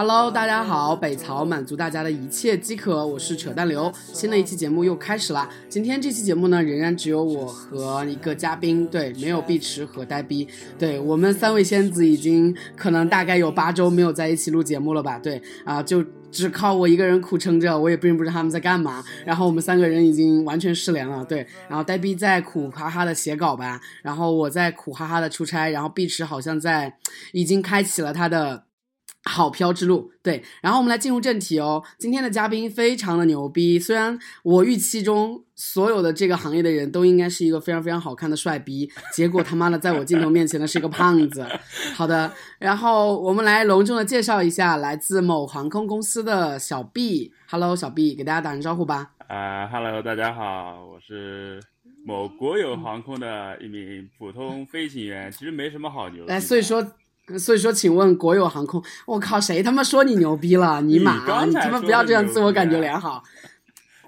[0.00, 3.92] Hello，大家好，北曹满足大家的一切饥渴，我是扯淡刘。
[4.12, 5.50] 新的一期节目又开始啦。
[5.68, 10.46] 今天这期节目呢，仍然只有我和一个嘉宾，对，没有碧池和呆逼。
[10.78, 15.18] 对我们三位仙子已经可能大概有八周没有在一起录节目了吧？
[15.18, 19.02] 对啊，就只靠我一个人苦撑着，我也并不知道他们在干嘛。
[19.24, 21.44] 然后我们三个人已经完全失联了，对。
[21.68, 26.94] 然后呆逼在苦哈哈的写稿吧，然后我在苦哈哈的出差，然后碧池好像在
[27.32, 28.67] 已经开启了他的。
[29.28, 31.84] 好飘之路，对，然后我们来进入正题哦。
[31.98, 41.46] 今天的嘉宾非常的牛逼，虽然我预期中所有的这个行业的人都应该是一个非常非常好看的帅逼，结果他妈的在我镜头面前的是一个胖子。
[41.94, 47.32] 好的，然后我们来隆重的介绍一下来自某航空公司的小 B。
[47.50, 49.10] Hello，小 B，给大家打声招呼吧。
[49.26, 51.60] 啊，Hello，大家好，我是
[52.06, 56.24] 某国有航空的一名普通飞行员，其实没什么好牛。
[56.28, 56.82] 哎，所以说。
[57.36, 60.80] 所以说，请问国有航空，我靠，谁他妈说你牛逼了？
[60.80, 61.44] 你妈！
[61.44, 63.22] 你他妈不要这样自我感觉良好。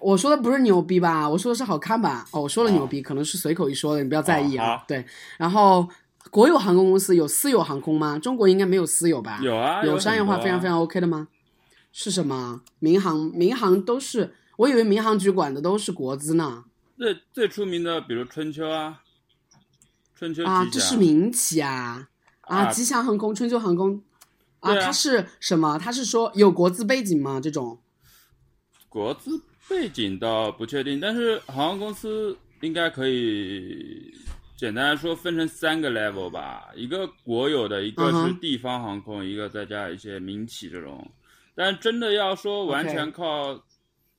[0.01, 1.29] 我说的不是牛逼吧？
[1.29, 2.25] 我说的是好看吧？
[2.31, 4.83] 哦，我说了牛逼，可能是随口一说的，你不要在意啊。
[4.89, 5.05] 对，
[5.37, 5.87] 然后
[6.31, 8.19] 国有航空公司有私有航空吗？
[8.19, 9.41] 中国应该没有私有吧？
[9.43, 11.29] 有啊，有商业化非常非常 OK 的吗？
[11.93, 12.63] 是什么？
[12.79, 13.19] 民航？
[13.35, 16.65] 民航都是，我以为民航局管的都是国资呢。
[16.97, 19.01] 最最出名的，比如春秋啊，
[20.15, 22.09] 春秋啊，这是民企啊。
[22.51, 24.03] 啊，吉祥航空、春秋航空，
[24.59, 25.79] 啊，它是什么？
[25.79, 27.41] 它是说有国资背景吗？
[27.41, 27.79] 这种
[28.89, 34.13] 国资背景倒不确定，但是航空公司应该可以
[34.57, 41.09] 简单来说分成三个 level 吧，一个国有的，一个是地方航空，一个再加一些民企这种。
[41.55, 43.63] 但真的要说完全靠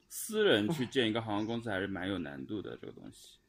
[0.07, 3.40] 私人去建一个航空公司，还是蛮有难度的这个东西。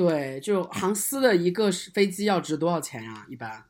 [0.00, 3.26] 对，就航司的一个飞机要值多少钱呀？
[3.28, 3.66] 一般，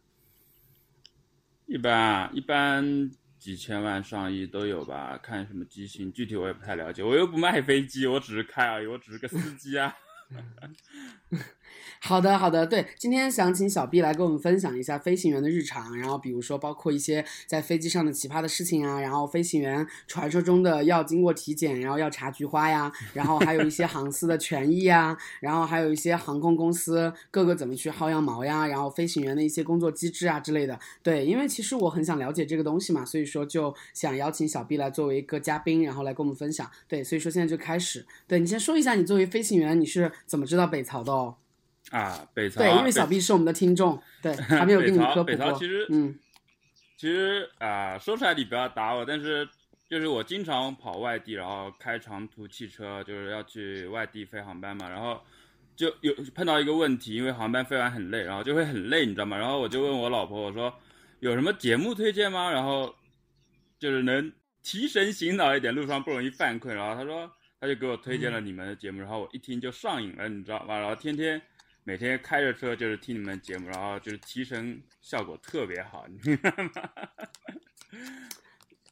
[1.66, 5.18] 一般啊一般几千万上亿都有吧？
[5.20, 7.02] 看什么机型，具体我也不太了解。
[7.02, 9.92] 我又不卖飞机，我只是开而已，我只是个司机啊。
[12.02, 30.80] 好的，好的，对，今天想请小 B 来跟我们分享一下飞行员的日常，然后比如说包括一些在飞机上的奇葩的事情啊，然后飞行员传说中的要经过体检，然后要查菊花呀，然后还有一些航司的权益啊，然后还有一些航空公司各个怎么去薅羊毛呀，然后飞行员的一些工作机制啊之类的。
[31.02, 36.68] 对，因为其实我很想了解这个东西嘛，所以说就想邀请小 B 来作为一个嘉宾，然后来跟我们分享。
[36.88, 41.36] 对，所以说现在就开始，对你先说一下你作为飞行员你是怎么知道北曹的哦。
[41.90, 45.24] 啊，北曹对，因为小 B 是我们的听众，对， 还没有跟你科普过。
[45.24, 46.16] 北曹其实，嗯，
[46.96, 49.48] 其实啊，说出来你不要打我，但是
[49.88, 55.20] 就是我经常跑外地，然后开长途汽车，就是要去外地飞航班嘛，然后
[55.74, 59.36] 就有碰到一个问题，因为航班飞完很累，然后就会很累，你知道吗？
[59.36, 60.72] 然后我就问我老婆，我说
[61.18, 62.52] 有什么节目推荐吗？
[62.52, 62.94] 然后
[63.80, 66.76] 就是能提神醒脑一点，路上不容易犯困。
[66.76, 67.28] 然后她说，
[67.60, 70.78] 她就给我推荐了你们的节目，然后我一听就上瘾了，你知道吗？
[70.78, 71.42] 然后天天。
[71.90, 76.06] 每天开着车就是听你们节目，然后就是提神效果特别好？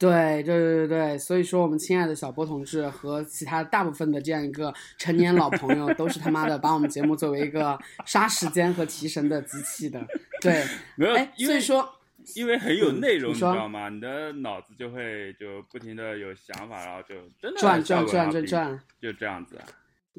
[0.00, 10.04] 对对对对对，所以说我们亲爱的小波同志和其他大部分的这样一个成年老朋友，都是他妈的把我们节目作为一个杀时间和提神的机器的。
[10.40, 10.64] 对，
[10.98, 11.88] 没有，所以说
[12.34, 13.88] 因为很有内容，你知道吗？
[13.88, 19.56] 你的脑子就会就不停的有想法，然后就真的转转转转转，就这样子。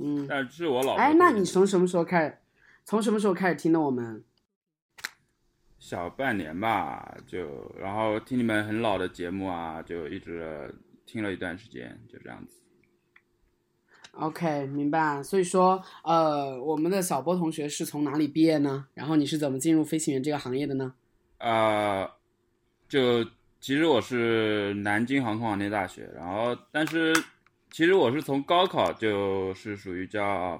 [0.01, 2.37] 嗯，但是我老哎，那你从什么时候开始？
[2.89, 4.23] 从什么时候开始听的我们？
[5.77, 10.73] 小半年吧，就然后听你们很老的节目啊，就一直
[11.05, 12.55] 听了一段时间，就这样子。
[14.13, 15.21] OK，明白。
[15.21, 18.87] 所以说，呃，我们的小波同学是从哪里毕业呢？
[18.95, 20.91] 然后你是怎么进入飞行员这个行业的呢？
[21.37, 22.09] 呃，
[22.87, 23.23] 就
[23.61, 27.13] 其实我是南京航空航天大学，然后但是
[27.69, 30.59] 其实我是从高考就是属于叫。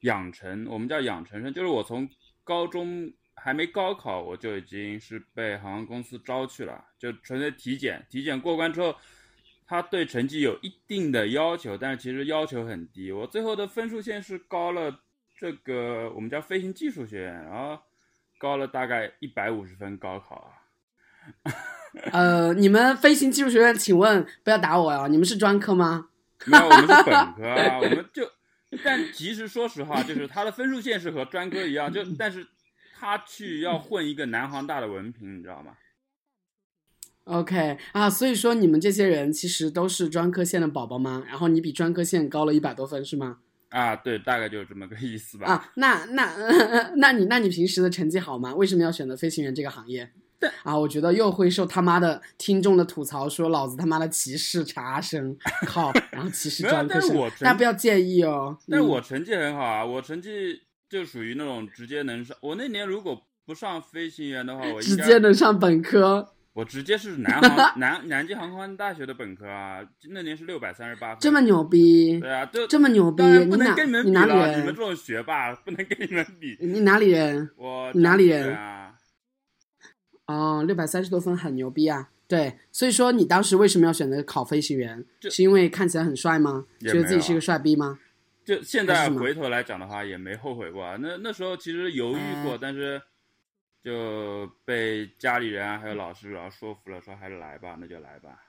[0.00, 2.08] 养成，我们叫养成生，就是我从
[2.44, 8.94] 高中还没高考，我就已经是被航空公司招去了，就纯粹体检，体检过关之后，
[9.66, 15.00] 他对成绩有一定的要求，但是其实要求很低，我最后的分数线是高了
[15.36, 17.78] 这个我们叫飞行技术学院，然后
[18.38, 21.52] 高了大概一百五十分高考啊。
[22.12, 26.08] 呃，你们飞行技术学院，请问不要打我呀，你们是专科吗？
[26.44, 28.30] 没有，我们是本科啊， 我们就。
[28.84, 32.46] 但其实说实话，就是他的分数线是和专科一样，就但是
[32.98, 35.76] 他去要混一个南航大的文凭，你知道吗
[37.24, 41.24] ？OK 啊，所以说你们这些人其实都是专科线的宝宝吗？
[41.26, 43.38] 然后你比专科线高了一百多分是吗？
[43.70, 45.46] 啊，对，大概就是这么个意思吧。
[45.46, 46.32] 啊，那那
[46.96, 48.54] 那你那你平时的成绩好吗？
[48.54, 50.12] 为什么要选择飞行员这个行业？
[50.62, 55.36] 啊，我觉得又会受他妈的听众的吐槽，说老子他妈的歧视茶生，
[55.66, 58.56] 靠， 然后歧视专科生大家不要介意哦。
[58.68, 62.36] 但我成绩很好啊，我成绩就属于那种直接能上。
[62.40, 69.80] 我那年如果不上飞行员的话，我直接能上本科，我直接是南航 南南京航空大学的本科啊，
[70.10, 71.18] 那年是六百三十八分。
[71.20, 74.82] 这么牛逼，对啊，就这么牛逼，不你哪能跟你们比你哪里了，你们人这？
[74.82, 76.56] 种学霸不能跟你们比。
[76.60, 77.50] 你哪里人？
[77.56, 78.92] 我你哪里人啊？
[80.26, 82.10] 哦，六百三十多分很牛逼啊！
[82.28, 85.04] 对，所以说你当时为什么要选择考飞行员？
[85.30, 86.66] 是因为看起来很帅吗？
[86.80, 87.98] 觉得自己是个帅逼吗？
[88.44, 90.96] 就现在回头来讲的话，也没后悔过啊。
[91.00, 93.00] 那那时候其实犹豫过，哎但是
[93.82, 98.42] 就被家里人啊还有老师然后说服了，说还是来吧，那就来吧，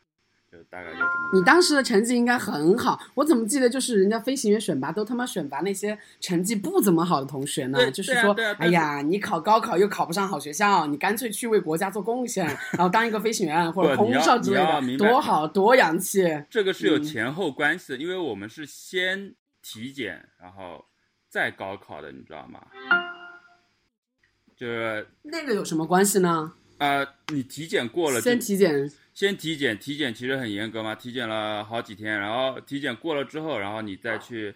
[0.51, 1.29] 就大概就这么。
[1.33, 7.77] 你当时的成绩应该很好，我怎么记得就是人家飞行员选拔都他妈选拔那些成绩不怎么好的同学呢？
[7.77, 16.23] 对就是说，对啊啊哎呀，你考高考又考不上好学校，你干脆去为国家做贡献，然后当一个飞行员或者空少之类的，多好多洋气。
[16.49, 20.85] 这个是有嗯前后关系的，因为我们是先体检，然后
[21.29, 22.61] 再高考的，你知道吗？
[24.55, 26.53] 就是那个有什么关系呢？
[26.79, 34.53] 呃，你体检过了先体检，先体检，体检其实很严格嘛，体检了好几天，然后体检过了之后，然后你再去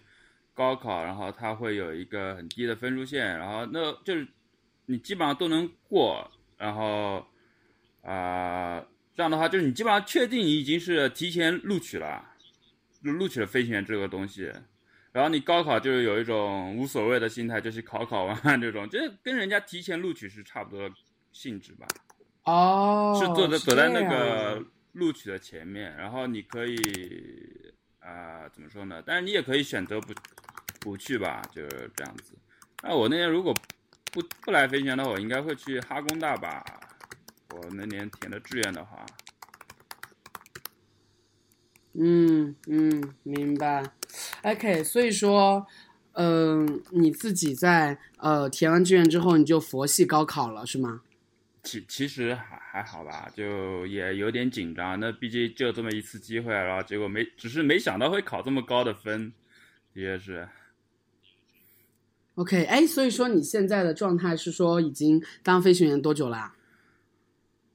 [0.54, 4.24] 高考，然后它会有一个很低的分数线，然后那就是
[4.86, 7.26] 你基本上都能过，然后
[8.02, 8.80] 啊、
[9.16, 12.24] 这样的话就是你基本上确定你已经是提前录取了，
[13.04, 14.48] 就录取了飞行员这个东西。
[15.10, 20.88] 然后你高考就是有一种无所谓的心态，就是考考完这种，就是跟人家提前录取是差不多
[21.32, 21.84] 性质吧。
[22.44, 29.02] 哦，是坐在走在那个录取的前面，然后你可以啊、怎么说呢？
[29.06, 30.12] 但是你也可以选择不
[30.80, 32.34] 不去吧，就是这样子。
[32.82, 33.54] 那我那天如果
[34.10, 36.64] 不不来飞行员的话，我应该会去哈工大吧。
[37.50, 39.06] 我那年填的志愿的话，
[41.92, 43.84] 嗯嗯，明白。
[44.42, 45.64] OK，所以说，
[46.12, 51.02] 嗯、你自己在呃填完志愿之后，你就佛系高考了，是吗？
[51.62, 54.98] 其其实还还好吧，就也有点紧张。
[54.98, 59.32] 那毕竟就这么一次机会，然后结果没，只是没想到会考这么高的分，
[59.92, 60.48] 也是。
[62.34, 66.56] OK，哎，所以说你现在的状态是说已经当飞行员多久啦？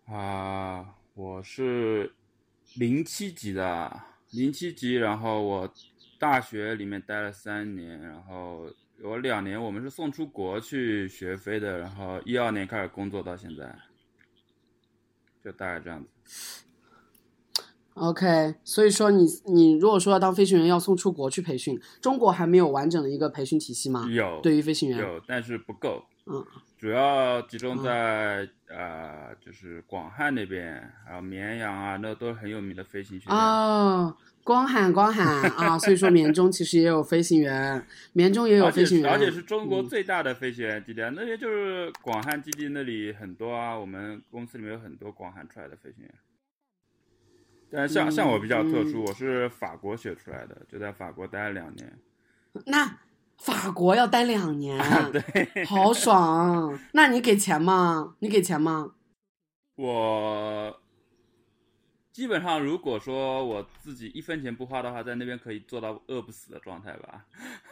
[0.06, 2.13] 啊，我是
[2.75, 4.01] 零七级的，
[4.31, 5.74] 零七级，然后我
[6.18, 8.68] 大学里面待了三年，然后
[9.01, 13.75] 有两年我们是送出国去学飞的，然后一二年开始工作到现在，
[15.44, 16.63] 就大概这样子。
[17.94, 24.07] OK，所以说你你如果说要当飞行员，要送出国去培训，中国还没有完整的一个培训体系吗？
[24.09, 26.45] 有对于飞行员，有，但是不够，嗯，
[26.77, 33.35] 主要集中在、呃，就是广汉那边，还有绵阳啊，那都是很有名的飞行学院。
[33.35, 34.15] 哦，
[34.47, 35.25] 光喊光喊
[35.57, 46.13] 啊， 所以说绵中其实也有飞行员，绵中也有飞行员，是而且是中国嗯最大的飞行员基地啊，那边就是广汉基地那里很多啊，我们公司里面有很多广汉出来的飞行员。
[47.69, 51.99] 但像、嗯像我比较特殊，嗯我是法国学出来的，就在法国待了两年。
[52.67, 52.99] 那
[53.39, 54.79] 法国要待两年，
[55.11, 56.79] 对，好爽。
[56.94, 58.15] 那你给钱吗？
[58.19, 58.94] 你给钱吗？
[59.75, 60.80] 我
[62.18, 67.24] 基本上如果说我自己一分钱不花的话，在那边可以做到饿不死的状态吧。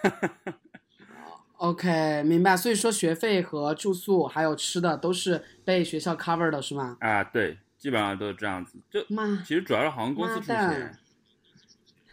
[1.57, 2.55] OK，明白。
[2.55, 6.95] 所以说学费和住宿还有吃的都是被学校 cover 的，是吗？
[6.99, 8.77] 啊，对，基本上都是这样子。
[8.91, 10.95] 就妈，其实主要是航空公司出钱，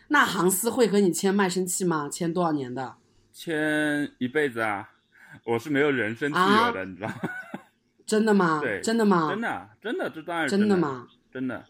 [0.09, 2.09] 那航司会和你签卖身契吗？
[2.09, 2.97] 签多少年的？
[3.35, 4.89] 签一辈子啊。
[5.45, 7.15] 我是没有人身自啊由的，你知道吗？
[8.07, 8.61] 真的吗？
[8.63, 9.29] 对真的吗？
[9.29, 11.07] 真的啊真的，这当然真的吗？
[11.31, 11.67] 真的，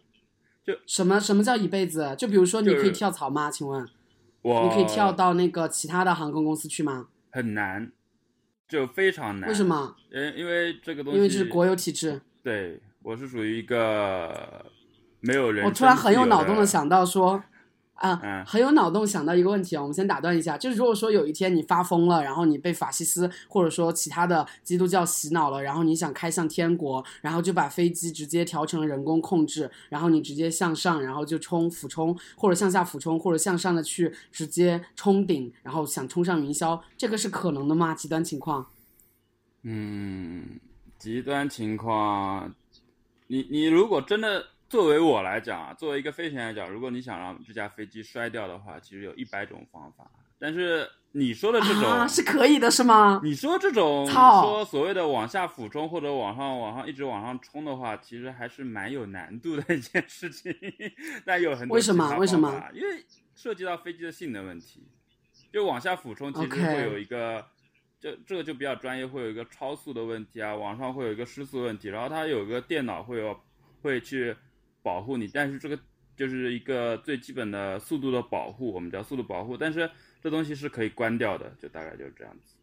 [0.87, 2.15] 什么什么叫一辈子？
[2.17, 3.51] 就比如说你可以跳槽吗？
[3.51, 3.89] 请问
[4.43, 7.07] 我你可以跳到那个其他的航空公司去吗？
[7.31, 7.91] 很难，
[8.69, 9.49] 就非常难。
[9.49, 9.65] 为什？
[9.65, 9.97] 么？
[10.13, 12.21] 因因为这个东西，因为这是国有体制。
[12.43, 14.67] 对我是属于一个
[15.21, 15.65] 没有人。
[15.65, 17.43] 我突然很有脑洞的，想到说，
[17.95, 37.95] 啊，嗯很有脑洞想到一个问题啊，我们先打断一下，就是如果说有一天你发疯了，然后你被法西斯或者说其他的基督教洗脑了，然后你想开向天国，然后就把飞机直接调成人工控制，然后你直接向上，然后就冲俯冲，或者向下俯冲，或者向上的去直接冲顶，然后想冲上云霄，这个是可能的吗？
[37.95, 38.67] 极端情况？
[39.63, 40.59] 嗯，
[40.99, 42.53] 极端情况，
[43.29, 50.11] 你你如果真的作为我来讲啊，作为一个飞行员来讲，如果你想让这架飞机摔掉的话，其实有一百种方法。
[50.39, 53.21] 但是你说的这种、啊，是可以的，是吗？
[53.23, 60.51] 你说这种操说所谓的往下俯冲或者往上往上一直往上冲的话，其实还是蛮有难度的一件事情。
[61.27, 62.51] 但有很多为什么为什么？
[62.73, 64.89] 因为涉及到飞机的性能问题。
[65.53, 67.45] 就往下俯冲，其实会有一个
[68.01, 73.39] 这这个就比较专业，会有一个超速的问题啊，网上会有一个失速问题，然后它有个电脑会有
[73.83, 74.35] 会去
[74.83, 75.79] 保护你，但是这个
[76.17, 79.91] 就是一个最基本的速度的保护，我们叫速度保护，但是
[80.23, 82.55] 这东西是可以关掉的，就大概就是这样子。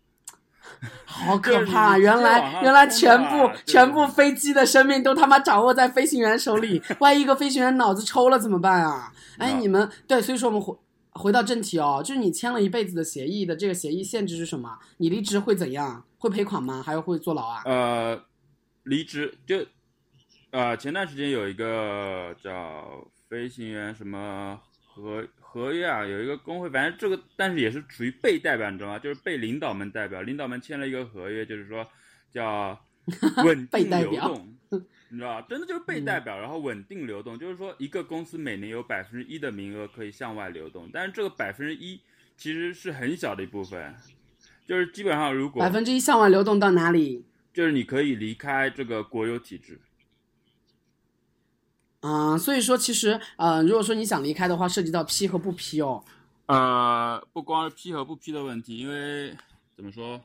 [1.06, 1.98] 好可怕！
[1.98, 9.12] 原来原来全部全部飞机的生命都他妈掌握在飞行员手里，万一一个飞行员脑子抽了怎么办啊？
[9.38, 10.76] 哎，你们对，所以说我们回
[11.12, 14.78] 回到正题哦，就是你签了一辈子的协议的这个协议限制是什么？
[14.98, 16.06] 你离职会怎样？
[16.18, 16.84] 会赔款吗？
[16.86, 17.62] 还是会坐牢啊？
[17.66, 18.22] 呃，
[18.84, 19.66] 离职就
[20.52, 29.00] 呃前段时间有一个叫飞行员什么合合约啊，有一个工会，反正这个但是也是属于被代表，你知道吗？
[29.00, 31.88] 就是被领导们代表，领导们签了一个合约，就是说
[32.32, 32.80] 叫
[33.44, 34.56] 稳定流动。
[35.12, 35.48] 你知道吧？
[35.50, 42.00] 真的就是被代表，然后稳定流动，就是说一个公司每年有百分之一的名额可以向外流动，但是这个百分之一
[42.38, 43.96] 其实是很小的一部分，
[44.68, 47.24] 就是基本上如果百分之一向外流动到哪里？
[47.52, 49.80] 就是你可以离开这个国有体制。
[52.02, 56.04] 啊、所以说其实呃，如果说你想离开的话，涉及到批和不批哦。
[56.46, 59.36] 呃，不光是批和不批的问题，因为
[59.76, 60.22] 怎么说？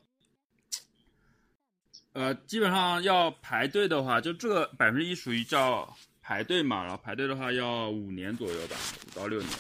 [2.13, 8.77] 呃，基本上要排队的话，就这个百分之一属于叫排队嘛，然后排队的话要五年左右吧，
[9.07, 9.51] 五到六年。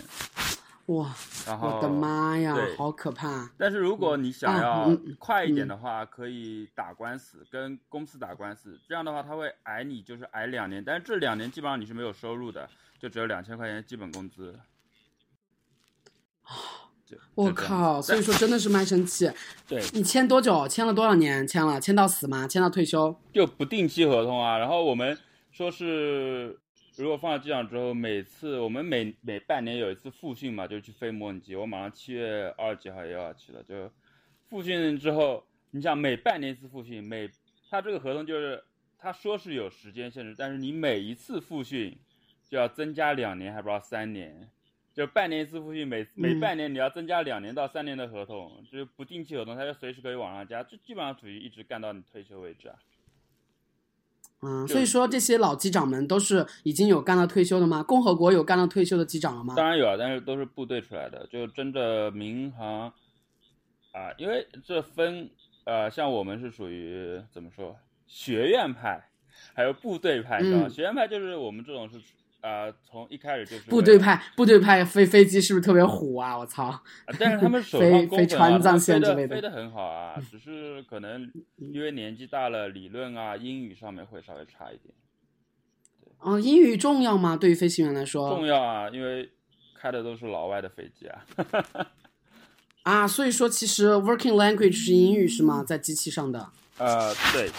[0.86, 1.14] 哇，
[1.46, 3.50] 然后我的妈呀，好可怕！
[3.56, 8.78] 但是如果你想啊要嗯快一点的话，可以打官司，跟公司打官司。
[8.86, 14.58] 这样的话，他会挨你就是挨两年，但是这两年基本上你是没有收入的，就只有两千块钱基本工资。
[16.42, 16.50] 啊
[17.34, 19.30] 我靠，所以说真的是卖身契。
[19.68, 20.66] 对，你签多久？
[20.66, 21.46] 签了多少年？
[21.46, 22.48] 签了，签到死吗？
[22.48, 23.14] 签到退休？
[23.32, 24.58] 就不定期合同啊。
[24.58, 25.16] 然后我们
[25.52, 26.58] 说是，
[26.96, 31.56] 如果放到机场之后，每次我们每每半年有一次复训嘛，就去飞模拟机。
[31.56, 33.90] 我马上七月二十几号也要去了，就
[34.48, 37.28] 复训之后，你想每半年一次复训，每
[37.68, 38.62] 他这个合同就是
[38.96, 41.96] 他说是有时间限制，但是你每一次复训
[42.48, 44.48] 就要增加两年，还不知道三年。
[44.92, 52.78] 就半年一次复训，每每嗯半年你要增加两年到三年的合同，就是不定期合同，他就随时可以往上加，就基本上属于一直干到你退休为止啊。
[54.44, 57.82] 嗯，所以说这些老机长们都是已经有干到退休的吗？
[57.82, 59.54] 共和国有干到退休的机长了吗？
[59.56, 62.92] 当然有啊，但是都是部队出来的，就真的民航
[63.92, 65.30] 啊，因为这分
[65.64, 67.74] 呃，像我们是属于怎么说
[68.06, 69.02] 学院派，
[69.54, 70.66] 还有部队派，你知道吗？
[70.66, 72.00] 嗯学院派就是我们这种是
[72.44, 76.36] 啊、从一开始就是部队派，部队派飞飞机是不是特别虎啊？
[76.36, 76.64] 我操！
[76.64, 76.82] 啊，
[77.18, 84.94] 但是他们 手飞飞川藏线之类的飞得很好啊，只是可能因为年纪大了，理论啊、英语上面会稍微差一点。
[86.18, 87.34] 哦，英语重要吗？
[87.34, 89.30] 对于飞行员来说重要啊，因为
[89.74, 91.24] 开的都是老外的飞机啊。
[92.84, 95.64] 啊，所以说其实 working language 是英语是吗？
[95.66, 96.50] 在机器上的。
[96.76, 97.50] 呃，对，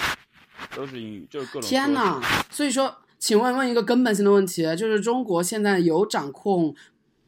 [0.76, 1.68] 都是英语，就是各种。
[1.68, 2.22] 天呐！
[2.52, 6.76] 所以说，请问问一个根本性的问题，就是中国现在有掌控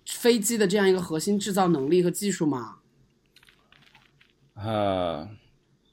[0.06, 2.80] 飞机的这样一个核心制造能力和技术吗？
[4.56, 5.28] 呃，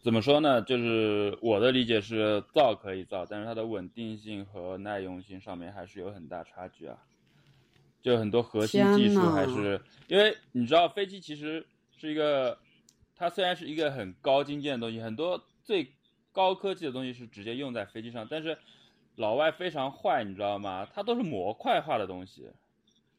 [0.02, 0.60] 怎么说呢？
[0.62, 6.98] 就是我的理解是造可以造，但是它的稳定性和耐用性上面还是有很大差距啊。
[8.02, 12.58] 就很多核心技术还是因为你知道，飞机其实是一个，
[13.16, 15.90] 它虽然是一个很高精尖的东西，很多最
[16.30, 18.58] 高科技的东西是直接用在飞机上，但是
[19.16, 20.86] 老外非常坏，你知道吗？
[20.92, 22.42] 它都是模块化的东西。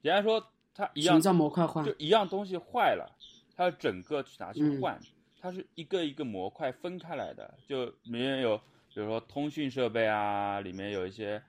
[0.01, 1.93] 人家说，它一样什么叫模块化就？
[1.97, 3.09] 一样东西坏了，
[3.55, 4.99] 它要整个去拿去嗯换，
[5.39, 8.57] 它是一个一个模块分开来的，就里面有
[8.93, 11.41] 比如说通讯设备啊，里面有一些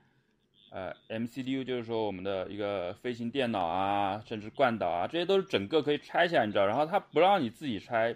[0.69, 8.15] 呃 MCU，就是说我们的一个飞行电脑啊，甚至惯导啊，这些都是整个可以拆下来，你知道，然后它不让你自己拆，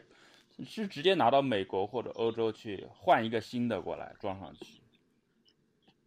[0.66, 4.81] 是直接拿到美国或者欧洲去换一个新的过来装上去，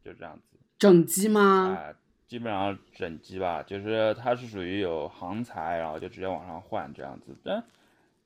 [0.05, 0.59] 就这样子。
[0.79, 1.77] 整机吗？
[1.77, 1.95] 啊、
[2.27, 7.35] 基本上整机吧，就是它是属于有航材，然后就直接往上换这样子。
[7.43, 7.65] 但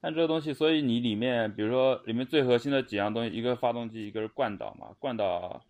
[0.01, 5.63] 但这个东西，所以你里面，比如说里面最核心的几样东西，一个发动机，一个是惯导嘛，惯导，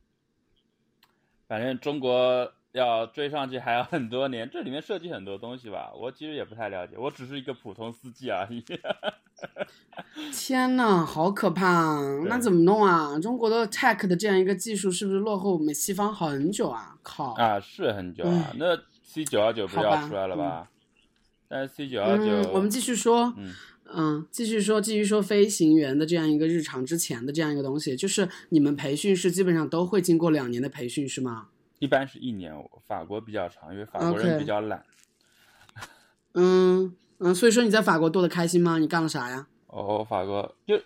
[1.46, 8.64] 反正中国要追上去还要很多年，这里面涉及很多东西吧，我其实也不太了解，我只是一个普通司机而已。
[10.32, 12.24] 天呐，好可怕啊！
[12.26, 13.18] 那怎么弄啊？
[13.18, 16.96] 中国的 tech 的这样一个技术是不是落后我们西方很久啊？
[17.02, 17.32] 靠！
[17.34, 20.70] 啊，是很久啊唉，那 C 九幺九不是要出来了吧？
[21.48, 23.34] 但是 C 九幺九，嗯，我们继续说。
[23.36, 23.52] 嗯
[23.90, 31.48] 嗯，继续说，继续说飞行员的这样一个日常之前的这样一个东西，就是你们培训是基本上都会经过两年的培训是吗？
[31.78, 32.52] 一般是一年，
[32.86, 34.82] 法国比较长，因为法国人比较懒。
[36.34, 38.78] 嗯嗯，所以说你在法国过得开心吗？
[38.78, 39.46] 你干了啥呀？
[39.66, 40.80] 哦，法国就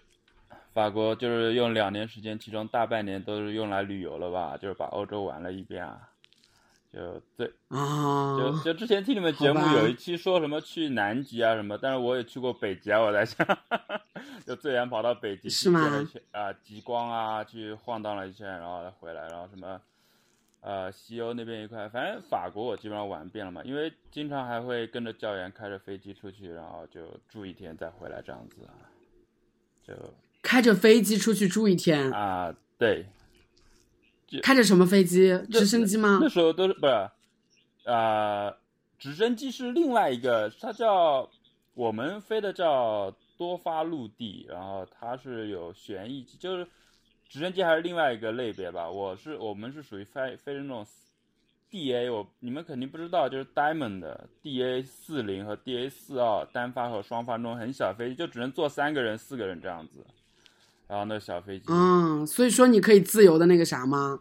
[0.72, 6.08] 法国就是用两年时间，其中大半年都是用来旅游了吧，就是把欧洲玩了一遍啊。
[6.92, 13.46] 就最啊，就就之前听你们节目有一期说什么去南极啊什么，但是我也去过北极啊，我在想，
[14.46, 19.80] 就最远跑到北极去是吗见了一圈啊极光啊，去晃荡了一圈，然后再回来，然后什么
[20.62, 28.72] 呃西欧那边一块，反正法国我基本上玩遍了嘛，因为经常还会跟着教员开着飞机出去，然后就住一天再回来这样子啊，
[29.86, 29.92] 就
[30.40, 33.06] 开着飞机出去住一天，啊对，
[34.42, 35.38] 开着什么飞机？
[35.50, 36.28] 直升机吗那？
[36.28, 37.08] 时候都是不是，
[37.84, 38.56] 呃，
[38.98, 41.28] 直升机是另外一个，它叫
[41.74, 46.66] 我们飞的叫多发陆地，然后它是有旋翼机，就是
[47.32, 48.90] 直升机还是另外一个类别吧。
[48.90, 50.86] 我是我们是属于飞飞的那种
[51.70, 60.04] DA，我你们肯定不知道，就是 Diamond 的 DA 四零和 DA 四二单发和双发那种很小飞机，就只能坐三个人、四个人这样子。
[60.86, 64.20] 然后那小飞机，嗯，所以说你可以自由的那个啥吗？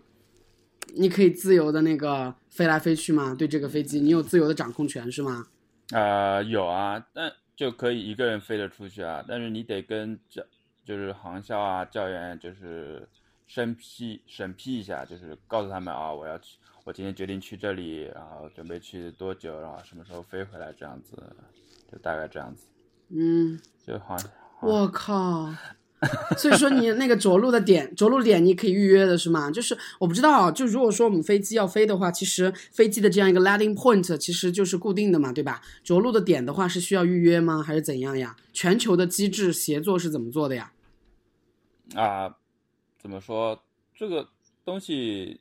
[0.95, 3.35] 你可以自由的那个飞来飞去吗？
[3.37, 5.47] 对这个飞机，你有自由的掌控权是吗？
[5.91, 10.41] 呃，有啊，但就可以一个人飞得出去啊，但是你得跟教，
[10.83, 13.07] 就是航校啊教员就是
[13.47, 21.15] 审批审批一下，就是告诉他们啊，我要去，我今天决定去这里，然后准备去多久，然后什么时候飞回来，这样子，
[21.91, 22.67] 就大概这样子，
[23.09, 25.53] 嗯，就好像我靠！
[26.38, 29.51] 所以说你那个着陆的点，着陆点你可以预约的是吗？
[29.51, 35.62] 就是我不知道，就如果说我们飞机要飞的话，其实飞机的这样一个 landing point 其实就是固定的嘛，对吧？
[35.84, 37.62] 着陆的点的话是需要预约吗？
[37.62, 38.36] 还是怎样呀？
[38.51, 40.72] 全球的机制协作是怎么做的呀？
[41.93, 42.36] 啊，
[43.00, 43.62] 怎么说
[43.96, 44.27] 这个
[44.65, 45.39] 东西？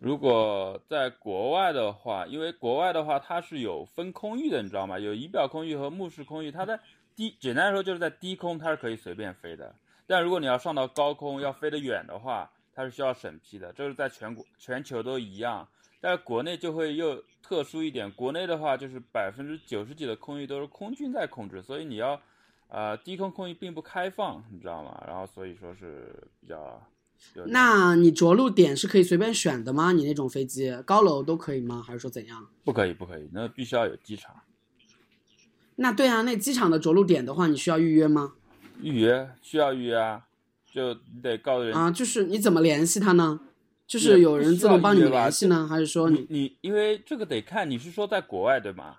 [0.00, 4.98] 如果在国外的话，因为国外的话它是有分空域的，你知道吗？
[4.98, 6.50] 有仪表空域和目视空域。
[6.50, 6.80] 它在
[7.16, 9.74] 低，简单来说就是在低空它是可以随便飞的，
[10.06, 13.72] 但如果你要上到高空要飞得远的话，它是需要审批的。
[13.72, 15.68] 这是在全国全球都一样，
[16.00, 18.10] 但是国内就会又特殊一点。
[18.12, 22.20] 国内的话就是百分之九十几的空域都是空军在控制，所以你要。
[22.74, 25.04] 呃，低空空域并不开放，你知道吗？
[25.06, 26.82] 然后所以说是比较
[27.48, 29.92] 那你着陆点是可以随便选的吗？
[29.92, 31.84] 你那种飞机高楼都可以吗？
[31.86, 32.48] 还是说怎样？
[32.64, 34.34] 不可以，不可以，那必须要有机场
[35.82, 38.34] 那对啊，那机场的着陆点的话，你需要预约吗？
[38.80, 40.24] 预约，需要预约啊，
[40.70, 43.40] 就你得告诉人，啊，就是你怎么联系他呢？
[43.86, 48.96] 就是有人自动帮你联系呢，还是说你你因为这个得看你是说在国外对吗？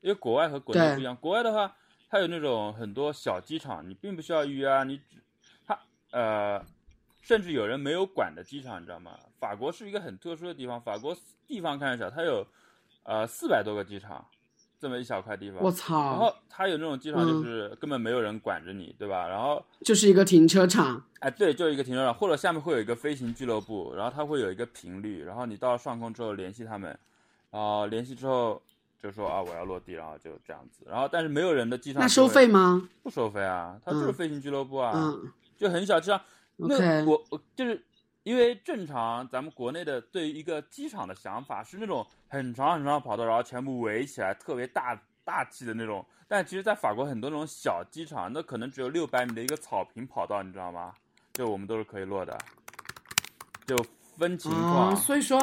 [0.00, 1.76] 因为国外和国内不一样，国外的话
[2.08, 5.16] 它有那种很多小机场，你并不需要预约啊，你只
[5.66, 5.78] 它
[6.10, 6.60] 呃，
[7.20, 9.12] 甚至有人没有管的机场，你知道吗？
[9.38, 11.16] 法国是一个很特殊的地方，法国
[11.46, 12.44] 地方看着小，它有
[13.04, 14.26] 呃四百多个机场，
[14.82, 15.62] 这么一小块地方。
[15.62, 19.28] 我操然后，它有那种机场，就嗯是根本没有人管着你，对吧？
[19.28, 21.00] 然后，就是一个停车场？
[21.20, 26.90] 哎，对，就一个停车场，或者下面会有一个飞行俱乐部，然后它会有一个频率，然后你到上空之后联系他们，
[27.52, 28.60] 然后联系之后
[29.00, 32.88] 就说啊我要落地，然后就这样子，然后但是没有人的机场那收费吗？
[33.04, 33.78] 不收费啊？
[33.84, 36.20] 它就是嗯飞行俱乐部啊，嗯就很小机场。
[36.56, 37.80] 那我我就是
[38.24, 46.02] 因为正常咱们国内的对于一个机场的想法是那种很长很长的跑道，然后全部围起来，特别大大气的那种。
[46.26, 50.94] 但其实，在法国很多那种小机场，那可能只有六百米的一个草坪跑道，你知道吗？
[51.34, 52.38] 就我们都是可以落的，
[53.66, 53.76] 就
[54.16, 54.88] 分情况。
[54.88, 55.38] 啊，所以说，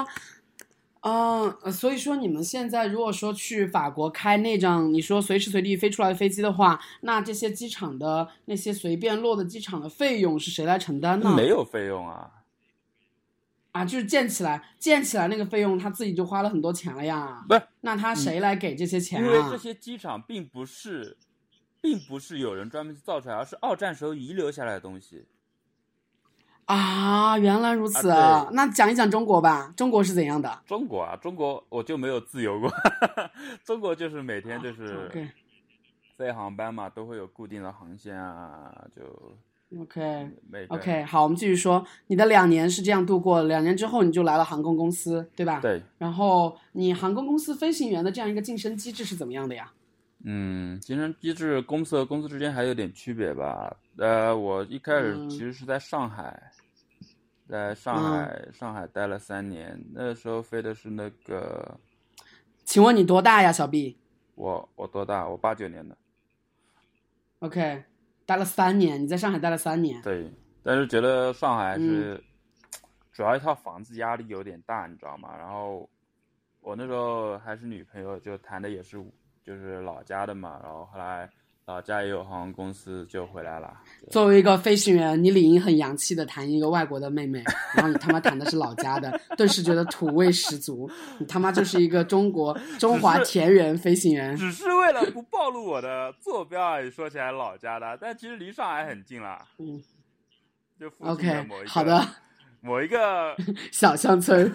[1.02, 11.36] 嗯、呃，所以说你们现在如果说去法国开那张你说随时随地飞出来的飞机的话，那这些机场的那些随便落的机场的费用是谁来承担呢？
[11.36, 12.32] 没有费用啊，
[13.72, 17.46] 啊，就是建起来，建起来那个费用他自己就花了很多钱了呀。
[17.48, 19.58] 不是，那他谁来给这些钱啊因为这啊？
[19.58, 21.18] 些机场并不是，
[21.82, 25.28] 并不是有人专门去造出来，而是二战时候遗留下来的东西。
[26.66, 28.10] 啊，原来如此。
[28.10, 32.72] 啊那讲一讲中国吧，中国是怎样的中国啊，中国我就没有自由过，
[33.66, 35.10] 中国就是每天就是
[36.16, 39.02] 飞航班嘛，都会有固定的航线啊，就
[39.78, 40.30] OK
[40.70, 45.60] OK，好，我们继续说，你的两年是这样度过，两年之后你就来了航空公司，对吧？。
[45.62, 49.72] 对，然后你航空公司飞行员的这样一个晋升机制是怎么样的呀？
[50.26, 53.78] 嗯，晋升机制公司和公司之间还有点区别吧。
[53.98, 56.52] 呃，我一开始嗯其实是在上海，
[57.48, 61.80] 在上海、上海待了三年，那时候飞的是那个
[62.66, 63.98] 请问你多大呀，小 B？
[64.36, 65.28] 我我多大？
[65.28, 65.96] 我八九年的。
[67.40, 67.84] OK，
[68.30, 70.00] 待了三年，你在上海待了三年。
[70.04, 72.24] 对，但是觉得上海是、
[73.12, 75.36] 主要一套房子压力有点大，你知道吗？
[75.36, 75.90] 然后
[76.62, 79.04] 我那时候还是女朋友，就谈的也是
[79.44, 81.28] 就是老家的嘛，然后后来
[81.70, 83.72] 老家也有航空公司，就回来了。
[84.10, 87.44] 作为一个飞行员，你理应很洋气的谈一个外国的妹妹，
[87.78, 90.90] 然后你他妈谈的是老家的， 顿时觉得土味十足。
[91.20, 94.36] 你他妈就是一个中国中华田园飞行员。
[94.36, 99.46] 只是为了不暴露我的坐标而已，说起来老家的，但其实离上海很近啦。
[99.60, 99.80] 嗯
[100.80, 102.08] 就附近的，OK，某一个好的，
[102.62, 103.36] 某一个
[103.72, 104.52] 小乡村。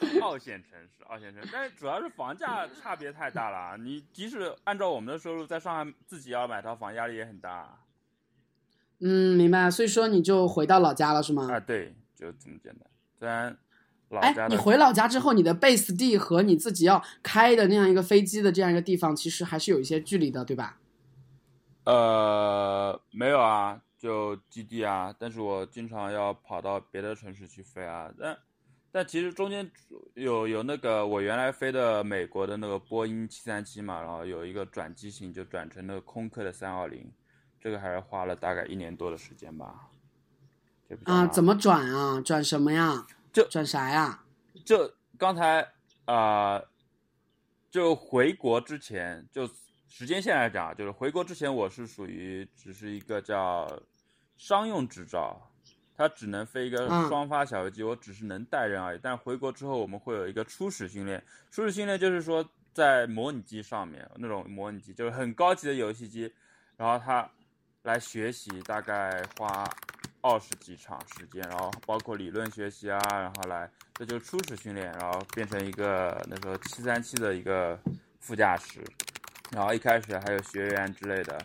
[0.22, 3.76] 二线城市，二线城市，但是主要是房价差别太大了。
[3.78, 7.78] 你即使按照我们的收入，在上海自己要买套房，压力也很大。
[9.00, 9.70] 嗯，明白。
[9.70, 11.48] 所以说你就回到老家了是吗？
[11.52, 12.90] 啊，对，就这么简单。
[13.18, 13.56] 虽然
[14.08, 20.78] 老哎家，的你回老家之后，你的 base 地和你自己要开的那样一个飞机的这样一个地方，其实还是有一些距离的，对吧？
[21.84, 28.10] 呃没有啊，就基地啊，但是我经常要跑到别的城市去飞啊。
[28.18, 28.36] 但
[28.90, 29.70] 但其实中间
[30.14, 37.12] 有有那个我原来飞的美国的那个波音七三七嘛，然后有一个转机型就转成那个空客的三二零，
[37.60, 39.90] 这个还是花了大概一年多的时间吧。
[41.04, 42.20] 啊，怎么转啊？
[42.22, 43.06] 转什么呀？
[43.32, 44.24] 就转啥呀？
[44.64, 45.60] 就刚才
[46.06, 46.68] 啊、呃
[47.70, 49.46] 就回国之前，就
[49.86, 53.68] 时间线来讲，就是回国之前我是属于只是一个叫
[54.38, 55.47] 商用执照，
[55.98, 59.00] 它只能飞一个嗯双发小飞机，我只是能带人而已。
[59.02, 66.32] 但回国之后，我们会有一个初始训练，初始训练就是说在模拟机上面那种模拟机，就是很高级的游戏机，
[66.76, 67.28] 然后它
[67.82, 69.68] 来学习，大概花
[70.20, 77.76] 二十几场时间，然后包括理论学习啊，然后来这就是初始训练，然后变成一个那时候七三七的一个
[78.20, 78.80] 副驾驶，
[79.50, 81.44] 然后一开始还有学员之类的，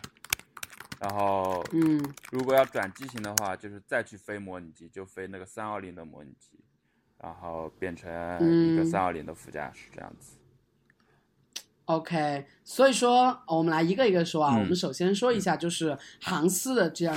[1.04, 6.58] 然后嗯如果要转机型的话，就是再去飞模拟机，就飞那个三二零的模拟机，
[7.18, 10.38] 然后变成一个嗯三二零的副驾驶这样子。
[11.84, 12.46] ，OK。
[12.64, 14.56] 所以说，我们来一个一个说啊。
[14.56, 17.14] 嗯我们首先说一下，就是航司的这样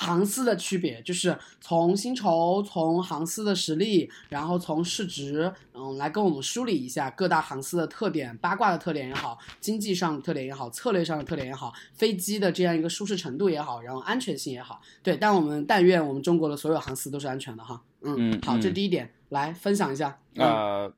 [0.00, 15.18] 航司的区别，就是从薪酬、从航司的实力，然后从市值，嗯，来跟我们梳理一下各大航司的特点，八卦的特点也好，经济上的特点也好，策略上的特点也好，飞机的这样一个舒适程度也好，然后安全性也好，对。
[15.18, 17.82] 但我们但愿我们中国的所有航司都是安全的哈。
[18.00, 20.18] 嗯，嗯好，这嗯第一点，来分享一下。
[20.36, 20.92] 嗯呃，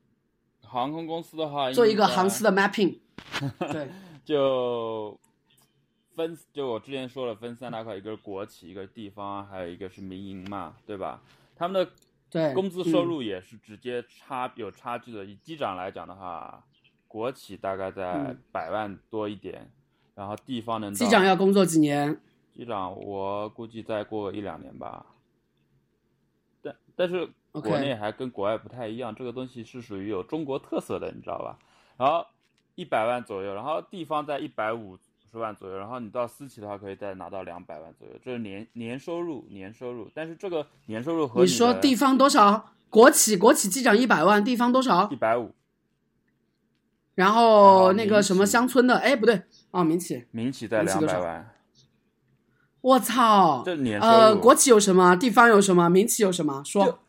[0.61, 2.99] 航空公司的话，做一个航司的 mapping。
[3.59, 3.89] 对，
[4.23, 5.19] 就
[6.15, 11.21] 分就我之前说了，分三大块，一个是国企，一个是地方，还有一个是民营嘛，对吧？
[11.55, 11.91] 他们的
[12.29, 15.23] 对，工资收嗯入也是直接差、有差距的。
[15.23, 16.63] 以机长来讲的话，
[17.07, 19.71] 国企大概在嗯百万多一点，
[20.15, 22.19] 然后地方能机长要工作几年？
[22.53, 25.05] 机长，我估计再过一两年吧。
[26.61, 31.59] 但但是国内还跟国外不太一样，这个东西是属于有中国特色的，你知道吧？
[31.97, 32.25] 然后
[32.75, 34.97] 一百万左右，然后地方在一百五
[35.33, 40.07] 十万左右，然后你到私企的话可以再拿到两百万左右，这是年年收入，年收入。
[40.13, 42.71] 但是这个年收入和你说地方多少？
[42.91, 45.15] 国企国企机长一百万，地方多少一？
[45.15, 45.51] 百五，
[47.15, 49.41] 然然后那个什么乡村的，哎，不对，
[49.71, 50.25] 哦，民企。
[50.31, 51.55] 民企在两百万，
[52.81, 53.63] 我操！
[53.65, 55.15] 这年收呃，国企有什么？
[55.15, 55.89] 地方有什么？
[55.89, 56.61] 民企有什么？
[56.63, 56.99] 说。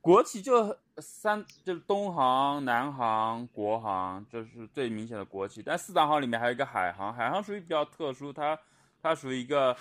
[0.00, 5.62] 国企就三，就是东航、南航、国航，这是最明显的国企。
[5.64, 8.58] 但四大行里面还有一个海航，海航属于比较特殊，它
[9.02, 9.76] 它属于一个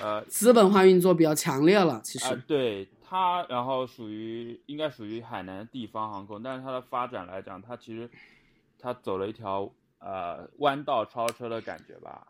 [0.00, 2.36] 呃资本化运作比较强烈了，其啊、实。
[2.46, 8.08] 对它，然后属于应该属于海南地方航空，但是它的发展来讲，它其实
[8.78, 12.26] 它走了一条呃弯道超车的感觉吧。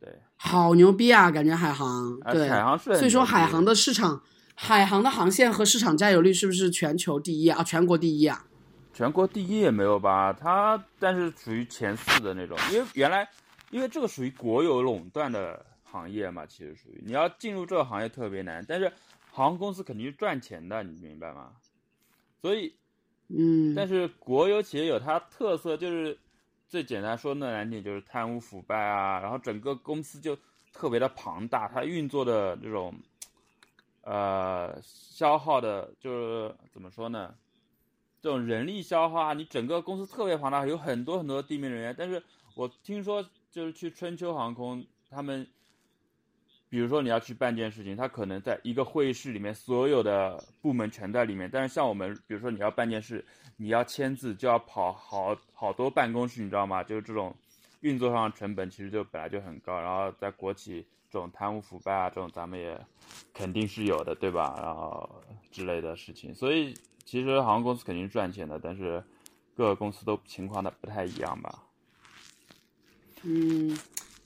[0.00, 1.30] 对，好牛逼啊！
[1.30, 4.22] 感觉海航，啊对，海航是所以说海航的市场，
[4.62, 7.60] 海航的航线和市场占有率是不是全球第一啊？
[7.60, 8.44] 啊全国第一啊？
[8.92, 10.34] 全国第一也没有吧？
[10.34, 13.26] 它但是属于前四的那种，因为原来
[13.70, 18.92] 因为这个属于国有垄断的行业嘛，其实属于你要进入这个行业特别难，但是
[19.30, 21.52] 航空公司肯定是赚钱的，你明白吗？
[22.42, 22.74] 所以，
[23.28, 26.18] 嗯，但是国有企业有它特色，就是
[26.68, 30.36] 最简单说的难点就是贪污腐败啊，然后整个公司就
[30.74, 32.94] 特别的庞大，它运作的这种
[34.02, 37.34] 呃消耗的，就是怎么说呢？
[38.22, 41.94] 这种人力消耗啊，你整个公司特别庞大，有很多很多地面人员。
[41.96, 42.22] 但是
[42.54, 45.46] 我听说，就是去春秋航空，他们，
[46.68, 51.48] 比如说你要去办件事情，他可能在一个会议室里面，所有的部门全在里面。
[51.50, 53.24] 但是像我们，比如说你要办件事，
[53.56, 56.84] 你要签字就要跑好好多办公室，你知道吗？
[56.84, 57.34] 就是这种
[57.80, 62.78] 运作上成本其实就本来就很高，然后在国企这种贪污腐败啊，这种咱们也
[63.34, 64.54] 肯定是有的，对吧？
[64.62, 65.08] 然后
[65.50, 66.72] 之类的事情，所以
[67.04, 69.02] 其实航空公司肯定是赚钱的，但是
[69.56, 71.64] 各个公司都情况的不太一样吧。
[73.22, 73.76] 嗯，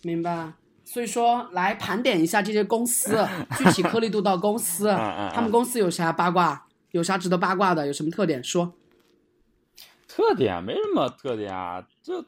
[0.02, 0.52] 明白。
[0.84, 4.88] 所以说，来盘点一下这些公司，具体颗粒度到公司，
[5.32, 6.66] 他们公司有啥八卦？
[6.90, 7.86] 有啥值得八卦的？
[7.86, 8.44] 有什么特点？
[8.44, 8.74] 说。
[10.06, 12.24] 特点没什么特点啊，就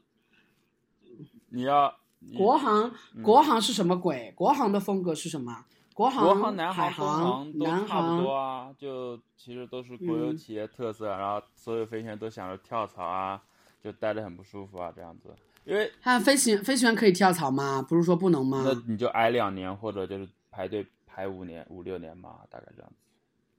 [1.51, 2.91] 你要你国航，
[3.23, 4.33] 国航是什么鬼？
[4.35, 5.65] 国航的风格是什么？
[5.95, 13.41] 国航、国航、南海航、东航都南差不航多啊，就其实都是国有嗯企业特色，然后所有飞行员都想着跳槽啊，
[13.83, 15.35] 就待着很不舒服啊，这样子。
[15.65, 17.81] 因为他飞行飞行员可以跳槽吗？
[17.81, 18.63] 不是说不能吗？
[18.67, 22.97] 那你就挨两年，或者就是排队排五年、五六年嘛，大概这样子。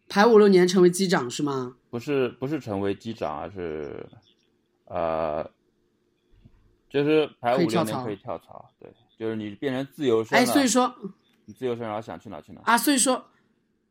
[0.08, 1.76] 排五六年成为机长是吗？
[1.90, 4.08] 不是不是成为机长，而是
[4.86, 5.44] 呃，
[6.90, 10.96] 就是排五六年可以跳槽，对，就是你变成自由身哎，了，所以说
[11.46, 12.62] 你自由身，然后想去哪去哪。
[12.64, 13.26] 啊，所以说，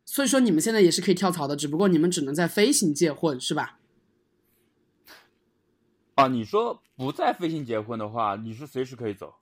[0.05, 3.79] 所以说你们现在也是可以跳槽的，只不过你们只能在飞行界混是吧？
[6.15, 9.35] 啊，你说不在飞行结婚的话，你是随时可以走，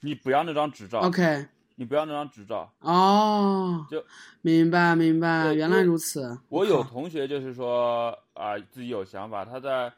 [0.00, 2.72] 你不要那张执照 OK，你不要那张执照。
[2.80, 4.04] 哦，就
[4.42, 6.36] 明白明白，原来如此。
[6.48, 9.92] 我有同学就是说啊、自己有想法，他在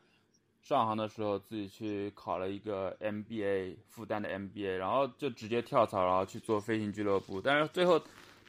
[0.69, 7.99] 上航的时候自己去考了一个 MBA，复旦的 MBA，然后就直接跳槽，然后去做飞行俱乐部，但是最后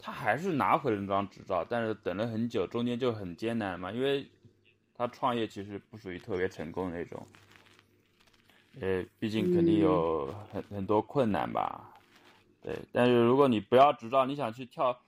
[0.01, 4.27] 他还是拿回了那张执照，但是等了很久，中间就很艰难嘛，因为
[4.97, 7.25] 他创业其实不属于特别成功的那种，
[8.81, 11.89] 呃，毕竟肯定有很很多困难吧，
[12.61, 14.99] 对，但是如果你不要执照，你想去跳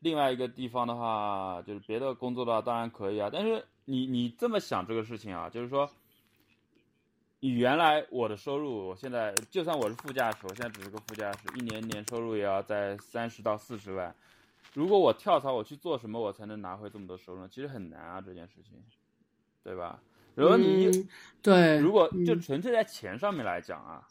[0.00, 3.30] 另外一个地方的话，就是别的工作的话，当然可以啊。
[3.32, 5.88] 但是你你这么想这个事情啊，就是说，
[7.44, 14.14] 你原来我的收入，我现在就算我是副驾驶，我现在只是个副驾驶，一年年收入也要在三十到四十万。
[14.72, 17.48] 如果我跳槽，我去做什么，我才能拿回这么多收入呢？
[17.52, 18.82] 其实很难啊，这件事情，
[19.62, 20.00] 对吧？
[20.36, 21.08] 如果你、嗯
[21.42, 24.02] 对，如果就嗯纯粹在钱上面来讲啊，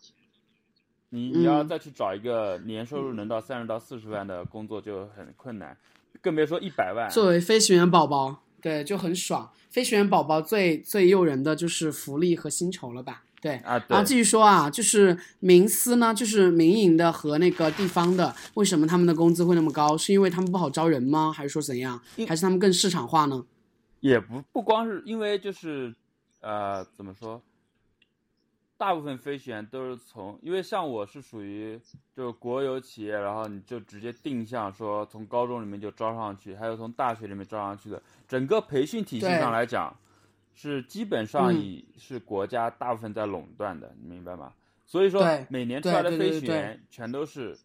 [1.10, 5.76] 你你要嗯再去找一个年收入能到三十到四十万的工作就很困难，
[6.22, 7.10] 更别说一百万。
[7.10, 9.52] 作为飞行员宝宝，对，就很爽。
[9.69, 13.23] 飞行员宝宝最最诱人的就是福利和薪酬了吧？
[13.41, 13.56] 对。
[13.58, 19.97] 啊，对然后继续说啊，就是民私呢，就是民营的和那个地方的，为什么他们的工资会那么高？
[19.97, 21.32] 是因为他们不好招人吗？
[21.32, 22.02] 还是说怎样？
[22.28, 23.43] 还是他们更市场化呢？
[23.99, 25.93] 也不不光是因为就是
[26.41, 27.41] 呃怎么说，
[28.84, 31.80] 大部分飞行员都是从，因为像我是属于
[32.13, 39.98] 就是国有企业，然后你就直接定向说从高中里面就招上去，还有从大学里面招上去的，整个培训体系上来讲，
[40.54, 44.52] 是基本上嗯以是国家大部分在垄断的，你明白吗？
[44.86, 47.58] 所以说每年出来的飞行员全都是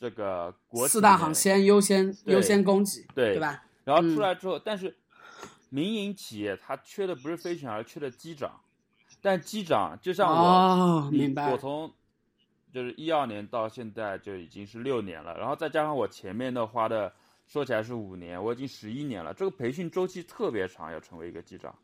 [0.00, 3.62] 这个国四大航线优先优先供给，对对吧？
[3.84, 4.96] 然后嗯出来之后，但是
[5.68, 8.58] 民营企业它缺的不是飞行员，而缺的机长。
[9.22, 11.56] 但机长就像我，明白我。
[11.56, 11.90] 从
[12.74, 17.12] 就是一二年到现在就已经是六年了，然后再加上我前面的花的，
[17.46, 19.32] 说起来是五年，我已经十一年了。
[19.32, 21.74] 这个培训周期特别长，要成为一个机长。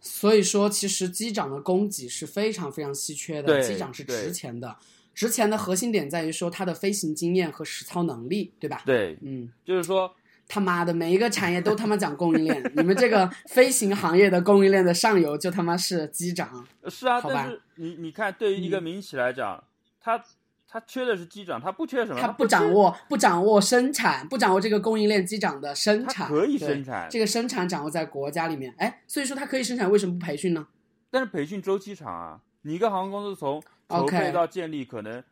[0.00, 4.76] 所以说，其实机长的供给是非常非常稀缺的，对机长是值钱的。
[5.14, 8.82] 值钱的核心点在于说他的飞行经验和实操能力，对吧？
[8.86, 10.14] 对，嗯，就是说，
[10.48, 16.66] 他妈的，每一个产业都他妈讲供应链，你们这个飞行行业的供应链的上游就他妈是机长。
[16.88, 19.62] 是啊，好吧但是你你看，对于一个嗯民企来讲，
[20.00, 20.20] 他
[20.66, 22.20] 他缺的是机长，他不缺什么？
[22.20, 28.74] 他不掌握不掌握生产，不掌握这个供应链机长的生产，可以生产这个生产掌握在国家里面。
[28.78, 30.66] 哎，所以说他可以生产，为什么不培训呢？
[31.10, 35.22] 但是培训周期长啊，你一个航空公司从筹 OK 备到建立，可能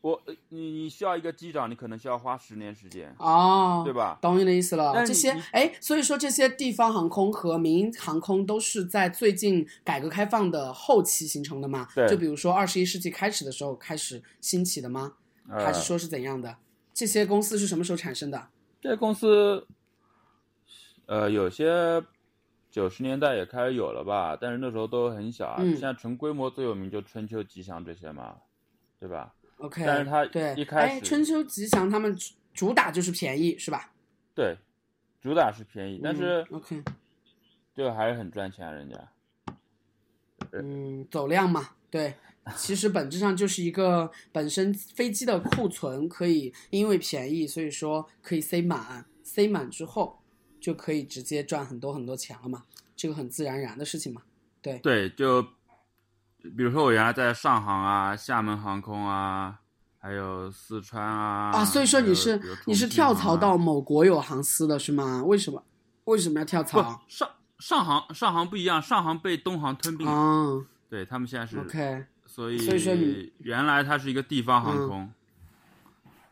[0.00, 4.16] 我呃你你需要一个机长，你可能需要花十年时间，哦，对吧？
[4.22, 5.04] 懂你的意思了。
[5.04, 11.88] 这些哎，所以说这些地方航空和民营航空都是在最近改革开放的后期形成的嘛？
[11.94, 15.14] 对就比如说二十一世纪开始的时候开始兴起的吗？
[15.50, 16.56] 呃还是说是怎样的？
[16.94, 18.48] 这些公司是什么时候产生的？
[18.80, 19.66] 这些公司，
[21.06, 22.00] 呃，有些
[22.70, 25.56] 九十年代也开始有了吧，但是那时候都很小啊。
[25.58, 28.36] 嗯现在纯规模最有名就春秋吉祥这些嘛，
[29.00, 29.34] 对吧？
[29.58, 33.92] OK，但是它对一开哎，始春秋吉祥他们主主打就是便宜，是吧？
[34.34, 34.56] 对，
[35.20, 36.82] 主打是便宜，但是嗯 OK，
[37.74, 39.08] 就还是很赚钱啊，人家。
[40.52, 42.14] 嗯，走量嘛，对。
[42.56, 50.18] 其实本质上就是一个本身飞机的库存可以因为便宜，所以说可以塞满，塞满之后
[50.58, 52.64] 就可以直接赚很多很多钱了嘛，
[52.96, 54.22] 这个很自然而然的事情嘛。
[54.62, 55.46] 对对，就
[56.56, 59.58] 比如说我原来在上航啊、厦门航空啊，
[59.98, 61.50] 还有四川啊。
[61.52, 65.22] 啊，所以说你是你是跳槽到某国有航司的是吗？
[65.24, 65.62] 为什么？
[66.04, 67.02] 为什么要跳槽？
[67.08, 75.12] 上上航上航不一样，上航被东航吞并了，啊对他们现在是，OK，所以所以说你原来它是一个地方航嗯空，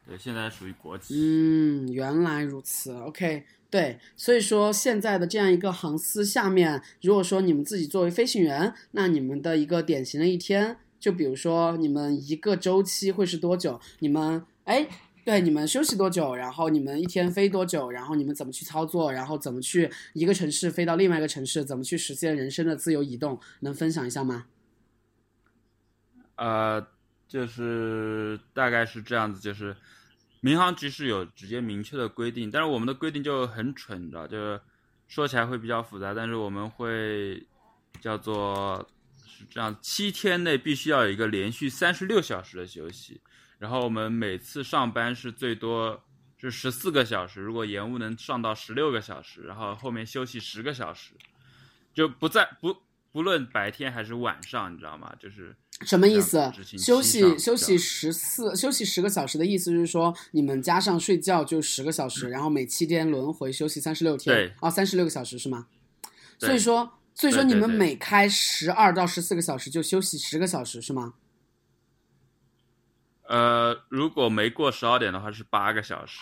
[0.07, 1.15] 对，现在属于国企。
[1.15, 13.81] 嗯，原来如此，OK，对，所以说现在的这样一个航司下面，如果说你们自己作为飞行员，那你们的一个典型的一天，就比如说你们一个周期会是多久？
[13.99, 14.89] 你们哎。
[15.27, 16.37] 对，你们休息多久？
[16.37, 17.91] 然后你们一天飞多久？
[17.91, 19.13] 然后你们怎么去操作？
[19.13, 21.65] 然后怎么去一个城市飞到另外一个城市？
[21.65, 23.41] 怎么去实现人生的自由移动？
[23.63, 24.47] 能分享一下吗？
[26.37, 26.87] 呃，
[27.27, 29.77] 就是大概是这样子，就是
[30.47, 34.61] 民航局是有直接明确的规定，但是我们的规定就很蠢，你知道，就是
[35.09, 37.45] 说起来会比较复杂，但是我们会
[38.01, 38.89] 叫做
[39.27, 43.21] 是这样，七天内必须要有一个连续三十六小时的休息，
[43.59, 46.01] 然后我们每次上班是最多
[46.39, 51.11] 是十四个小时，如果延误能上到十六个小时，然后后面休息十个小时，
[51.93, 52.73] 就不在不
[53.11, 55.13] 不论白天还是晚上，你知道吗？
[55.19, 65.67] 就是什么意思休息休息十四休息十个小时的意思就是说，你们加上睡觉就十个小时，然后每七天轮回休息三十六天，对哦，三十六个小时是吗？
[66.39, 71.15] 所以说，所以说你们每开十二到十四个小时就休息十个小时是吗？
[73.29, 76.21] 呃，如果没过十二点的话是八个小时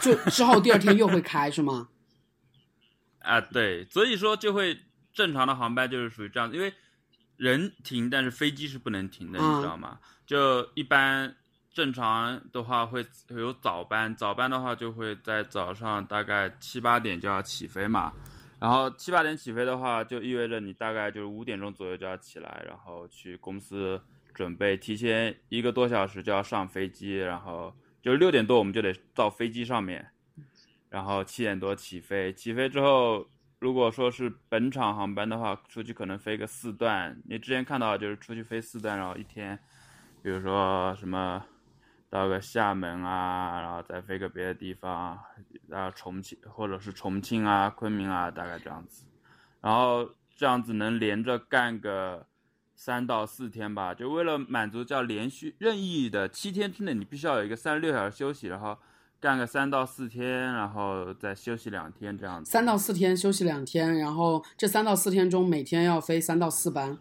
[0.00, 1.88] 就之后第二天又会开是吗？
[3.20, 4.78] 啊，对，所以说就会
[5.12, 6.72] 正常的航班就是属于这样，因为
[7.40, 9.98] 人停，但是飞机是不能停的，嗯你知道吗？
[10.26, 11.34] 就一般
[11.72, 18.12] 正常的话会会有早班，早班的话就会在早上大概七八点就要起飞嘛，
[18.60, 23.98] 然后七八点起飞的话，就意味着你大概就是五点钟左右就要起来，然后去公司
[24.34, 30.06] 准备，提前一个多小时就要上飞机，然后就六点多我们就得到飞机上面，
[30.90, 33.26] 然后七点多起飞，起飞之后，
[33.60, 37.20] 如果说是本场航班的话，出去可能飞个四段。
[37.26, 39.58] 你之前看到就是出去飞四段，然后一天，
[40.22, 41.44] 比如说什么
[42.08, 45.18] 到个厦门啊，然后再飞个别的地方，
[45.68, 49.04] 然后重庆或者是重庆啊、昆明啊，大概这样子。
[49.60, 52.26] 然后这样子能连着干个
[52.74, 58.78] 三到四天吧，就为了满足叫连续任意的七天之内，你必须要有一个三十六小时休息，然后
[59.20, 62.50] 干个三到四天，然后再休息两天这样子。
[62.50, 66.96] 三到四天休息两天，然后这三到四天中每天要飞三到四班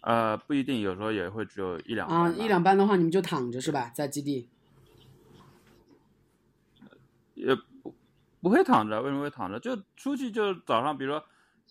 [0.00, 3.90] 呃，不一定，有时候也会只有一两啊，班吧一两班的话你们就躺着是吧？
[3.94, 4.48] 在基地
[7.34, 7.94] 也不
[8.40, 9.60] 不会躺着，为什么会躺着？
[9.60, 11.22] 就出去就早上，比如说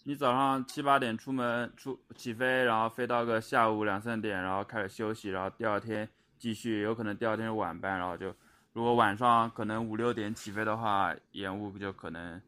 [0.04, 8.34] 你早上七八点出门出起飞，然后飞到个下午两三点，然后开始休息，然后第二天继续，有可能第二天晚班，然后就
[8.74, 12.42] 如果晚上可能五六点起飞的话，延误就可能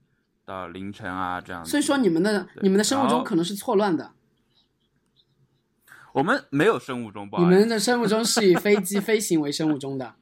[0.45, 1.71] 到凌晨啊这样子。
[1.71, 4.11] 所以说你们的你们的生物钟可能是错乱的，
[6.13, 10.15] 我们没有生物钟，不你好意思们的生物钟是以飞机 飞行为生物钟的。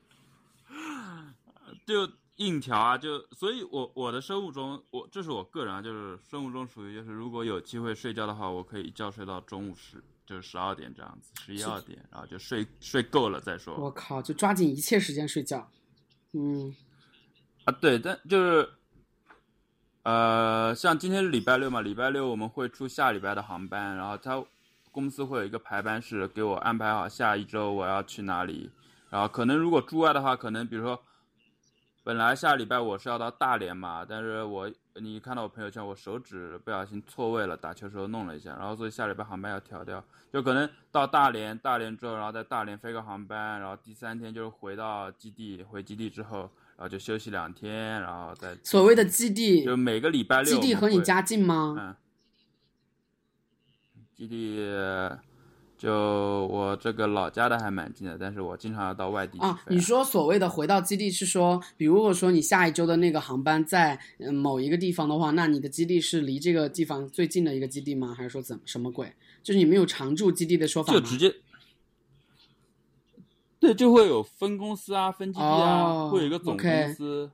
[1.86, 13.76] 就硬调啊，就所以我，我的生物钟，我这是我个人啊，就是生物钟属于就是如果有机会睡觉的话，我可以一觉睡到中午十，就是十二点这样子，十一二点，然后就睡睡够了再说。
[13.78, 15.72] 我靠，就抓紧一切时间睡觉。
[16.34, 16.76] 嗯，
[17.63, 18.70] 啊，对，但就是，
[20.04, 24.44] 呃，像今天是礼拜六嘛，礼拜六我们会出下礼拜的航班，然后他
[24.92, 28.70] 公司会有一个排班是给我安排好下一周我要去哪里，
[29.10, 31.02] 然后可能如果驻外的话，可能比如说，
[32.04, 51.75] 本来下礼拜我是要到大连嘛，但是我你看到我朋友圈，我手指不小心错位了，打球时候弄了一下，然后所以下礼拜航班要调掉，就可能到大连，大连之后，然后在大连飞个航班，然后第三天就是回到基地，回基地之后，然后就休息两天，然后再所谓的基地，就每个礼拜六基地和你家近吗？
[51.77, 51.95] 嗯，
[54.15, 54.57] 基地
[55.78, 68.13] 就我这个老家的还蛮近的，但是我经常要到外地去啊，你说所谓的回到基地是说，比如说你下一周的那个航班在嗯某一个地方的话，那你的基地是离这个地方最近的一个基地吗？
[68.17, 69.13] 还是说怎么什么鬼？
[69.44, 71.00] 就是你们有常驻基地的说法吗？
[71.00, 71.34] 就直接。
[73.60, 77.30] 对，就会有分公司啊，分基地啊，哦会有一个总公司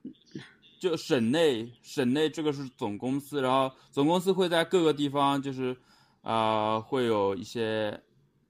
[0.80, 5.76] 就省内，省内这个是总公司，然后总公司会在各个地方，就是
[6.22, 8.00] 呃，会有一些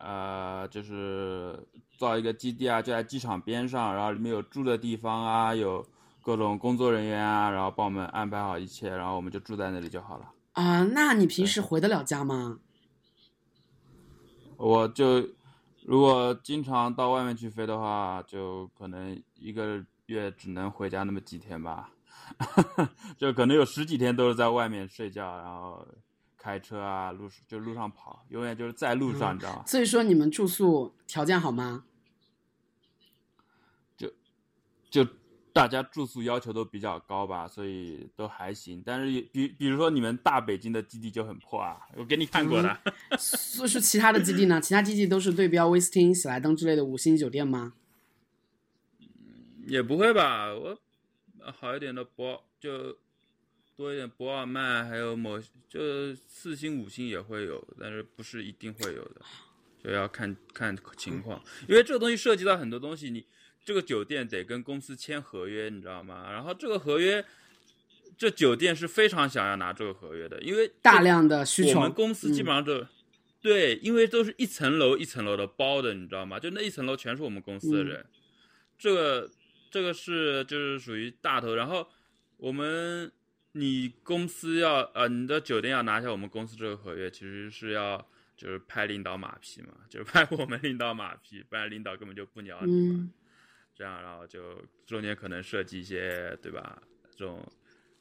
[0.04, 1.58] 呃，就是
[1.98, 5.86] 造一个基地啊，就在机场边上，然后里面有住的地方啊，有
[6.22, 10.32] 各种工作人员啊，然后帮我们安排好一切，然后我们就住在那里就好了。
[10.54, 12.60] 啊，那你平时回得了家吗？
[14.58, 15.28] 我就
[15.86, 21.90] 如果经常到外面去飞的话，就可能一个月只能回家那么几天吧，
[23.18, 25.86] 就可能有十几天都是在外面睡觉，然后
[26.44, 29.64] 开车啊，路就路上跑，永远就是在路上，你知道吗？
[29.66, 31.86] 所以说你们住宿条件好吗？
[33.96, 34.12] 就
[34.90, 35.08] 就
[35.54, 38.84] 大家住宿要求都比较高吧，所以都还行。
[38.86, 42.78] 但是比比如说你们大北京的基地就很破啊，我给你看过的。
[43.18, 44.60] 所以说其他的基地呢？
[44.60, 47.72] 其他基地都是对标威斯汀、喜来登之类的五星酒店吗？
[49.66, 50.78] 也不会吧，我
[51.58, 52.98] 好一点的博就
[53.84, 59.22] 多一点博尔曼，还有某就四星、五星也会有，但是不是一定会有的，
[59.84, 63.26] 就要看看情况，因为这个东西涉及到很多东西，你。
[63.66, 66.30] 这个酒店得跟公司签合约，你知道吗？
[66.30, 67.24] 然后这个合约，
[68.18, 71.80] 这酒店是非常想要拿这个合约的，因为大量的需求。
[71.80, 72.86] 我们公司基本上都，
[73.42, 76.38] 对，因为都是一层楼一层楼的包的，你知道吗？
[76.38, 78.06] 就那一层楼全是我们公司的人，
[78.78, 79.32] 这个
[79.72, 81.56] 这个是就是属于大头。
[81.56, 81.88] 然后
[82.36, 83.10] 我们
[83.54, 93.10] 你公司要呃你的酒店要拿下我们公司这个合约，其实是要就是拍领导马屁嘛， 就是拍我们领导马屁，不然领导根本就不鸟你嘛。
[93.76, 96.82] 这样，然后就中间可能涉及一些，对吧？
[97.16, 97.44] 这种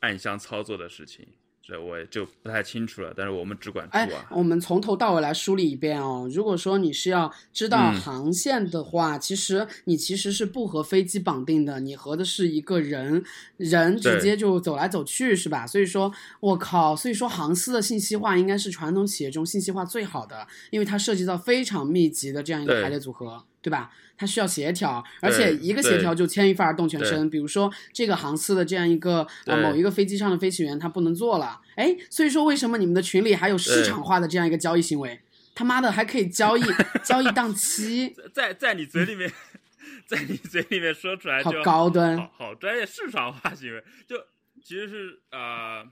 [0.00, 1.26] 暗箱操作的事情，
[1.64, 3.14] 这我也就不太清楚了。
[3.16, 4.26] 但是我们只管住啊。
[4.30, 6.28] 我们从头到尾来梳理一遍哦。
[6.32, 13.22] 如果说你是要知道航线的话，其实你其实是不和飞机绑定的，你和的是一个人，
[13.56, 15.64] 人直接就走来走去，是吧？
[15.66, 23.90] 所以说，我靠，所以说航司的信息化应该是传统企业中信息化最好的，因为它涉及到非常密集的这样一个排列组合，对吧？
[24.18, 27.30] 它需要协调，而且一个协调就牵一发而动全身。
[27.30, 35.20] 比如说这个航司的这样一个呃某一个飞机上的飞行员他不能做了，哎，所以说为什么你们的群里还有市场化的这样一个交易行为？
[35.54, 36.62] 他妈的还可以交易
[37.02, 39.32] 交易档期，在在你嘴里面，
[40.06, 43.82] 在你嘴里面说出来好高端，好专业市场化行为。
[44.06, 44.16] 就
[44.62, 45.84] 其实是呃，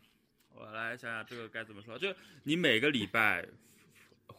[0.54, 2.08] 我来想想这个该怎么说，就
[2.44, 3.44] 你每个礼拜。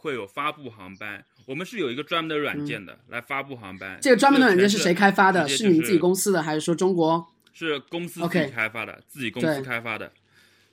[0.02, 4.00] 会有发布航班，我们是有一个专门的软件的来发布航班。
[4.02, 5.48] 这个专门的软件是谁开发的？
[5.48, 7.24] 是你们自己公司的，还是说中国？
[7.54, 10.12] 是公司自己开发的，自己公司开发的。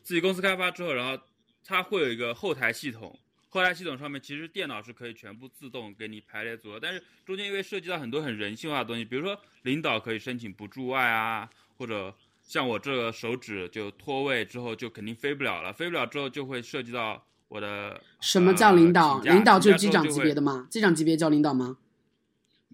[0.03, 1.22] 自己公司开发之后，然后
[1.62, 3.18] 它会有一个后台系统，
[3.51, 17.22] 后台系统上面其实电脑是可以全部自动给你排列组合，但是中间因为涉及到很多很人性化的东西，比如说领导可以申请不驻外啊，或者像我这个手指就脱位之后就肯定飞不了了，飞不了之后就会涉及到。
[17.49, 19.20] 我的什么叫领导？
[19.20, 20.66] 领导就是机长级别的吗？
[20.70, 21.78] 机长级别叫领导吗？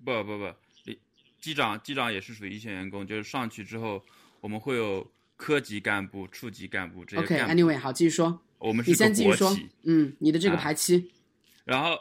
[0.04, 0.52] 不不不，
[1.40, 4.04] 机长机长也是属于一线员工，就是上去之后，
[4.40, 7.40] 我们会有科级干部、处级干部这些。
[7.40, 8.40] OK，Anyway，好，继续说。
[8.58, 9.56] 我们是你先继续说。
[9.84, 11.10] 嗯，你的这个排期。
[11.64, 11.96] 然后，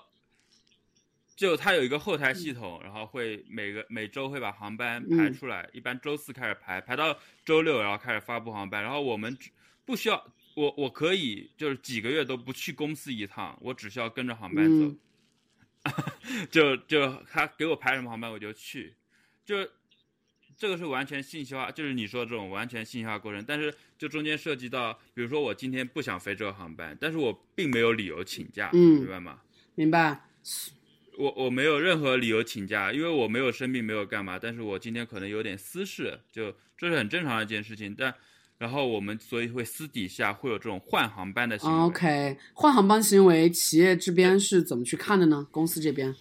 [1.36, 7.16] 就它有一个后台系统，然后会每个每周会把航班排出来，一般周四开始排，排到
[7.46, 8.82] 周六，然后开始发布航班。
[8.82, 9.38] 然后我们
[9.86, 10.26] 不需要。
[10.56, 14.96] 我我可以就是几个月都不去公司一趟，我只需要跟着航班走，
[16.52, 18.94] 就就他给我排什么航班我就去，
[19.44, 19.68] 就
[20.56, 23.44] 这个是完全信息化，就是你说这种完全信息化过程。
[23.48, 29.42] 但是就中间涉及到，比如说我今天不想飞这个航班，但是我并没有理由请假，明白吗？
[29.76, 30.22] 明白。
[31.18, 34.38] 我我没有任何理由请假，因为我没有生病，没有干嘛。
[34.38, 38.14] 但是我今天可能有点私事，就这是很正常的一件事情，但。
[38.58, 41.80] 然后我们所以会私底下会有这种换航班的行为。
[41.86, 45.48] OK，换航班行为，企业这边是怎么去看的呢？
[45.52, 46.16] 公司这边，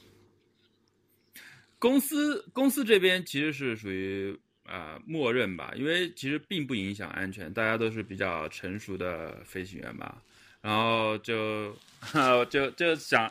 [1.78, 10.22] 公司公司这边其实是属于呃默认吧，因为其实并不影响安全，大家都是比较成熟的飞行员吧，
[10.60, 11.76] 然后就
[12.50, 13.30] 就就想。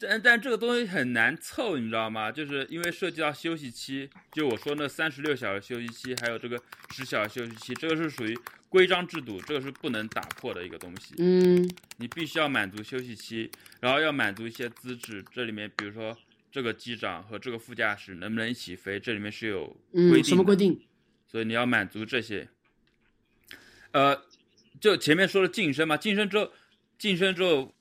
[0.00, 2.30] 但但这个东西很难凑，你知道吗？
[2.30, 6.56] 就是因为涉及到休息期，就我说那三十六小时休息期，还有这个
[6.90, 8.38] 十小时休息期，这个是属于
[8.68, 11.16] 规章制度，这个是不能打破的一个东西。
[11.18, 16.16] 嗯，你必须要满足休息期，然后要满足一些资质，这里面比如说
[16.52, 20.24] 这个机长和这个副驾驶能不能一起飞，这里面是有规定。
[20.24, 20.80] 什么规定？
[21.26, 22.46] 所以你要满足这些。
[23.90, 24.22] 呃，
[24.80, 26.52] 就前面说了晋升嘛，晋升之后，
[26.96, 27.74] 晋升之后。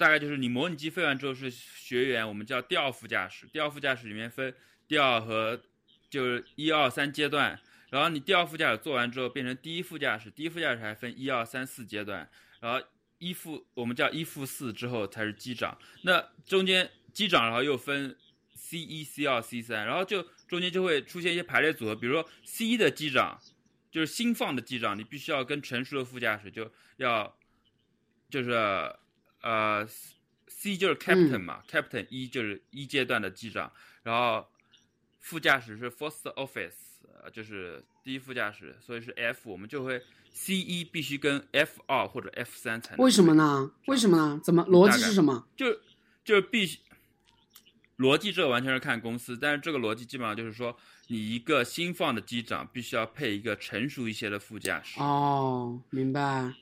[0.00, 3.46] 大概就是你模拟机飞完之后是学员，我们叫第二副驾驶。
[3.52, 4.54] 第二副驾驶里面分
[4.88, 5.60] 第二和
[6.08, 12.26] 就是一二三阶段，然后你第二副驾驶做完之后变成第一副驾驶，第一副驾驶还分一二三四阶段，
[12.60, 12.82] 然后
[13.18, 15.76] 一副我们叫一副四之后才是机长。
[16.00, 18.16] 那中间机长然后又分
[18.54, 23.38] C 一、C 二、C 三，然后就中间就会出现一些排列组合，比如说 C 一的机长
[23.90, 27.36] 就是新放的机长，你必须要跟成熟的副驾驶就要
[28.30, 28.96] 就是。
[29.42, 29.86] 呃
[30.48, 33.72] C 就是 captain 嘛、c a p t a i n 一就是一阶段的机长，
[34.02, 34.46] 然后
[35.20, 36.72] 副驾驶是 first office，
[37.22, 43.04] 呃，就是第一副驾驶，所以是 F，我们就会 C 一必须跟 F 二或者 F 三才能。
[43.04, 43.70] 为什么呢？
[43.86, 44.40] 为什么呢？
[44.44, 45.46] 怎么逻辑是什么？
[45.56, 45.66] 就
[46.24, 46.78] 就必须
[47.98, 50.76] 逻辑，这个完全是看公司，但是这个逻辑基本上就是说，
[51.08, 55.00] 你一个新放的机长必须要配一个成熟一些的副驾驶。
[55.00, 56.52] 哦，明白。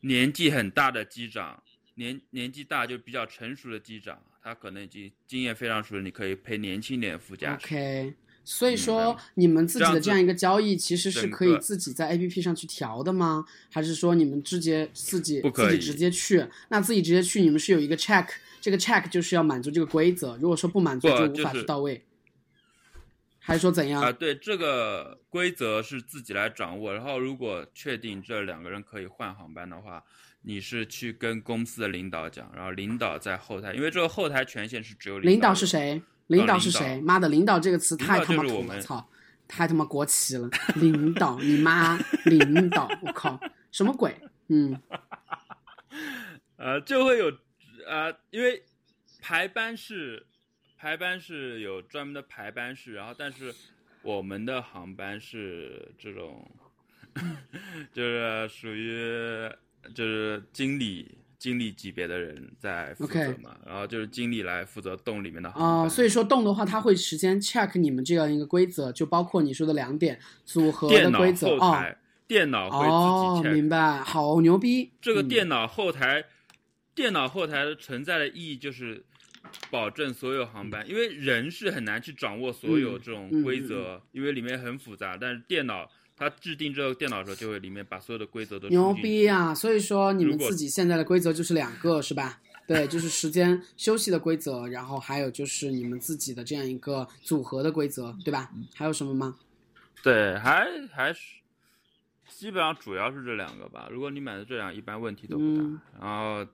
[0.00, 1.61] 年纪很大的机长，
[1.94, 7.66] 年年纪大就比较成熟的机长，他可能已经经验非常熟了，你可以配年轻点的副驾驶。
[7.66, 8.14] OK，
[8.44, 13.44] 所以说你们自己的这样一个交易，其实是可以自己在 APP 上去调的吗？
[13.70, 16.44] 还是说你们直接自己自己直接去？
[16.68, 18.26] 那自己直接去，你们是有一个 check，
[18.60, 22.02] 这个 check 就是要满足这个规则，如果说不满足就无法去到位，
[23.38, 24.02] 还是说怎样？
[24.02, 26.94] 啊，对，这个规则是自己来掌握。
[26.94, 30.02] 然后，如果确定这两个人可以换航班的话，
[30.42, 36.02] 你是去跟公司的领导讲，然后领导在后台，因为这个后台权限是只有领导导是谁？
[36.28, 37.00] 领导是谁？
[37.00, 39.08] 妈的，领导这个词太他妈土了，操！
[39.48, 43.38] 太他妈国旗了，领导，你妈，领导，我靠，
[43.70, 44.16] 什么鬼？
[44.48, 44.80] 嗯，
[46.56, 47.30] 呃，就会有
[47.86, 48.62] 呃，因为
[49.20, 50.24] 排班是
[50.78, 53.54] 排班是有专门的排班室，然后但是
[54.00, 56.50] 我们的航班是这种，
[57.92, 59.50] 就是属于
[59.94, 65.90] 就是经理经理级别的人在负责嘛然后就是经理来负责动里面的航哦、班。
[65.90, 71.84] 所以说动的话，他会时间 check 你们这样一个规则，就包括你说的两点组合的规则哦
[72.28, 73.54] 电脑会哦自，己 check。
[73.54, 74.84] 明白，好牛逼。
[74.84, 76.24] 嗯这个电脑后台，
[76.94, 79.04] 电脑后台的存在的意义就是
[79.68, 85.18] 保证所有航班，因为人是很难去掌握所有这种规则，因为里面很复杂。
[85.20, 85.90] 但是电脑
[86.22, 88.94] 它制定这个电脑的时候，就会里面把所有的规则都牛。
[88.94, 89.52] 逼啊！
[89.52, 92.40] 所以说你们自己现在的规则就是两个是吧？
[92.64, 98.48] 对，就是时间休息的规则，然后还有就是你们自己的这样一个组合的规则，对吧？
[98.72, 99.36] 还有什么吗？
[100.00, 101.20] 对，还还是
[102.28, 103.88] 基本上主要是这两个吧。
[103.90, 105.62] 如果你买的这两，一般问题都不大。
[105.62, 106.46] 嗯然后，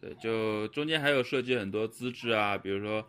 [0.00, 3.04] 对，就中间还有涉及很多资质啊，比如说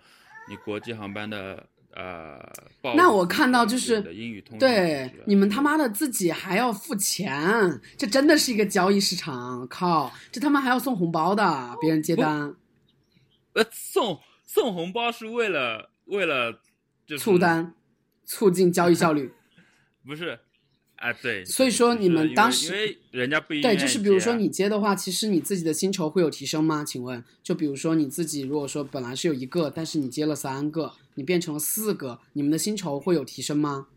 [0.50, 1.64] 你国际航班的
[2.00, 9.68] 呃，那我看到就是英语通对，你们他妈的自己还要付钱，这真的是一个交易市场！
[9.68, 12.56] 靠，这他妈还要送红包的，别人接单
[13.52, 16.54] 呃，送送红包是为了为了
[17.06, 17.74] 就是促单，
[18.24, 19.34] 促进交易效率。
[20.08, 20.40] 不是
[20.96, 21.12] 啊？
[21.22, 26.86] 对，所以说你们当时因为人家不一定对，就是比如说你接的话，其实你自己的薪酬会有提升吗？
[26.86, 33.88] 请问，就比如说你自己如果说本来是有一个，但是你接了三个，你变成了四个，你们的薪酬会有提升吗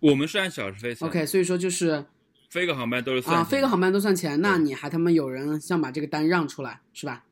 [0.00, 2.04] 我们是按小时飞算？OK，所以说就是
[2.50, 7.24] 飞个航班都是算啊，飞个航班都算钱，那你还他妈有人想把这个单让出来是吧？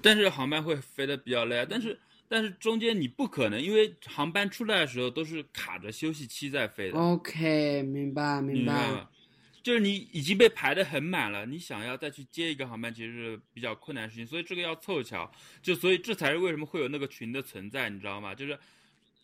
[0.00, 8.64] 但是航班会飞得比较累啊，但是但是中间你不可能，因为航班出来的时候都是卡着休息期在飞的，OK，明白明白。
[8.64, 9.08] 明白吗？
[9.62, 15.30] 就是你已经被排得很满了，你想要再去接一个航班，其实是比较困难的事情，所以这个要凑巧，
[15.62, 18.34] 就所以这才是为什么会有那个群的存在，你知道吗？
[18.34, 18.58] 就是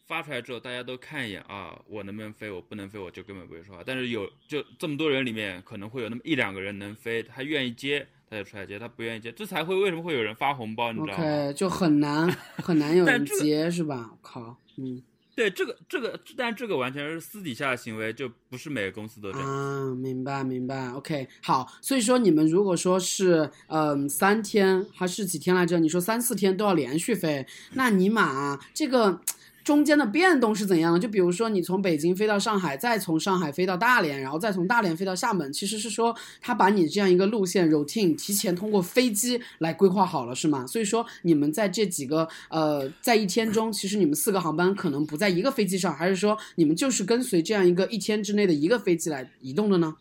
[0.06, 3.82] 发出来之后，大家都看一眼啊，我能不能飞，我不能飞，我就根本不会说话。
[3.84, 14.08] 但是有就这么多人里面，可能会有那么一两个人能飞，他愿意接，他就出来接；他不愿意接，这才会为什么会有人发红包，你知道吗？OK，就很难很难有人但这个接是吧？
[14.12, 15.02] 我靠，嗯
[15.38, 19.48] 对，这个这个，但这个完全是私底下的行为，就不是每个公司都这样。
[19.48, 20.90] 啊，明白明白。
[20.90, 25.78] OK，好，所以说你们如果说是嗯、三天还是几天来着？
[25.78, 29.20] 你说三四天都要连续飞，那尼玛这个。
[29.68, 30.98] 中间的变动是怎样的？
[30.98, 40.66] 就比如说，你从北京飞到上海，再从上海飞到大连，然后再从大连飞到厦门，其实是说他把你这样一个路线 routine 提前通过飞机来规划好了，是吗？
[40.66, 49.94] 所以说你们在这几个呃，在一天中，其实你们四个航班可能不在一个飞机上，还是说你们就是跟随这样一个一天之内的一个飞机来移动的呢？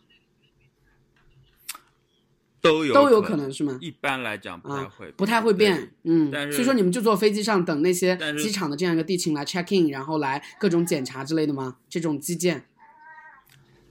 [2.68, 3.78] 都有都有可可能是吗？
[3.80, 11.76] 一般来讲不太啊会，，不太会变，嗯，但是所以说你们就坐飞机上等那些机场的这样一个地勤来 check in，然后来各种检查之类的吗？
[11.88, 12.64] 这种基建，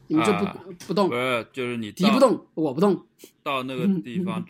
[0.07, 0.57] 你们就不、啊
[0.87, 3.05] 不动不，是就是你到敌不动，我不动，
[3.43, 4.45] 到那个地方，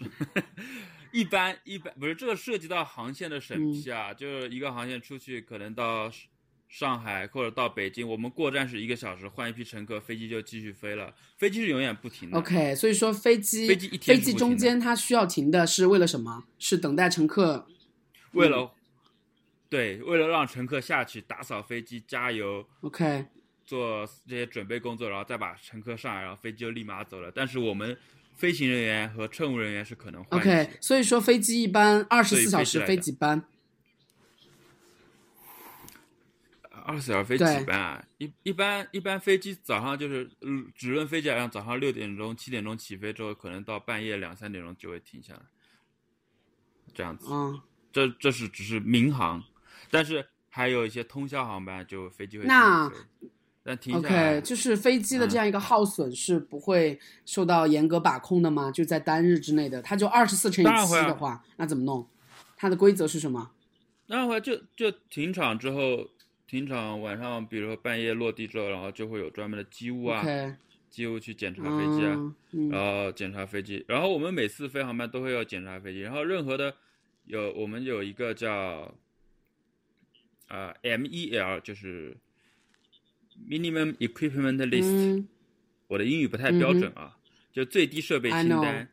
[1.12, 6.12] 一般一般不是这个涉及到航线的审批嗯啊，就是一个航线出去可能到
[6.68, 12.38] 上海或者到北京，我们过站是一个小时，换一批乘客，飞机就继续飞了，飞机是永远不停的。
[12.38, 16.44] OK，所以说飞机飞机一天飞机中间它需要停的是为了什么？
[16.60, 17.66] 是等待乘客。
[18.34, 18.72] 为了、
[19.70, 23.26] 对，为了让乘客下去打扫飞机、加油、OK，
[23.66, 27.32] 做这些准备工作，然后再把乘客上来，然后飞机就立马走了。
[27.34, 27.98] 但是我们
[28.36, 33.46] 飞行人员和乘务人员是可能换 OK，所以说飞机一般二十四小时飞几班？
[36.88, 38.06] 二十四小时飞几班啊？
[38.18, 45.42] 一一般一般飞机早上就是，嗯只论飞机来讲，早上六点钟、七点钟起飞之后，可能到半夜两三点钟就会停下来，
[46.94, 47.28] 这样子。
[47.30, 47.60] 嗯，
[47.92, 49.44] 这这是只是民航，
[49.92, 52.92] 但是还有一些通宵航班，就飞机会停那
[53.64, 58.72] 但停下来 OK，就是飞机的嗯这样一个耗损是不会受到严格把控的吗？
[58.72, 62.08] 就在单日之内的，它就二十四乘以七的话，那怎么弄？
[62.56, 63.52] 它的规则是什么
[64.06, 66.10] 那会就就停场之后，
[66.48, 70.24] 停场晚上，比如说半夜落地之后，然后就会有专门的机务啊
[70.90, 72.34] 机务去检查飞机啊，
[72.72, 76.74] 然后检查飞机，然后我们每次飞航班都会要检查飞机，然后任何的
[77.26, 78.96] 有我们有一个叫
[80.48, 82.16] 啊、MEL，就是
[83.50, 85.28] Minimum Equipment List，、嗯。
[85.88, 87.18] 我的英语不太标准啊，
[87.52, 88.88] 就最低设备清单，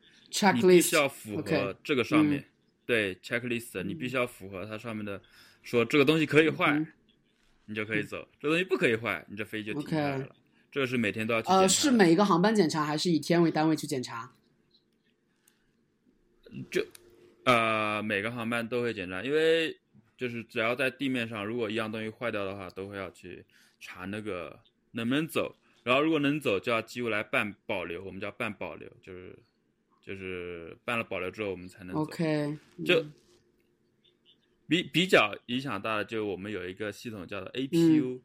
[0.57, 2.45] 你必须要符合这个上面，嗯。
[2.87, 5.23] 对 checklist，你必须要符合它上面的，
[5.63, 6.87] 说这个东西可以坏，嗯
[7.67, 10.29] 你就可以走；这东西不可以坏，你这飞机就停下来了。
[10.71, 11.61] 这个是每天都要去检查。
[11.61, 14.33] 呃，是每一个航班检查，还是以天为单位去检查？
[16.71, 16.85] 就
[17.45, 19.77] 呃每个航班都会检查，因为
[20.17, 23.45] 就是只要在地面上，如果一样东西坏掉的话，都会要去
[23.81, 24.59] 查那个
[24.93, 25.55] 能不能走。
[25.83, 29.39] 然后如果能走，就要机务来办保留，我们叫办保留，就是
[30.01, 32.03] 就是办了保留之后，我们才能走。
[32.03, 33.13] OK，就嗯
[34.67, 38.21] 比比较影响大的，就是我们有一个系统叫做 APU，、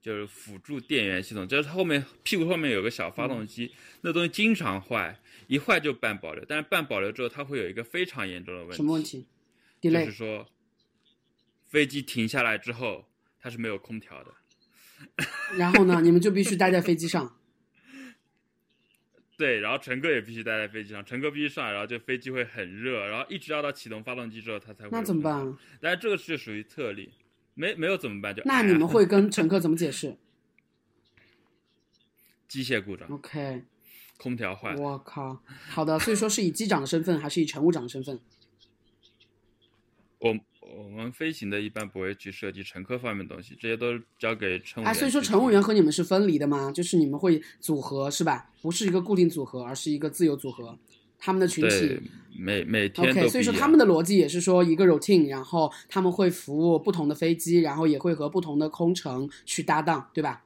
[0.00, 3.72] 就是辅助电源系统，就是后面屁股后面有个小发动机，
[4.02, 9.26] 那东西经常坏，一坏就半保留，但是半保留之后，它会有一个非常严重的问题，什么问题
[9.80, 10.10] 就是。
[10.10, 10.46] 说
[11.68, 13.04] 飞机停下来之后，
[13.40, 14.32] 它是没有空调的。
[15.56, 17.36] 然后呢，你们就必须待在飞机上。
[19.36, 24.90] 对，然后乘客也必须待在飞机上，乘客必须上来，然后就飞机会很热，然后一直要到启动发动机之后，它才会。
[24.92, 25.34] 那怎么办？
[25.46, 25.58] 啊？
[25.80, 27.10] 但是这个是属于特例，
[27.54, 28.34] 没没有怎么办？
[28.34, 30.16] 就那哎你们 会跟乘客怎么解释
[32.46, 33.64] 机械故障，？OK，
[34.18, 38.20] 空调坏，我靠，好的，所以说是以机长的身份还是以乘务长的身份？
[40.18, 40.38] 我
[40.76, 44.94] 我们飞行的一般不会去涉及乘客方面的东西，这些都是交给乘务员哎。
[44.94, 46.72] 所以说乘务员和你们是分离的吗？
[46.72, 48.50] 就是你们会组合是吧？
[48.62, 50.78] 不是一个固定组合，而是一个自由组合。
[51.18, 52.00] 他们的群体
[52.36, 60.44] 每每天，OK，所以说他们的逻辑也是说一个 routine，然后他们会服务不同的飞机，然后也会和不同的空乘去搭档，对吧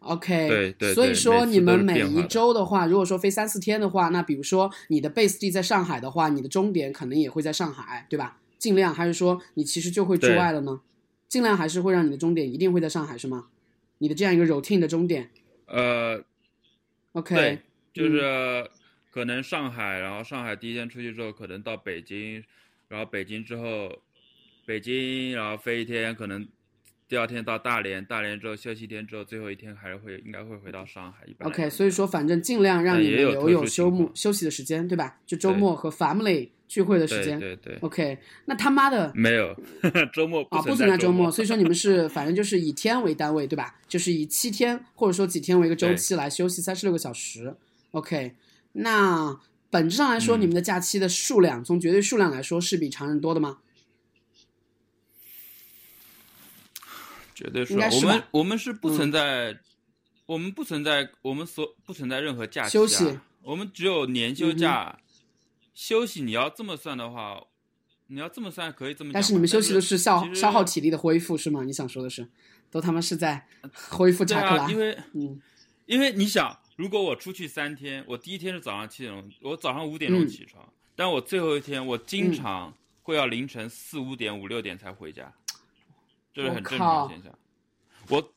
[0.00, 8.39] ？OK，对对所以说你们每一周的话，如果说飞三四天的话，那比如说你的 base 地在上海的话，你的终点可能也会在上海，对吧？
[8.60, 10.82] 尽量还是说你其实就会驻外了呢？
[11.26, 13.48] 尽量还是会让你的终点一定会在上海，是吗？
[13.98, 15.30] 你的这样一个 routine 的终点
[15.66, 16.22] 呃
[17.12, 17.58] ，，OK，对，
[17.92, 18.68] 就是嗯
[19.10, 22.44] 可能上海，然后上海第一天出去之后，可能到北京，
[22.88, 23.90] 然后北京之后，
[24.66, 26.46] 北京然后飞一天，可能
[27.10, 31.26] 第二天到大连，大连之后休息一天之后，最后一天还是会应该会回到上海。
[31.26, 35.18] 一般 OK，所以说反正尽量让你们留有休沐休息的时间，对吧？
[35.26, 37.40] 就周末和 family 聚会的时对间。
[37.40, 39.52] 对对，OK，那他妈的没有
[40.14, 43.74] 周末啊，不存在周末，所以说你们是反正就是以天为单位，对吧？
[43.88, 47.52] 就是以七天或者说几天为一个周期来休息三十六个小时。
[47.90, 48.36] OK，
[48.74, 49.36] 那
[49.68, 53.58] 本质上来说，嗯你们的假期的数量，从绝对数量来说，是比常人多的吗？
[57.40, 59.58] 绝对是是我们我们是不嗯存在，
[60.26, 64.98] 我们不存在，我们所不存在任何假期、啊、休息，我们只有年休假。
[65.72, 67.42] 休息你要这么算的话，
[68.08, 69.12] 你要这么算可以这么。
[69.14, 71.64] 但是你们休息的是消消耗体力的恢复，是吗？
[71.64, 72.28] 你想说的是，
[72.70, 73.46] 都他妈是在
[73.88, 74.78] 恢复对查克拉啊，因。
[74.78, 75.40] 为嗯
[75.86, 82.72] 因为你想，如果我出去三天，我第一天是早上七点钟，我早上五点钟嗯起床，但我最后一天我经常
[83.02, 85.32] 会要凌晨四五点、五六点才回家，
[86.32, 87.32] 这是很正常的现象。
[88.08, 88.32] 我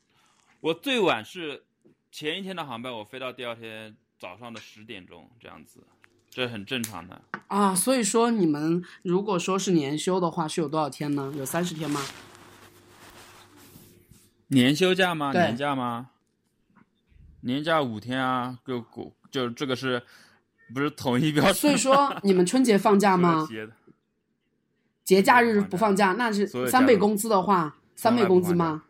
[0.62, 1.64] 我最晚是
[2.12, 5.84] 前一天的航班，我飞到第二天早上的十点钟这样子，
[6.30, 7.22] 这很正常的。
[7.48, 11.34] 啊，所以说你们如果说是年休的话，是有多少天呢？
[11.36, 12.02] 有三十天吗？
[14.48, 15.32] 年休假吗？
[15.32, 16.10] 年假吗？
[17.42, 20.02] 年假五天啊，就就就这个是
[20.74, 21.54] 不是统一标准？
[21.54, 23.48] 所以说你们春节放假吗？
[25.04, 28.84] 节假日不放假，那是三倍工资的话，三倍工资吗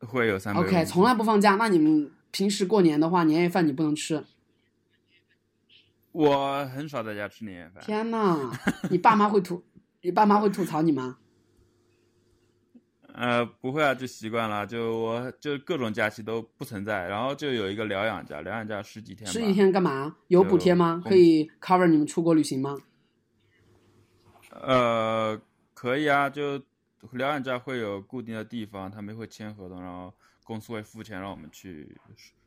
[0.00, 4.24] 会有三倍？OK，从来不放假，那你们平时过年的话，年夜饭你不能吃。
[6.12, 7.82] 我很少在家吃年夜饭。
[7.82, 8.50] 天呐，
[8.90, 9.64] 你爸妈会吐，
[10.02, 11.18] 你爸妈会吐槽你吗？
[13.14, 14.66] 呃，不会啊，就习惯了。
[14.66, 19.24] 就我就各种假期都不存在，然后就有一个疗养假，疗养假十几天。
[19.26, 20.16] 十几天干嘛？
[20.28, 21.00] 有补贴吗？
[21.04, 22.76] 可以 cover 你们出国旅行吗？
[24.50, 25.40] 呃，
[25.84, 26.58] 可以啊，就
[27.12, 30.10] 疗养家会有固定的地方，他们会签合同，然后
[30.42, 31.94] 公司会付钱让我们去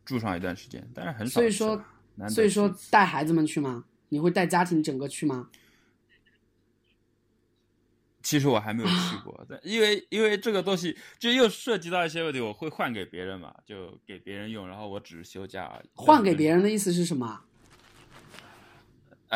[0.04, 1.34] 住上一段时间，但是很少。
[1.34, 1.80] 所以说，
[2.28, 3.86] 所以说带孩子们去吗？
[4.10, 5.52] 你会带家庭整个去吗？
[8.24, 15.90] 其实我还没有去 过，但因为因为这个东西就又涉及到一些问题，我会换给别人嘛，就给别人用，然后我只是休假而已。
[15.94, 17.44] 换给别人的意思是什么？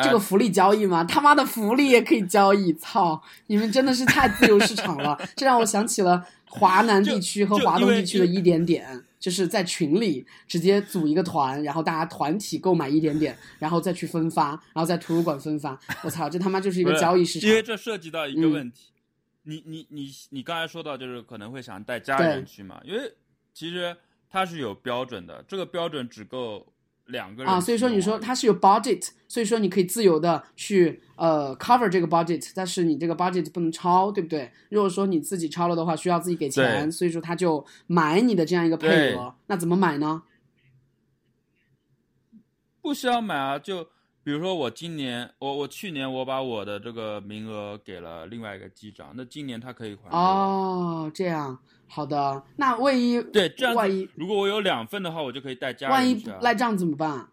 [0.02, 1.04] 这个福利交易吗？
[1.04, 2.72] 他妈的福利也可以交易！
[2.74, 15.78] 操，你们真的是太自由市场了，这让我想起了华南地区和华东地区的一点点，就是在群里直接组一个团，然后大家团体购买一点点，然后再去分发，然后在图书馆分发。
[16.02, 17.50] 我操，这他妈就是一个交易市场。
[17.50, 18.92] 因为这涉及到一个问题，
[19.42, 22.80] 你你你你刚才说到就是可能会想带家人去嘛？
[22.84, 23.12] 因为
[23.52, 23.94] 其实
[24.30, 26.71] 它是有标准的，这个标准只够。
[27.12, 34.50] 两个人啊，所以说你说它是有 budget，所以说你可以自由的去呃 cover 这个 budget，但是你这个 budget 不能超，对不对？
[34.70, 40.24] 如果说你自己超了的话，需要自己给钱，所以说他就买你的这样一个配额，那怎么买呢？
[42.80, 43.84] 不需要买啊，就
[44.24, 51.58] 比如说我今年我我去年我把我的这个名额给了另外一个机长，那今年他可以还哦，这样。
[51.94, 57.28] 好的，那万一对这样，万一如果我有两份的话，我就可以带家人万一赖账怎么办？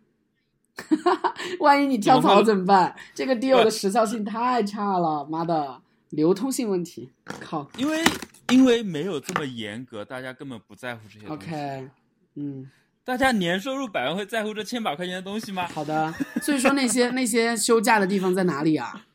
[1.62, 2.94] 万一你跳槽怎么办？
[3.16, 7.70] 这个 deal 的时效性太差了，妈的，流通性问题，靠！
[7.78, 8.04] 因为
[8.50, 11.46] 因为没有这么严格，大家根本不在乎这些东西。
[11.48, 11.90] OK，
[12.36, 12.70] 嗯，
[13.06, 15.66] 大家年收入百万会在乎这千把块钱的东西吗？
[15.74, 19.06] 好的，所以说那些那些休假的地方在哪里啊？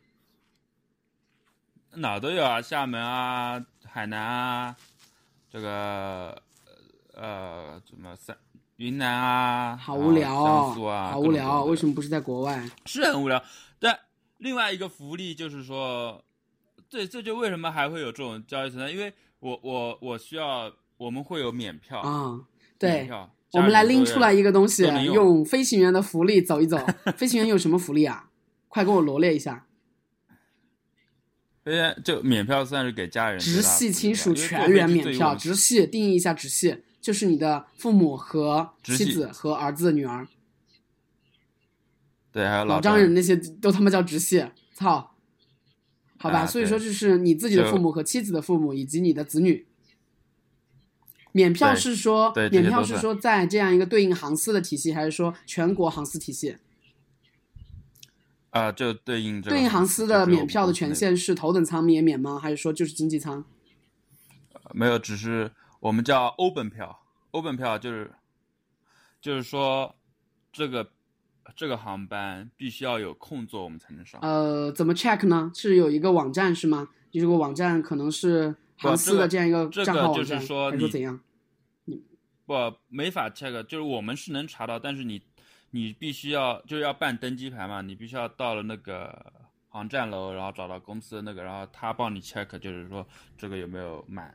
[1.97, 4.77] 哪都有啊，厦门啊，海南啊。
[5.55, 5.71] 这个
[7.15, 8.37] 呃呃，什么三
[8.75, 12.69] 云南啊，好无聊哦，啊，好无聊，为什么不是在国外？
[12.87, 13.41] 是很无聊。
[13.79, 13.97] 但
[14.39, 16.25] 另外一个福利就是说，
[16.91, 18.91] 对这就为什么还会有这种交易存在？
[18.91, 22.41] 因为我我我需要，我们会有免票啊，
[22.77, 23.09] 对，
[23.53, 26.77] 我们来拎出来一个东西，用飞行员的福利走一走。
[27.17, 28.29] 飞行员有什么福利啊？
[28.67, 29.65] 快给我罗列一下。
[31.65, 35.35] 哎，就免票算是给家人，直系亲属全员免票。
[35.35, 40.29] 直系定义一下，直系就是你的父母和妻子和儿子、女儿。
[42.31, 44.45] 对，还有老丈人那些都他妈叫直系，
[44.75, 45.13] 操！
[46.19, 49.67] 好吧，所以说就是你自己的父母和妻子的父母以及你的子女。
[51.33, 56.57] 免票是说，免票是说在这样一个对应航司的体系，还是说全国航司体系？
[58.55, 62.39] 啊，就对应对应航司的免票的权限是头等舱也免吗？
[62.39, 63.45] 还是说就是经济舱？
[64.73, 65.51] 没有，只是
[65.81, 67.01] 我们叫 open 票。
[67.33, 68.13] ，open 票就是
[69.21, 69.97] 就是说
[70.53, 70.89] 这个
[71.57, 74.21] 这个航班必须要有空座，我们才能上。
[74.23, 75.51] 呃，怎么 check 呢？
[75.53, 76.91] 是有一个网站是吗？
[77.11, 81.19] 这个网站可能是航司的这样一个账号网站，还是说怎样？
[82.47, 82.55] 不，
[82.89, 85.21] 没法 check，就是我们是能查到，但是你。
[85.75, 89.33] 你必须要就是要办登机牌嘛，你必须要到了那个
[89.69, 93.05] 航站楼，然后找到公司的那个，然后他帮你 check，就是说
[93.37, 94.33] 这个有没有满，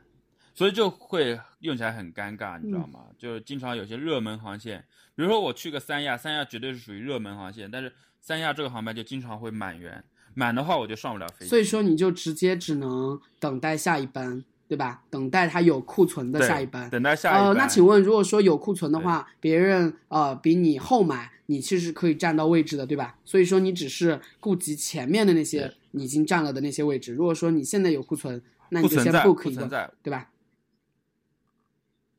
[0.54, 3.06] 所以就会用起来很尴尬，你知道吗？
[3.16, 4.84] 就经常有些热门航线，
[5.16, 11.48] 比如说我去个三亚，三亚绝对是属于热门航线，但是三亚这个航班就经常会满员，满的话我就上不了飞机。
[11.48, 14.44] 所以说你就直接只能等待下一班。
[14.70, 15.02] 对吧？
[15.10, 16.88] 等待它有库存的下一班。
[16.90, 17.46] 等待下一班。
[17.48, 23.18] 呃，那请问，如果说有库存的话，别人呃比你后买，你其实可以占到位置的，对吧？
[23.24, 27.12] 所以说你只是顾及前面的那些你已经占了的那些位置。
[27.12, 30.30] 如果说你现在有库存，那你就先 book 一个，对吧？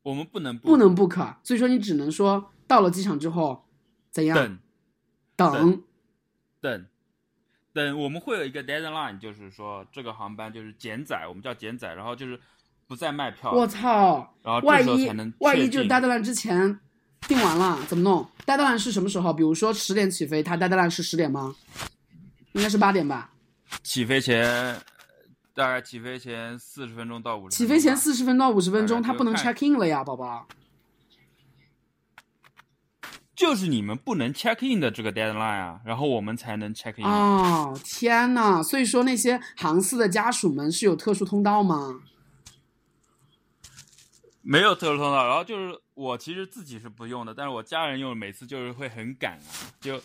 [0.02, 3.64] 我们不能不能 book，所以说你只能说到了机场之后
[4.10, 4.36] 怎样？
[5.34, 5.82] 等等
[6.60, 6.86] 等。
[7.72, 12.38] 等我们会有一个 deadline，就是说这个航班就是减载，我们叫减载，然后就是
[12.86, 13.50] 不再卖票。
[13.52, 14.34] 我操！
[14.42, 15.08] 然后万一
[15.38, 16.78] 万一就 deadline 之前
[17.26, 19.32] 订完了怎么弄？deadline 是什么时候？
[19.32, 21.54] 比如说十点起飞，它 deadline 是十点吗？
[22.52, 23.30] 应该是八点吧。
[23.82, 24.78] 起飞前
[25.54, 27.56] 大概起飞前四十分钟到五十。
[27.56, 30.46] 起飞前四十分到五十分钟，它不能 check in 了呀，宝宝。
[33.34, 37.04] 就是你们不能 check in 的这个 deadline 啊，然后我们才能 check in。
[37.04, 38.62] 哦，天呐！
[38.62, 42.00] 所以说那些航司的家属们是有特殊通道吗？
[44.42, 49.72] 没有特殊通道，然后就是我其实自己是不用的，但是我家人用，每次就是会很赶啊。
[49.80, 50.00] 就，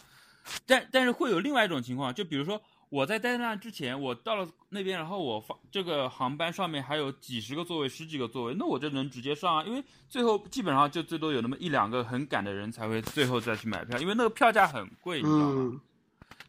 [0.65, 9.63] 但但是会有另外一种情况，就比如说我在待那之前，我到了那边，然后我发这个航班上面还有几十个座位、十几个座位，那我就能直接上啊。
[9.65, 15.53] 因为最后基本上就最多有那么一两个很赶的人才会最后再去买票，因为那个票价很贵，你知道吗？
[15.57, 15.81] 嗯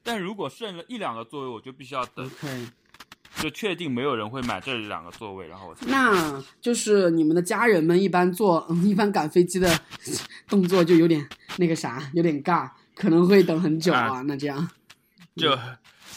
[0.04, 2.30] 但如果剩了一两个座位，我就必须要等
[3.42, 9.78] 就确定没有人会买这两个座位，然后我那就是你们的家人们一般坐，嗯 一般赶飞机的
[10.48, 11.28] 动作就有点
[11.58, 14.22] 那个啥，有点尬，可能会等很久啊。
[14.22, 14.66] 那这样，
[15.36, 15.54] 就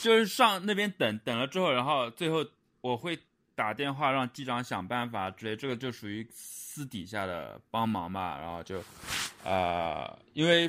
[0.01, 2.43] 就是上那边等等了之后，然后最后
[2.81, 3.17] 我会
[3.53, 8.39] 打电话让机长想办法之类，这个就属于私底下的帮忙嘛。
[8.39, 8.83] 然后就，
[9.43, 10.67] 呃，因为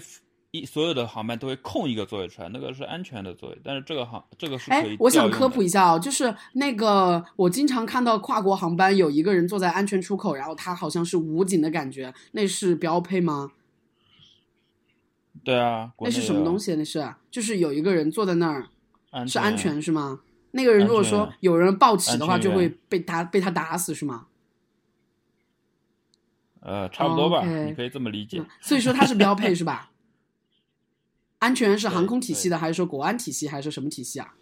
[0.50, 13.52] 一所有的航班都会空一个座位出来，那个是安全的座位，但是这个航这个是可以，哎我想科普一下哦，就是那个我经常看到跨国航班有一个人坐在安全出口，然后他好像是武警的感觉，那是标配吗？
[15.42, 16.74] 对啊，那是什么东西？
[16.76, 18.68] 那是就是有一个人坐在那儿，安
[19.28, 20.20] 是安全是吗？
[20.52, 24.26] 那个人如果说有人抱起的话，就会被他被他打死是吗？
[26.60, 28.46] 呃，差不多吧你可以这么理解嗯。
[28.60, 29.90] 所以说它是标配是吧？
[31.40, 34.34] 安全是航空体系的，还是说国安体系，还是说什么体系啊？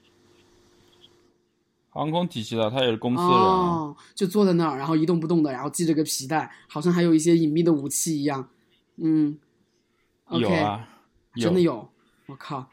[1.88, 8.48] 航空体系的，他也是公司人啊，哦，就坐在那儿，然后一动不动的，然后系着个皮带，好像还有一些隐秘的武器一样。
[8.96, 9.38] 嗯
[10.26, 10.88] ，OK，有啊，
[11.36, 11.90] 真的有，
[12.26, 12.68] 我靠！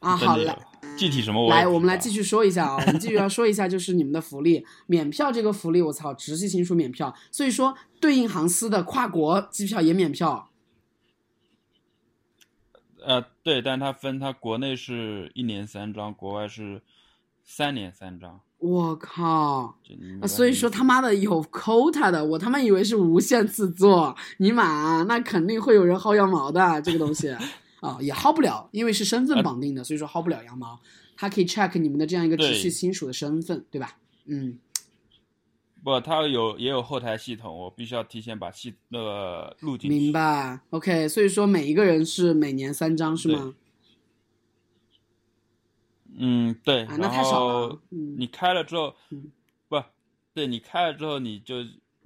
[0.00, 0.67] 啊，好来真的有。
[0.98, 10.50] 具体什么我来，我们来继续说一下啊， 我们继续要说一下，就是你们的福利，免票这个福利，我操，直系亲属免票，所以说对应航司的跨国机票也免票。
[13.04, 16.82] 呃，对，但它分，它国内是一年三张，国外是
[17.44, 18.40] 三年三张。
[18.58, 19.78] 我靠！
[20.26, 27.32] 所以说他妈的有 quota 的，我他妈以为是无限次做，尼玛，那肯定会有人薅羊毛的这个东西
[27.80, 30.78] 啊，也薅不了，因为是身份绑定的，所以说薅不了羊毛。
[31.16, 33.98] 他可以 check 你们的这样一个直对系亲属的身份，对吧？
[34.26, 34.56] 嗯，
[35.82, 39.96] 不，它有也有后台系统，我必须要提前把系那个录进去。
[39.96, 40.60] 明白。
[40.70, 43.54] OK，所以说每一个人是每年三张是吗？
[46.16, 46.84] 嗯，对。
[46.84, 49.32] 啊，那太少了你开了之后，嗯
[49.68, 49.82] 不，
[50.34, 51.56] 对你开了之后，你就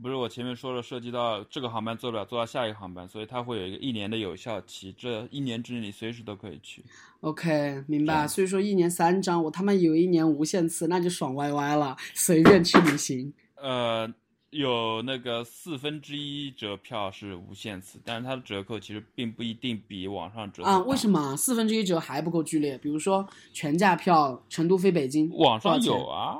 [0.02, 6.84] 不是我前面说了，涉及到这个航班做不了，做到下一个航班，所以它会有一个一年的有效期，这一年之内你随时都可以去。
[7.20, 8.26] OK，明白。
[8.26, 13.32] 所以说一年三张，我他妈以为一年无限次，那就爽歪歪了，随便去旅行。
[13.54, 14.12] 呃，
[14.50, 22.76] 有那个四分之一折票是无限次，但是它的折扣其实并不一定比网上折扣啊，为什么四分之一折还不够剧烈？
[22.76, 26.38] 比如说全价票，成都飞北京，网上有啊？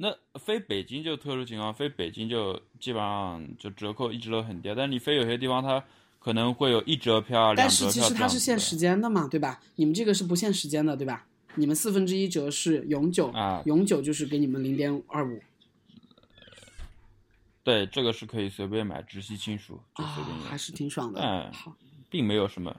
[0.00, 5.84] 那飞北京就特殊情况，飞北京就基本上就折扣一直都很低，但你飞有些地方它
[6.20, 9.60] 可能会有一折票、两但折票是其实它是限时间的嘛，对吧？
[9.74, 11.26] 你们这个是不限时间的，对吧？
[11.56, 15.42] 你们四分之一折是永久，啊永久就是给你们零点二五
[17.64, 21.20] 对，这个是可以随便买，直系亲属就啊随便，用，还是挺爽的。
[21.20, 21.74] 嗯好，
[22.08, 22.74] 并没有什么。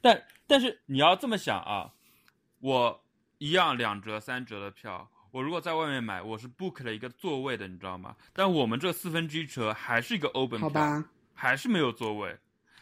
[0.00, 1.92] 但但是你要这么想啊，
[2.58, 3.00] 我
[3.38, 8.14] 一样两折、三折的票，我如果在外面买，我是 book 了一个座位的，你知道吗？
[8.32, 12.38] 但我们这四分之一车还是一个 open 票，好吧，还是没有座位，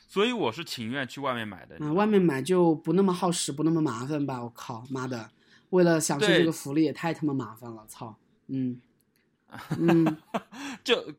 [0.06, 1.76] 所以我是情愿去外面买的。
[1.78, 4.42] 你知啊，外面买就不那么耗时，不那么麻烦吧？
[4.44, 5.30] 我靠，妈的，
[5.70, 8.14] 为了享受这个福利也太他妈麻烦了，操！
[8.48, 8.78] 嗯
[9.80, 10.18] 嗯，
[10.84, 11.14] 就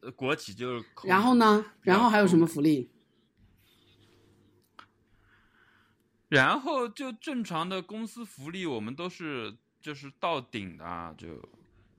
[0.00, 1.64] 呃国企就是然后呢？
[1.82, 2.90] 然后还有什么福利？
[6.28, 11.28] 然后就正常的公司福利，我们都是就是到顶的啊，就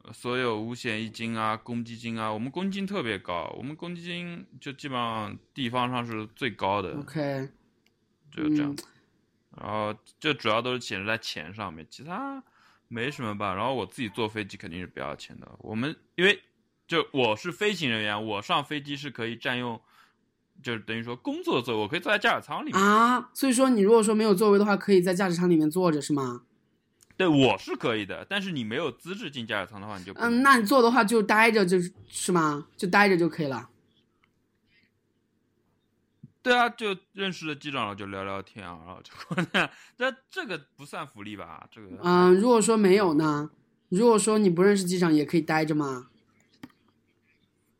[0.01, 7.47] 呃所有五险一金啊、公积金啊，我们公积金特别高，我们公积金就基本上地方上是最高的，OK，
[8.31, 8.75] 就这样。
[9.55, 12.43] 然后这主要都是显示在钱上面，其他
[12.87, 13.53] 没什么吧。
[13.53, 15.47] 然后我自己坐飞机肯定是不要钱的。
[15.59, 16.41] 我们因为
[16.87, 19.79] 就我是飞行人员，我上飞机是可以占用，
[20.63, 22.81] 就是等于说工作座位，我可以坐在驾驶舱里面。
[22.81, 26.41] 啊，所以说你如果说没有座位的话，可以在驾驶舱里面坐着是吗？
[27.17, 32.67] 对，我是可以的，但是你没有资质进驾驶舱的话，你就嗯，那你坐的话就待着就是是吗？
[32.75, 33.69] 就待着就可以了。
[36.41, 39.71] 对啊，就认识了机长了就聊聊天啊，然后就过来。
[39.97, 41.67] 这这个不算福利吧？
[41.71, 43.49] 这个嗯，如果说没有呢？
[43.89, 46.07] 如果说你不认识机长，也可以待着吗？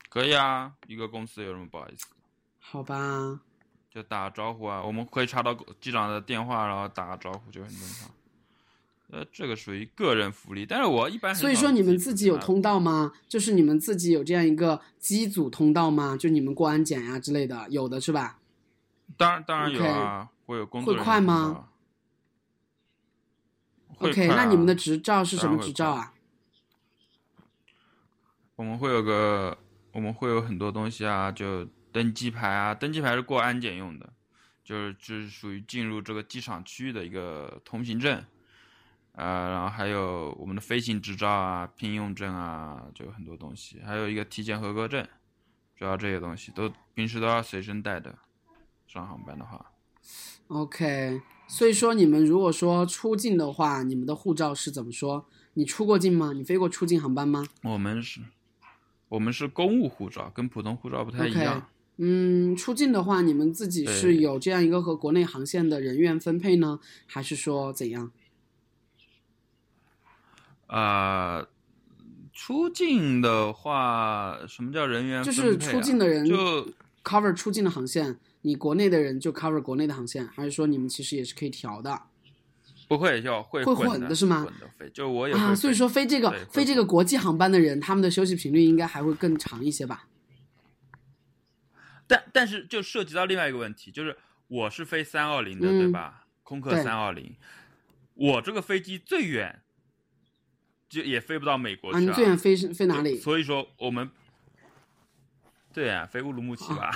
[0.10, 2.08] 可以啊，一个公司有什么不好意思？
[2.60, 3.42] 好吧，
[3.92, 8.10] 就打个招呼啊，我们可以查到机长的电话，然后打个招呼就很正常。
[9.12, 13.14] 呃，这个属于个人福利，但是我一般所以说你们自己有通道吗？
[13.30, 16.18] 就是你们自己有这样一个机组通道吗？
[16.18, 18.40] 就你们过安检呀、之类的，有的是吧？
[19.16, 21.68] 当然当然有啊，会有工作会快吗
[24.00, 26.14] OK，快啊那你们的执照是什么执照啊？
[28.56, 29.58] 我们会有个，
[29.92, 34.12] 我们会有很多东西啊，就登机牌啊，登机牌是过安检用的，
[34.64, 38.22] 就是就是属于进入这个机场区域的一个通行证，
[39.16, 45.08] 呃，然后还有我们的飞行执照啊、聘用证啊，就很多东西，还有一个体检合格证，
[45.76, 48.14] 主要这些东西都平时都要随身带的，
[48.88, 49.72] 上航班的话。
[50.48, 55.26] OK，所以说你们如果说出境的话，你们的护照是怎么说？
[55.54, 56.34] 你出过境吗？
[56.34, 58.20] 你飞过出境航班吗我们是，
[59.08, 61.70] 我们是公务护照，跟普通护照不太一样。
[61.98, 68.12] 嗯，出境的话，你们自己是有这样一个和国内航线的人员分配呢，还是说怎样？
[70.68, 71.46] 啊，
[72.34, 76.68] 出境的话，什么叫人员就是出境的人就
[77.04, 82.02] cover 出境的航线，你国内的人就 cover 国内的航线，还是说你们其实也是可以调的
[82.88, 85.56] 不会要会会混的是吗混的飞，就我啊？
[85.56, 90.08] 所以说飞这个飞这个国际航班的人，他们的休息频率应该还会更长一些吧？
[92.06, 94.16] 但但是就涉及到另外一个问题，就是
[94.48, 96.26] 我是飞三二零的，嗯对吧？
[96.44, 97.36] 空客对三二零，
[98.14, 99.64] 我这个飞机最远
[100.88, 103.18] 就也飞不到美国啊，去你最远飞是飞哪里？
[103.18, 104.10] 所以说我们
[105.74, 106.92] 对啊，飞乌鲁木齐吧，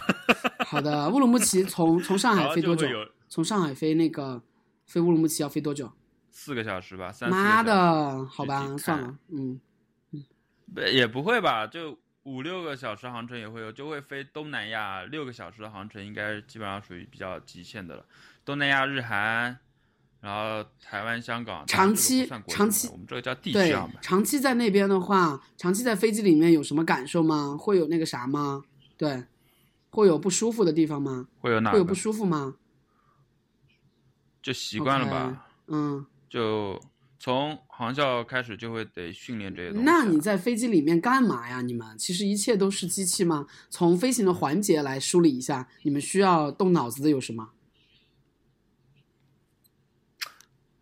[0.66, 2.88] 好的，乌鲁木齐从从上海飞多久
[3.28, 4.42] 从上海飞那个
[4.86, 5.92] 飞乌鲁木齐要飞多久？
[6.32, 9.60] 四个小时吧，三妈的，好吧，算了，嗯，
[10.74, 18.06] 不也不会吧，就五六个小时航程也会有，就会飞东南亚六个小时的航程，应该基本上属于比较极限的了。
[18.46, 19.60] 东南亚、日韩，
[20.22, 24.02] 然后台湾、香港，长期长期我们这个叫地区对航班，。
[24.02, 27.56] 长期在那边的话，长期在飞机里面有什么感受吗？
[27.58, 28.64] 会有那个啥吗？
[28.98, 29.24] 对，
[29.90, 31.28] 会有不舒服的地方吗？
[31.40, 31.96] 会有哪会有不？
[31.96, 32.56] 舒服吗？
[34.42, 36.80] 就习惯了吧嗯，就
[37.18, 39.92] 从航校开始就会得训练这些东西啊。
[39.92, 41.62] 那你在飞机里面干嘛呀？
[41.62, 43.48] 你们其实一切都是机器吗？
[43.70, 47.50] 从飞行的环节来梳理一下，你们需要动脑子的有什么？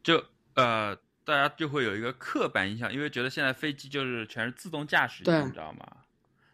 [0.07, 0.95] 就呃，
[1.25, 5.85] 大家就会有一个刻板印象，因为觉得现在飞机就是全是自动驾驶，对你知道吗？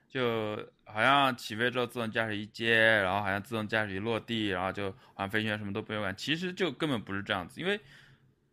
[0.09, 7.79] 就好像起飞之后自动驾驶一接，然后好像自动驾驶一落地，然后就好像飞行员什么都不用管，其实就根本不是这样子，因为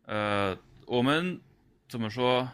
[0.05, 1.41] 呃，我们
[1.89, 2.47] 怎么说？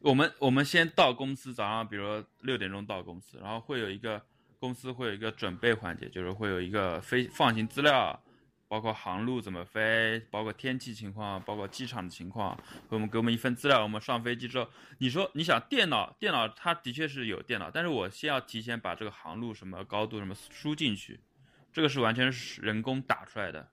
[0.00, 4.24] 我们我们先到公司，早上比如说六点钟到公司，然后会有一个
[4.58, 8.18] 公司会有一个准备环节，就是会有一个飞放行资料，
[8.68, 12.56] 包括航路怎么飞，包括天气情况，包括机场的情况，
[12.88, 13.82] 给我们给我们一份资料。
[13.82, 21.18] 我们上飞机之后，你说你想电脑，电脑它的确是有电脑，但是我先要提前把这个航路什么高度什么输进去，
[21.72, 23.70] 这个是完全是人工打出来的，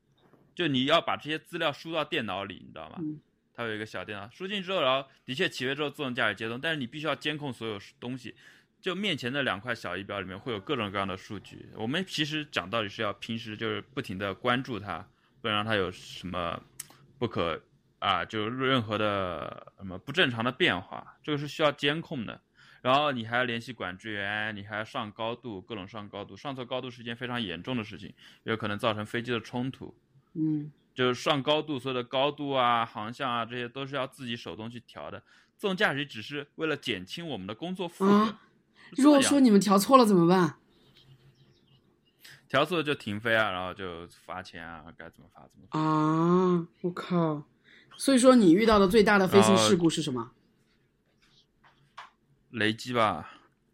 [0.55, 2.95] 就你要把这些资料输到电脑里，你知道吗？
[2.99, 3.19] 嗯
[3.57, 8.35] 它有一个小电脑，输进之后，然后的确起飞之后自动驾驶接通，但是你必须要监控所有东西。
[8.85, 11.67] 就面前的两块小仪表里面会有各种各样的数据。
[11.73, 14.99] 我们其实讲道理是要平时就是不停的关注它，
[15.41, 16.61] 不能让它有什么
[17.17, 17.59] 不可
[17.97, 22.39] 啊，就是任何的什么不正常的变化，这个是需要监控的。
[22.83, 28.13] 然后你还要联系管制员，你还要上高度，各种上高度，上错高度是一件非常严重的事情，
[28.43, 29.97] 有可能造成飞机的冲突。
[30.35, 35.23] 嗯，就是上高度，所有的高度啊、航向啊，这些都是要自己手动去调的。
[35.57, 38.37] 自动驾驶只是为了减轻我们的工作负荷。
[38.91, 40.55] 如果说你们调错了怎么办？
[42.47, 45.79] 调错了就停飞啊，然后就罚钱啊，该怎么罚怎么罚。
[45.79, 47.43] 啊，我靠！
[47.97, 50.31] 所以说你遇到的最大的飞行事故是什么？
[52.51, 53.29] 雷击吧，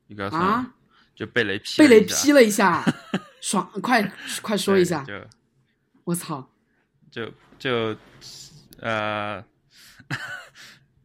[0.08, 0.74] 应该算、啊，
[1.14, 2.84] 就被雷劈被雷劈了一下，
[3.42, 3.70] 爽！
[3.82, 5.04] 快快说一下！
[5.04, 5.14] 就
[6.06, 6.50] 我操！
[7.12, 7.96] 就就
[8.80, 9.44] 呃，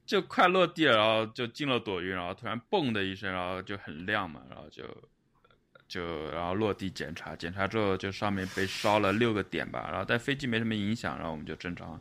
[0.06, 4.84] 就快落地了，然后就进了朵云，然后突然嘣的一声，然后就很亮嘛，然后就
[5.88, 12.00] 就然后落地检查，检查之后就上面被烧了六个点吧，然后但飞机没什么影响，然后我们就正常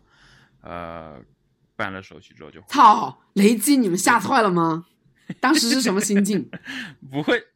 [0.61, 1.19] 呃
[1.75, 3.21] 办了手续之后就操！
[3.33, 4.85] 雷击你们吓坏了吗？
[5.39, 6.47] 当时是什么心境？
[7.11, 7.47] 不会，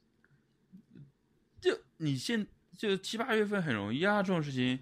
[1.61, 4.79] 就你现就七八月份很容易啊，这种事情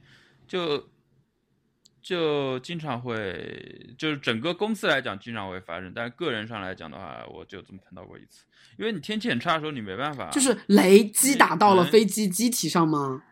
[0.47, 0.89] 就
[2.02, 8.45] 就经常会，就是整个公司来讲经常会发生，但是个人上来讲的话，我就这么碰到过一次。
[8.78, 13.24] 因为你天气很差的时候，你没办法，就是雷击打到了飞机机体上吗？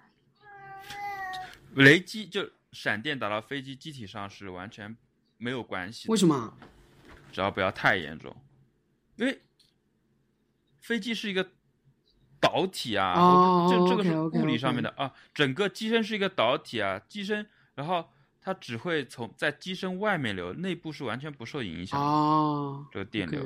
[1.76, 4.96] 雷击就闪电打到飞机机体上是完全
[5.38, 6.58] 没有关系，为什么？
[7.32, 8.36] 只要不要太严重，
[9.18, 9.42] 因为
[10.80, 11.50] 飞机是一个
[12.40, 17.46] 导体啊，哦我这这个是物理上面的啊，整个机身是一个导体啊，机身，
[17.76, 18.10] 然后
[18.46, 22.06] 它只会从在机身外面流，内部是完全不受影响的。
[22.06, 23.42] 哦，这个电流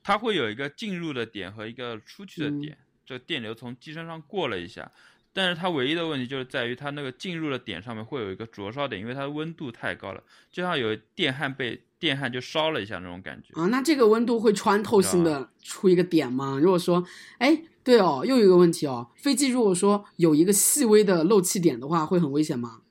[0.00, 4.92] 它会有一个进入的点和一个出去的嗯点，这个电流从机身上过了一下，
[5.32, 13.60] 但是它唯一的问题就是在于它那个进入的点上面会有一个灼烧点，因为它的温度太高了，就像有电焊被电焊就烧了一下那种感觉。
[13.60, 16.60] 啊，那这个温度会穿透性的出一个点吗？
[16.62, 17.04] 如果说，
[17.38, 22.82] 哎，对哦，又有一个问题哦，飞机如果说有一个细微的漏气点的话，会很危险吗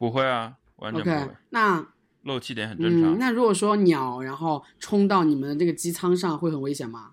[0.00, 1.86] 不会啊，完全不会那
[2.22, 3.14] 漏气点很正常。
[3.14, 7.10] 嗯，那如果说鸟然后冲到你们的这个机舱上，会很危险吗？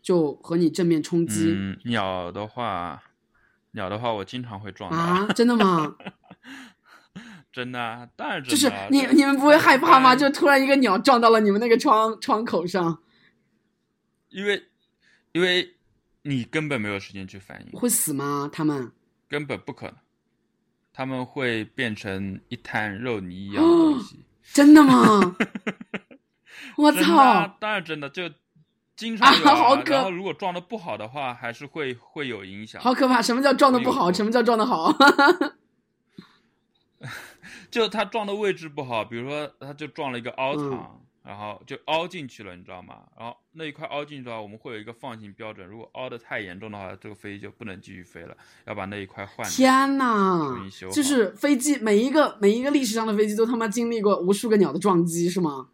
[0.00, 3.02] 就和你正面冲击、嗯，鸟的话，
[3.72, 5.26] 鸟的话我经常会撞到，啊？
[5.34, 5.96] 真的吗？
[7.52, 8.72] 真的啊，当然真的就是。
[8.90, 10.14] 你你们不会害怕吗？
[10.14, 13.02] 就突然一个鸟撞到了你们那个窗窗口上，
[14.28, 14.68] 因为
[15.32, 15.74] 因为
[16.22, 18.48] 你根本没有时间去反应，会死吗？
[18.52, 18.92] 他们？
[19.28, 19.96] 根本不可能，
[20.98, 24.18] 他们会变成一滩肉泥一样的东西。
[24.52, 25.36] 真的吗？
[26.76, 27.56] 我操！
[27.60, 28.28] 当然真的就
[28.96, 32.82] 经常有、啊好可然后如果撞的不好的话，还是会会有影响。
[32.82, 33.22] 好可怕！
[33.22, 34.10] 什么叫撞的不好？
[34.12, 34.92] 什么叫撞的好？
[37.70, 43.02] 就他撞的位置不好，比如说他就撞了一个凹嗯槽，然后就凹进去了，你知道吗？
[43.14, 49.46] 然后那一块凹进去的话，我们会有一个放行标准，如果凹的太严重的话，这个飞机就不能继续飞了，要把那一块换。
[49.46, 50.56] 天呐
[50.90, 55.68] 就是飞机每一个每一个历史上的飞机都他妈经历过无数个鸟的撞击，是吗？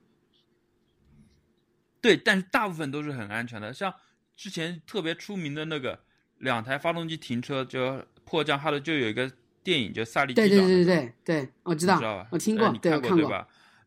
[2.01, 3.73] 对，但是大部分都是很安全的。
[3.73, 3.95] 像
[4.35, 6.01] 之前特别出名的那个
[6.39, 9.31] 两台发动机停车就迫降哈的，就有一个
[9.63, 12.27] 电影，就《萨利机长》对对对对对对，我知道知道吧？
[12.33, 13.47] 我听过呃你，看对我看对吧？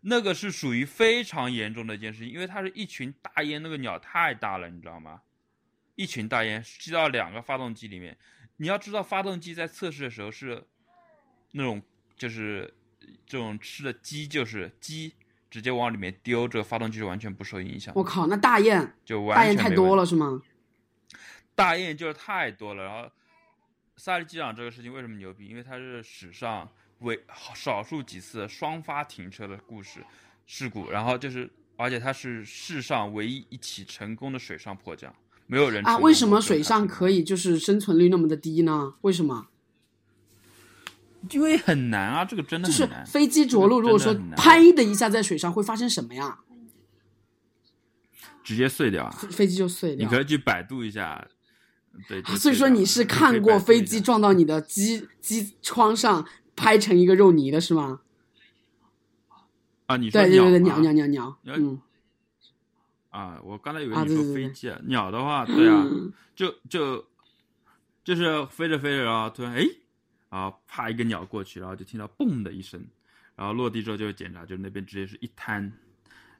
[0.09, 5.21] 那个是属于非常严重的一件事情，因为它是一群大烟，那个鸟太大了，你知道吗？
[5.95, 8.17] 一群大烟吸到两个发动机里面。
[8.55, 10.63] 你要知道，发动机在测试的时候是
[11.51, 11.81] 那种
[12.15, 12.73] 就是
[13.25, 15.13] 这种吃的鸡，就是鸡
[15.49, 20.41] 直接往里面丢，这个发动机是完全不受影响，我靠，那大雁就完大雁太多了，是吗？
[21.53, 22.83] 大雁就是太多了。
[22.83, 23.11] 然后，
[23.97, 25.47] 萨利机长这个事情为什么牛逼？
[25.47, 27.19] 因为它是史上唯
[27.55, 29.99] 少数几次双发停车的故事
[30.45, 35.13] 事故，然后就是，而且它是世上唯一一起成功的水上迫降，
[35.45, 38.95] 没有人啊，为什么水上可以就是生存率那么的低呢？
[39.01, 39.47] 为什么？
[41.31, 43.05] 因为很难啊，这个真的就是很难。
[43.05, 46.39] 飞机着陆，如果说拍的一下在水上会发生什么呀？
[48.43, 49.11] 直接碎掉啊！
[49.29, 50.07] 飞机就碎掉。
[50.07, 51.27] 你可以去百度一下，
[52.07, 52.21] 对。
[52.21, 56.25] 就啊所以说你是看过飞机撞到你的机机窗上
[56.57, 58.01] 拍成一个肉泥的是吗？
[59.85, 59.95] 啊？
[59.95, 61.79] 你说对对对对，鸟鸟鸟鸟嗯，
[63.11, 67.05] 啊，我刚才以为啊你说对对对飞机啊，鸟的话，对啊， 嗯就就
[68.03, 69.63] 就是飞着飞着，然后突然哎，
[70.29, 72.85] 啊，啪一个鸟过去，然后就听到嘣的一声，
[73.35, 75.71] 然后落地之后就检查，就那边直接是一滩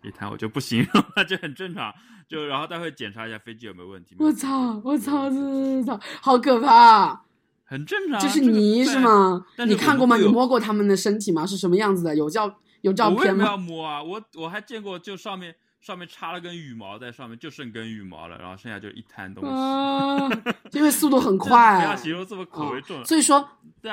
[0.04, 1.94] 一滩，我就不形容了， 就很正常，
[2.28, 4.16] 就然后待会检查一下飞机有没有问题。
[4.20, 7.24] 我操我操，这操，好可怕！
[7.70, 8.98] 很正常啊，这是个泥是？
[9.00, 9.46] 吗？
[9.58, 10.16] 但是你看过吗？
[10.16, 11.46] 你摸过他们的身体吗？
[11.46, 12.16] 是什么样子的？
[12.16, 13.44] 有照有照片吗？
[13.46, 14.02] 要摸啊？
[14.02, 19.50] 我我还见过，就上面上面插了根羽毛在上面，就剩根羽毛了，然后剩下就一滩东西。
[19.50, 20.30] 啊，
[20.72, 21.96] 因为速度很快不快要。
[21.96, 23.46] 形容这么口味重哦，所以说，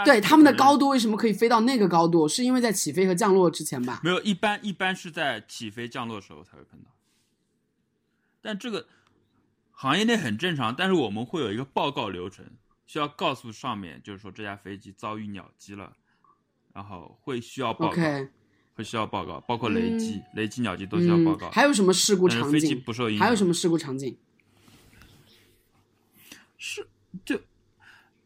[0.05, 2.29] 对他们的高度为什么可以飞到那个高度？
[2.29, 4.01] 是因为在起飞和降落之前吧？
[4.05, 6.91] 没有，一般一般是在起飞降落的时候才会碰到。
[8.41, 8.87] 但这个
[9.73, 12.45] 行业内很正常，但是我们会有一个报告流程，
[12.87, 15.97] 需要告诉上面，就是说这架飞机遭遇鸟击了，
[16.73, 17.97] 然后会需要报告
[18.75, 21.49] 会需要报告，包括雷击、嗯雷击、鸟击都需要报告。
[21.49, 22.81] 嗯，还有什么事故场景飞机景？
[22.81, 23.25] 不受影响。
[23.25, 24.17] 还有什么事故场景？
[26.59, 26.87] 是
[27.25, 27.41] 就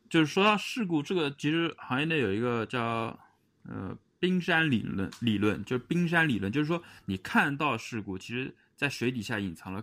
[0.08, 3.18] 就是说到事故，这个其实行业内有一个叫
[3.64, 9.82] 呃冰山理论，理论就是冰山理论，就是说你看到事故，其实在水底下隐藏了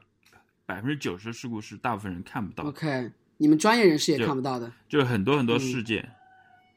[0.66, 4.72] 百分之九十的事故是大部分人看不到的，OK，你们专业人士也看不到的。
[4.88, 6.10] 就是很多很多嗯事件。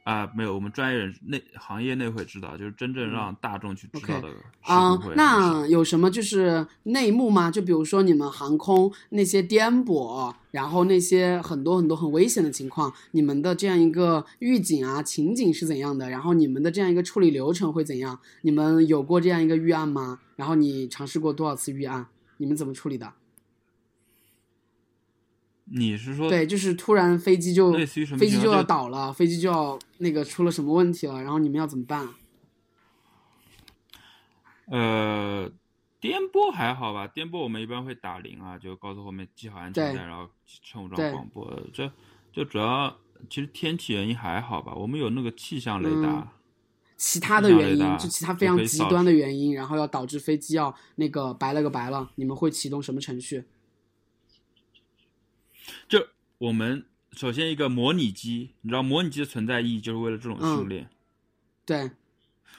[0.05, 4.99] 啊、没有，我们专业人士内行业内会知道，就是真正让大众去知道的事啊。
[5.15, 7.51] 那有什么就是内幕吗？
[7.51, 16.09] 就比如说你们航空那些颠簸，然后那些很多很多很危险的情况，你们的这样一个预警啊、情景是怎样的？
[16.09, 18.19] 然后你们的这样一个处理流程会怎样？
[18.41, 20.21] 你们有过这样一个预案吗？
[20.37, 22.07] 然后你尝试过多少次预案？
[22.39, 23.13] 你们怎么处理的？
[25.71, 32.09] 你是说对，就是突然飞机就类似于什么飞机就要倒了，飞机就要那个出了什么问题了，然后你们要怎么办？
[34.67, 35.51] 呃，
[36.01, 37.07] 颠簸还好吧？
[37.07, 40.29] 颠簸我们一般会打铃啊，就告诉后面系好安全带，然后
[40.63, 41.61] 乘务长广播。
[41.73, 41.91] 这
[42.33, 42.97] 就主要
[43.29, 44.75] 其实天气原因还好吧？
[44.75, 46.29] 我们有那个气象雷达，嗯
[46.97, 53.45] 其他的原因，就其他非常极端的原因，然后要导致飞机要那个白了个白了，你们会启动什么程序？
[55.89, 56.07] 就
[56.39, 60.89] 我们首先一个模拟机，你知道模拟机的存在意义就是为了这种训练。
[61.65, 61.91] 对，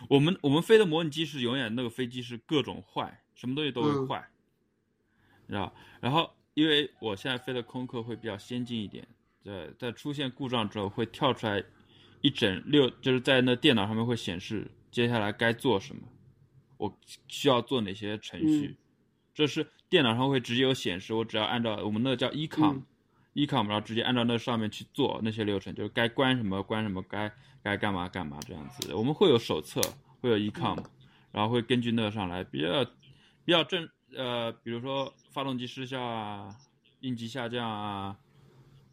[0.07, 4.29] 我们我们飞的模拟机是永远那个飞机是各种坏，什么东西都会坏，
[5.47, 5.73] 你知道？
[5.99, 9.07] 然后因为我现在飞的空客会比较先进一点，
[9.43, 11.63] 在在出现故障之后会跳出来
[12.21, 16.01] 一整六，就是在那电脑上面会显示接下来该做什么，
[16.77, 18.77] 我需要做哪些程序，
[19.33, 22.81] 这是电脑上会直接有显示，我只要按照我们那个叫 ecom。
[23.45, 27.31] ecom，然后直接按照那上面去做那些流程，就是该关什么关什么，该
[27.63, 28.93] 该干嘛干嘛这样子。
[28.93, 29.81] 我们会有手册，
[30.21, 30.77] 会有 ecom，
[31.31, 32.83] 然后会根据那个上来比较
[33.45, 36.49] 比较正呃，比如说发动机失效啊，
[37.01, 38.15] 应急下降啊，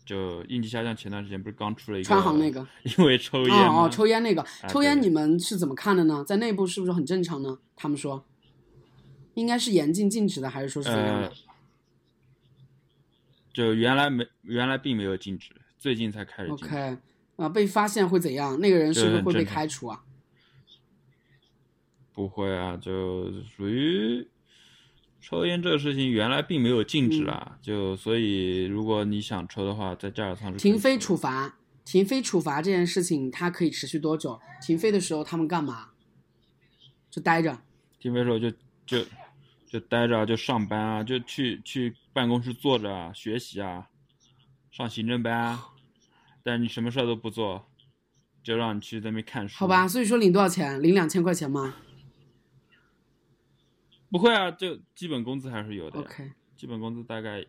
[0.04, 0.94] 就应急下降。
[0.94, 2.66] 前段时间不是刚出了一个川航那个，
[2.98, 6.22] 因为抽烟哦哦，抽烟那个，抽烟你们是怎么看的呢？
[6.24, 7.58] 在内部是不是很正常呢？
[7.74, 8.24] 他们说
[9.34, 11.32] 应该是严禁禁止的，还是说是怎样的？
[13.56, 16.64] 就原来没，原来并没有禁止，最近才开始禁止。
[16.66, 16.98] OK，
[17.36, 18.60] 啊，被发现会怎样？
[18.60, 20.04] 那个人是不是会被开除啊？
[22.12, 24.28] 不会啊，就属于
[25.22, 27.56] 抽烟这个事情，原来并没有禁止啊。
[27.62, 34.38] 就所以，如果你想抽的话，在驾驶舱停飞处罚，停飞处罚这件事情，它可以持续多久？
[34.60, 35.92] 停飞的时候他们干嘛？
[37.10, 37.58] 就待着。
[37.98, 38.50] 停飞的时候就
[38.84, 39.02] 就
[39.66, 41.96] 就待着，就上班啊，就去去。
[42.16, 43.90] 办公室坐着啊，学习啊，
[44.70, 45.68] 上行政班啊，
[46.42, 47.66] 但是你什么事儿都不做，
[48.42, 49.58] 就让你去那边看书。
[49.58, 50.82] 好吧，所以说领多少钱？
[50.82, 51.74] 领两千块钱吗？
[54.10, 56.00] 不会啊，就基本工资还是有的。
[56.00, 57.44] OK，基本工资大概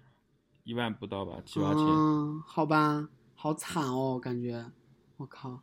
[0.66, 1.82] 一万不到吧，七八千。
[1.82, 4.66] 嗯，好吧，好惨哦，感觉，
[5.16, 5.62] 我靠。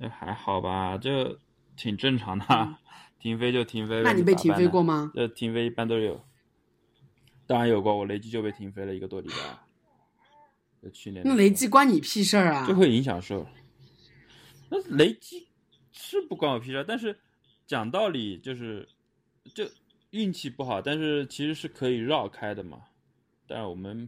[0.00, 1.40] 也还好吧，就
[1.74, 2.44] 挺正常的，
[3.18, 4.00] 停飞就停飞。
[4.04, 5.10] 那你被停飞过吗？
[5.16, 6.24] 呃，停飞一般都有。
[7.46, 10.90] 当然有过，我雷击就被停飞了一个多礼拜。
[10.92, 12.66] 去年那雷击关你屁事儿啊！
[12.66, 13.46] 就会影响受。
[14.68, 15.48] 那雷击
[15.92, 17.18] 是不关我屁事儿，但是
[17.66, 18.86] 讲道理就是，
[19.54, 19.66] 就
[20.10, 22.82] 运气不好，但是其实是可以绕开的嘛。
[23.46, 24.06] 但是我们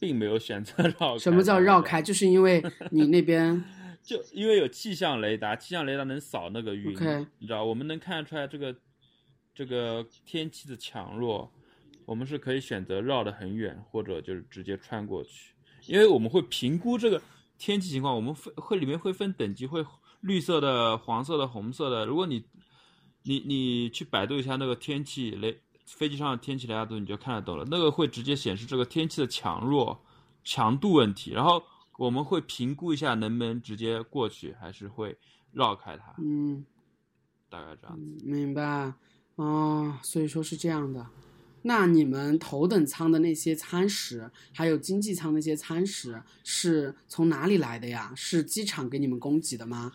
[0.00, 1.18] 并没有选择绕开。
[1.18, 2.00] 什么叫绕开？
[2.00, 3.62] 就是因为你那边
[4.02, 6.92] 就因为有气象雷达，气象雷达能扫那个云，
[7.38, 8.74] 你知道，我们能看出来这个
[9.54, 11.52] 这个天气的强弱。
[12.08, 15.52] 我们是可以选择绕得很远，或者就是直接穿过去，
[15.86, 17.20] 因为我们会评估这个
[17.58, 18.16] 天气情况。
[18.16, 19.84] 我们会会里面会分等级，会
[20.22, 22.06] 绿色的、黄色的、红色的。
[22.06, 22.42] 如果你
[23.24, 27.66] 你你去百度一下那个天气雷飞机上的天气雷达图，你就看得懂了。
[27.70, 30.02] 那个会直接显示这个天气的强弱、
[30.42, 31.62] 强度问题，然后
[31.98, 35.14] 我们会评估一下能不能直接过去，还是会
[35.52, 36.14] 绕开它。
[36.16, 36.64] 嗯，
[37.50, 38.24] 大概这样子。
[38.24, 38.94] 明白。
[39.34, 41.06] 哦，所以说是这样的。
[41.68, 48.10] 那你们头等舱的那些餐食，还有经济舱那些餐食，是从哪里来的呀？
[48.16, 49.92] 是机场给你们供给的吗？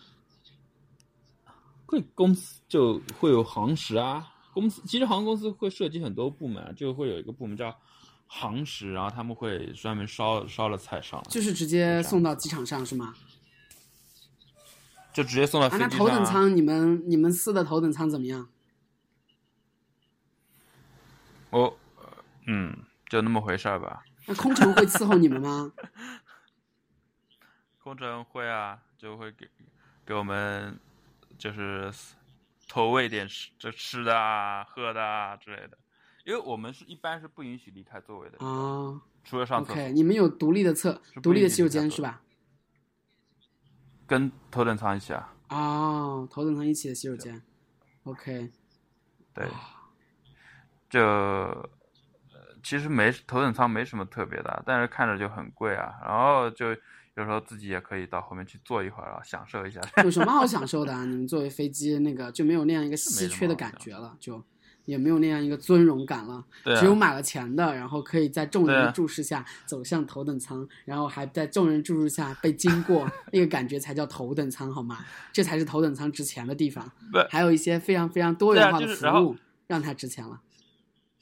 [1.88, 7.76] 会公司就会有航食啊，公司其实航空公司会涉及很多部门，就会有一个部门叫
[8.28, 13.16] 航食，然后他们会专门烧烧了菜上，就是直接送到机场上是吗？
[15.12, 15.90] 就直接送到飞机上。
[15.90, 18.48] 那头等舱你们你们司的头等舱怎么样？
[21.54, 21.80] 我，
[22.48, 22.76] 嗯，
[23.08, 24.04] 就那么回事儿吧。
[24.26, 25.72] 那空乘会伺候你们吗？
[27.84, 29.48] 空乘会啊，就会给
[30.04, 30.80] 给我们，
[31.38, 31.94] 就是
[32.68, 35.78] 投喂点吃，就吃的啊、喝的啊之类的。
[36.26, 39.90] 因为我们是一般是不允许离开座位的啊，除了上厕所。
[39.90, 42.22] 你们有独立的厕，独立的洗手间是吧？
[44.08, 45.36] 跟头等舱一起啊。
[45.50, 47.44] 哦，头等舱一起的洗手间。
[48.06, 48.52] OK。
[49.34, 49.48] 对。
[50.94, 51.68] 就，呃，
[52.61, 55.91] 其实没头等舱没什么特别的，但是看着就很贵啊。
[56.06, 56.68] 然后就
[57.15, 59.82] 有时候自己也可以到后面去坐一会儿啊，享受一下。
[60.03, 61.03] 有什么好享受的啊？
[61.03, 64.40] 你们作为飞机那个就没有那样一个稀缺的感觉了，就
[64.86, 66.45] 也没有那样一个尊荣感了。
[66.64, 74.99] 对只有买了钱的，然后可以在众人的注视下走向头等舱，然后还在众人注视下被经过，那个感觉才叫头等舱，好吗？
[75.32, 76.88] 这才是头等舱值钱的地方。
[77.32, 80.40] 还有一些非常非常多元化的服务，让它值钱了。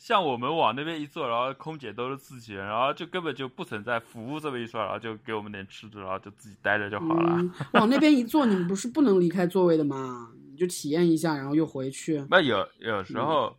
[0.01, 7.39] 像我们往那边一坐，然后空姐都是自己人，然后就根本就不存在服务这么一说，然后就给我们点吃的，然后就自己待着就好了。
[7.73, 10.31] 往那边一坐，你们不是不能离开座位的吗？
[10.49, 12.25] 你就体验一下，然后又回去。
[12.31, 13.55] 那有有时候，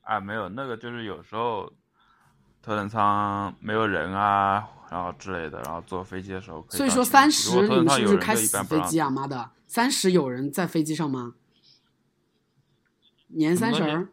[0.00, 1.70] 啊，没有那个，就是有时候
[2.62, 6.78] 头等舱没有人啊，然后之类的，然后坐飞机的时候可以。
[6.78, 9.10] 所以说三十你们是不是开死般不让飞机啊？
[9.10, 11.34] 妈的，三十有人在飞机上吗？
[13.32, 14.08] 年三十儿，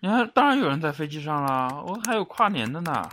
[0.00, 3.08] 你看，当然有人在飞机上啦，我还有跨年的呢，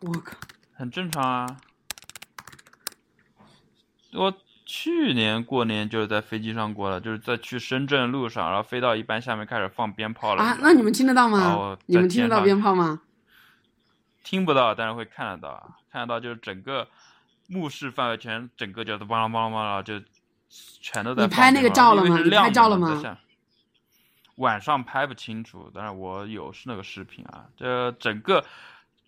[0.00, 0.36] 我靠，
[0.74, 1.46] 很正常啊。
[4.12, 4.32] 我
[4.66, 10.42] 去年过年就是在飞机上过了，就是在去深圳路上，然后飞到一半，下面开始放鞭炮了。
[10.42, 11.78] 啊，那你们听得到吗后？
[11.86, 13.00] 你们听得到鞭炮吗？
[14.22, 16.86] 听不到，但是会看得到啊，看得到就是整个
[17.46, 20.02] 目视范围全整个就是邦啷邦啷邦啷，就
[20.80, 23.18] 全都在你拍那个照了吗你拍照了吗
[24.36, 28.44] 晚上拍不清楚，但是我有是那个视频啊，这整个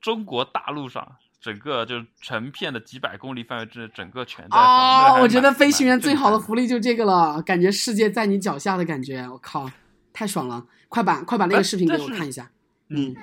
[0.01, 1.17] 中国大陆上。
[1.41, 9.71] 整个就是成片的几百公里范围之内，整个全在哦，我觉得飞行员最好的福利就这个了，感觉世界在你脚下的感觉，我靠，
[10.13, 10.67] 太爽了！
[10.89, 12.51] 快把快把那个视频给我看一下。
[12.89, 13.15] 嗯，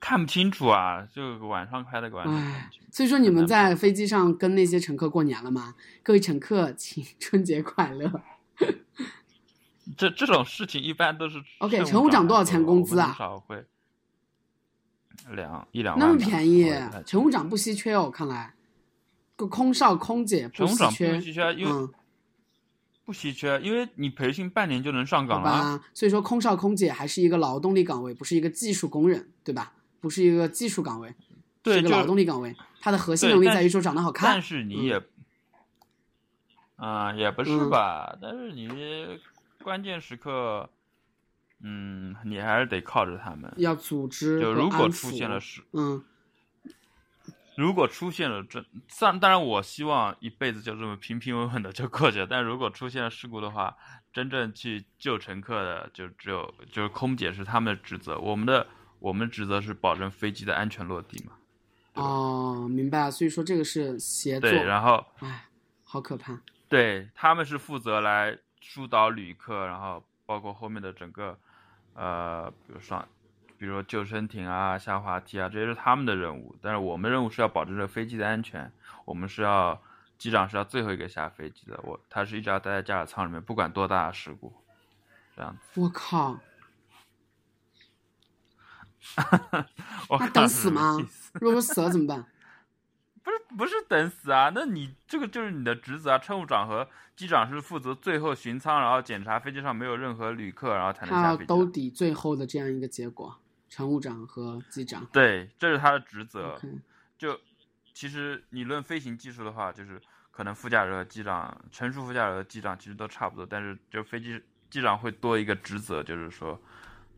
[0.00, 2.54] 看不清楚啊，就晚上拍的晚上。
[2.90, 5.74] 所以说你们在飞机上跟那些乘客过年了吗？
[6.02, 8.10] 各位乘客，请春节快乐。
[9.96, 13.64] 这这种事情一般都是 OK，乘乘务长多少钱工资啊很少会
[15.30, 16.72] 两一两那万那么便宜
[17.06, 18.54] 乘务长不稀缺哦，看来，
[19.36, 21.90] 个空少、空姐不稀缺，稀缺，因为嗯，
[23.04, 29.72] 不稀缺，因为你培训半年就能上岗了所以说空少、空姐还是一个劳动力岗位，不是一个技术工人，对吧？
[30.00, 31.14] 不是一个技术岗位，
[31.64, 34.42] 是一个劳动力岗位，它的核心能力在于说长得好看但。
[34.42, 35.02] 是你也，
[36.76, 38.14] 啊、也不是嗯吧？
[38.20, 38.68] 但是你
[39.64, 40.68] 关键时刻，
[41.62, 43.50] 嗯，你还是得靠着他们。
[43.56, 46.04] 要组织就如果出现了事，嗯，
[47.56, 48.62] 如果出现了这，
[49.00, 52.26] 当当然我希望一辈子就这么平平稳稳的就过去了。
[52.26, 53.74] 但如果出现了事故的话，
[54.12, 58.66] 真正去救乘客的就只有就是空姐是他们的职责，我们的
[58.98, 61.32] 我们职责是保证飞机的安全落地嘛。
[61.94, 63.10] 哦，明白了。
[63.10, 65.48] 所以说这个是协作，对，然后哎，
[65.82, 66.38] 好可怕。
[66.68, 68.36] 对他们是负责来
[68.66, 71.38] 疏导旅客，然后包括后面的整个
[71.92, 73.06] 呃，比如上。
[73.56, 78.70] 比如说救生艇啊、下滑梯啊，这些是他们的任务，但是我们任务是要保证这飞机的安全，
[79.04, 79.80] 我们是要
[80.18, 84.52] 机长是要最后一个下飞机的，我他是一直要待在驾驶舱里面，不管多大的事故，
[85.36, 85.80] 这样子。
[85.80, 86.32] 我靠，
[90.10, 91.30] 我那靠是什么等死吗？
[91.34, 92.26] 如果说死了怎么办？
[93.56, 101.46] 不是等死啊，那你这个就是你的职责啊，乘务长和机长是负责最后巡舱，然后检查飞机上没有任何旅客，然后才能下飞机的。
[101.46, 103.36] 兜底最后的这样一个结果，
[103.68, 105.06] 乘务长和机长。
[105.12, 106.60] 对，这是他的职责。
[107.16, 107.38] 就
[107.92, 110.00] 其实你论飞行技术的话，就是
[110.30, 116.60] 可能副驾驶和机长、乘数副驾驶和机长其实都差不多，但是就飞机机长会多一个职责，就是说，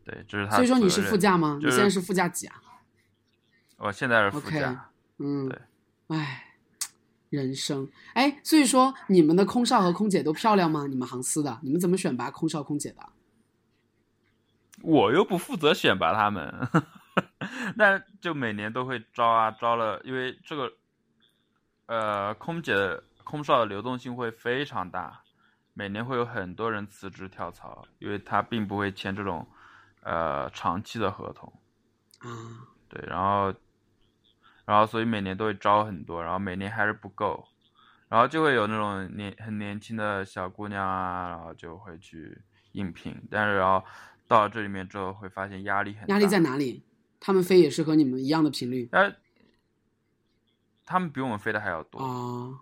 [0.05, 1.59] 对，这是他所以说你是副，驾吗？
[1.61, 2.61] 就是你现在是副驾几啊？
[3.77, 4.91] 我现在是副驾。
[5.19, 5.59] 嗯对，
[6.07, 6.55] 唉，
[7.29, 10.85] 人生哎，所以说你们的空少和空姐都漂亮吗？
[10.87, 13.09] 你们航司的，你们怎么选拔空少空姐的？
[14.83, 16.53] 我又不负责选拔他们，
[17.75, 20.71] 那就每年都会招啊，招了，因为这个，
[21.87, 25.21] 呃，空姐的空少的流动性会非常大，
[25.73, 29.47] 每年会有很多人辞职跳槽，因为他并不会签这种，
[30.03, 31.51] 呃，长期的合同，
[32.19, 32.29] 啊，
[32.87, 33.51] 对，然后，
[34.67, 37.47] 然后所以每年都会招很多，然后每年还是不够，
[38.09, 42.37] 然后就会有那种年很年轻的小姑娘啊，然后就会去
[42.73, 43.81] 应聘，但是然后
[44.27, 46.83] 到了这里面之后会发现压力很大，压力在哪里？
[47.17, 49.15] 他们飞也是和你们一样的频率但
[50.85, 52.59] 他们比我们飞的还要多，啊。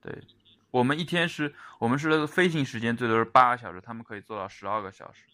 [0.00, 0.20] 对，
[0.72, 5.26] 我们一天是我们是飞行时间最多是八个小时，他们可以做到十二个小时。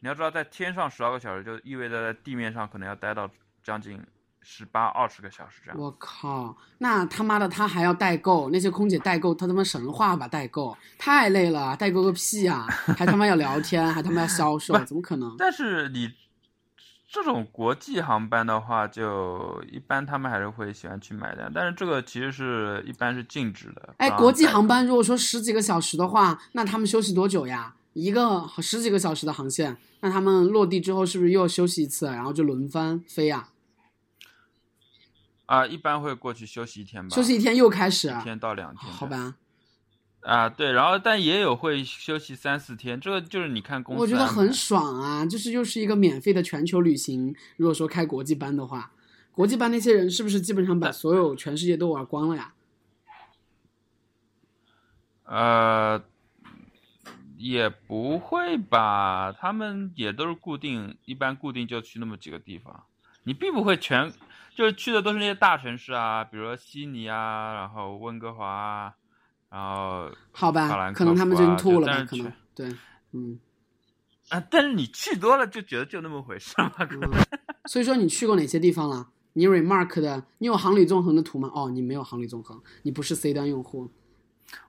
[0.00, 3.30] 你要知道，在天上十二个小时，就意味着在地面上可能要待到
[3.62, 4.02] 将近
[4.42, 5.80] 十八、二十个小时这样。
[5.80, 12.66] 我靠，那他妈的他还要代购，那些空姐代购，他他妈神话吧代购，太累了，代购个屁啊！
[12.96, 15.34] 还他妈要聊天，还他妈要销售，怎么可能？
[15.38, 16.12] 但是你
[17.08, 23.94] 这种国际航班的话，就一般他们还是会喜欢去买单，但是这个其实是一般是禁止的。
[23.98, 27.74] 哎，国际航班如果说十几个小时的话，那他们休息多久呀？
[27.92, 33.36] 一个十几个小时的航线，那他们落地之后是不是又要休息一次，然后就轮番飞呀？
[33.36, 33.51] 啊、
[35.66, 38.24] 一般会过去休息一天吧，休息一天又开始啊一？
[38.24, 39.06] 天到两天，好。
[39.06, 39.36] 吧，
[40.20, 47.34] 啊，对，然后但也有会休息三四天，这个就是你看公司我觉得很爽啊，就是又是一个免费的全球旅行。
[47.56, 48.92] 如果说开国际班的话，
[49.32, 52.54] 国际班那些人是不是基本上把所有全世界都玩光了呀？
[55.24, 56.02] 呃，
[57.38, 62.84] 也不会吧，他们也都是固定，一般固定就去那么几个地方，
[63.24, 64.12] 你并不会全，
[64.54, 68.94] 就是去的都是那些大城市啊，比如说悉尼啊，然后温哥华啊，
[69.50, 72.68] 然后好吧，可能他们真吐了可能对，
[73.12, 73.38] 嗯。
[74.28, 77.10] 啊，但是你去多了就觉得就那么回事嘛，可能。
[77.66, 79.08] 所以说你去过哪些地方了？
[79.34, 81.50] 你 remark 的，你有航旅纵横的图吗？
[81.54, 83.90] 哦，你没有航旅纵横，你不是 C 端用户，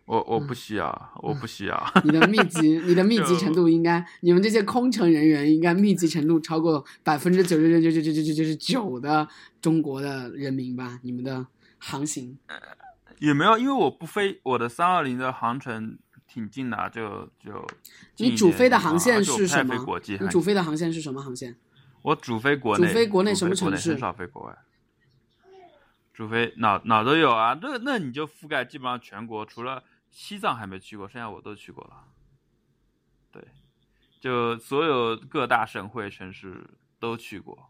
[0.05, 1.93] 我我不需要，我不需要。
[2.03, 9.27] 你的密集， 你的密集程度应该，你们这些空乘人员应该密集程度超过百分之九十九九九九九九十九的
[9.61, 10.99] 中国的人民吧？
[11.03, 11.45] 你们的
[11.77, 12.37] 航行，
[13.19, 15.97] 也没有，因为我不飞，我的三二零的航程
[16.27, 17.65] 挺近的啊，就就
[18.17, 19.73] 你主飞的航线是什么？
[20.07, 21.55] 你航主飞的航线是什么航线？
[22.01, 24.57] 我主飞国内，主飞国内什么城市很少飞国外。
[26.13, 32.05] 主飞哪哪都有啊，那那你就覆盖基本上全国，除了西藏还没去过，剩下我都去过了。
[33.31, 33.43] 对，
[34.19, 36.69] 就所有各大省会城市
[36.99, 37.67] 都去过，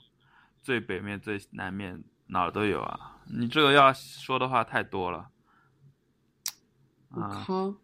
[0.62, 3.22] 最北面、最南面哪儿都有啊。
[3.28, 5.30] 你这个要说的话太多了。
[7.12, 7.76] 我啊，靠，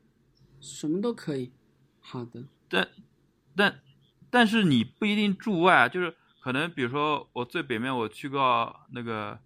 [0.59, 1.53] 什么都可以。
[2.01, 2.89] 好的，但
[3.55, 3.79] 但
[4.29, 9.39] 但是你不一定住外啊，就是可能比如说我最北面我去过那个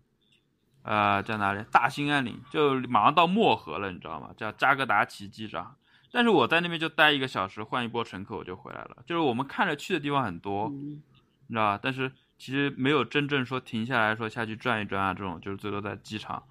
[0.84, 4.30] 呃在哪里大兴安岭，就马上到漠河了，你知道吗？
[4.38, 5.76] 叫扎格达奇机场。
[6.12, 8.98] 但是我在那边就待一个小时，换一波乘客我就回来了。
[9.06, 11.02] 就是我们看着去的地方很多，嗯，
[11.48, 11.80] 你知道吧？
[11.82, 16.44] 但是其实没有真正说停下来说下去转一转啊，这种就是最多在机场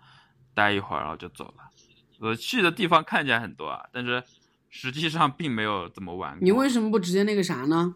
[0.52, 1.70] 待一会儿，然后就走了。
[2.18, 4.22] 我去的地方看起来很多啊，但是
[4.68, 6.36] 实际上并没有怎么玩。
[6.40, 7.94] 你为什么不直接那个啥呢？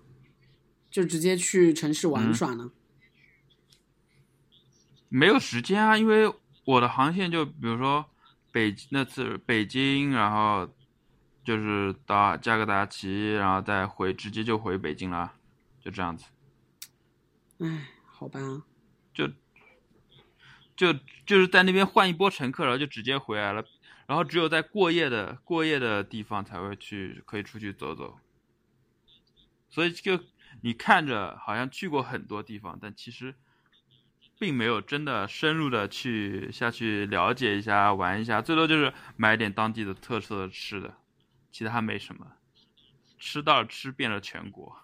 [0.88, 2.70] 就直接去城市玩嗯耍呢？
[5.16, 6.30] 没有时间啊，因为
[6.66, 8.05] 我的航线就比如说
[8.52, 10.68] 北那次北京，然后
[11.43, 15.32] 就是到加格达奇，然后再回直接就回北京了，
[15.80, 16.26] 就这样子，
[17.60, 18.38] 唉，好吧，
[19.14, 19.26] 就
[20.76, 20.93] 就
[21.24, 23.64] 就是在那边换一波乘客，然后就直接回来了，
[24.06, 28.18] 然后只有在过夜的过夜的地方才会去可以出去走走，
[29.70, 30.20] 所以就
[30.60, 33.34] 你看着好像去过很多地方，但其实。
[34.38, 40.94] 并没有真的深入的去下去了解一下、玩一下，最多就是买点当地的特色的吃的，
[41.50, 42.26] 其他没什么。
[43.18, 44.76] 吃到吃遍了全国。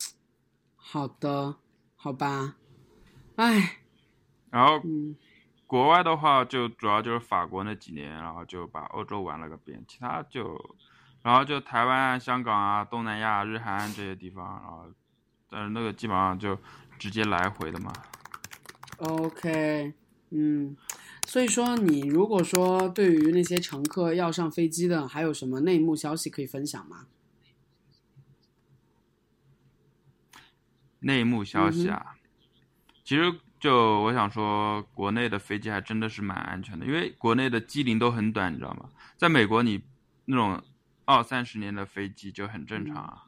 [0.76, 1.56] 好的，
[1.96, 2.56] 好吧，
[3.36, 3.78] 唉，
[4.50, 5.16] 然后嗯，
[5.66, 10.76] 国外的话，就主要就是法国那几年，然后就把欧洲玩了个遍，其他就，
[11.22, 14.92] 然后就台湾啊、香港啊、东南亚、日韩这些地方，然后，
[15.48, 16.56] 但是那个基本上就
[16.98, 17.90] 直接来回的嘛。
[18.98, 19.92] OK，
[20.30, 20.76] 嗯，
[21.26, 27.06] 所以说你如果说对于那些乘客要上飞机的，还有什么内幕消息可以分享吗？
[31.00, 32.16] 内幕消息嗯啊，
[33.04, 38.88] 其实就我想说，国内的飞机还真的是蛮安全的，因为国内的机龄都很短，你知道吗？
[39.18, 39.82] 在美国，你
[40.24, 40.62] 那种
[41.04, 43.24] 二三十年的飞机就很正常啊，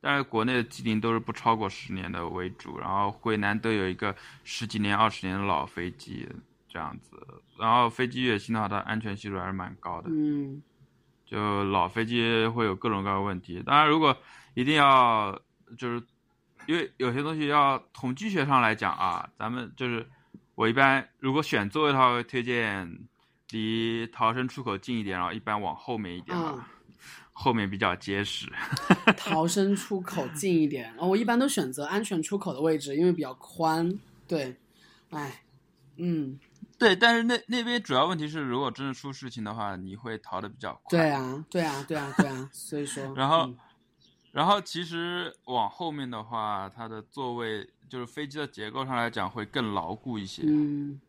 [0.00, 4.14] 但是国内的机龄都是不超过十年的为主，然后会难得有一个
[4.44, 6.28] 十几年、二十年的老飞机
[6.68, 7.16] 这样子，
[7.58, 10.10] 然后飞机越新的话，它安全系数还是蛮高的。
[10.10, 10.62] 嗯
[11.24, 13.60] 就老飞机会有各种各样的问题。
[13.66, 14.16] 当然，如果
[14.54, 15.36] 一定要
[15.76, 16.00] 就是
[16.66, 20.06] 因为有些东西要统计学上来讲啊，咱们就是
[20.54, 22.88] 我一般如果选座位的话，会推荐
[23.50, 26.68] 离逃生出口近一点，然后一般往后面一点吧，啊，
[27.38, 28.50] 后面比较结实。
[29.14, 30.94] 逃生出口近一点。
[30.96, 33.98] 哦，我一般都选择安全出口的位置，因为比较宽。
[34.26, 34.56] 对，
[35.10, 35.42] 唉，
[35.96, 36.38] 嗯，
[36.78, 40.98] 对，但是那那边主要问题是，如果真的出事情的话，你会逃得比较快。
[40.98, 43.58] 对啊，对啊，对啊，对啊，所以说，然后嗯
[44.32, 50.42] 然后其实往后面的话，它的座位就是飞机的结构上来讲会更牢固一些。
[50.46, 51.00] 嗯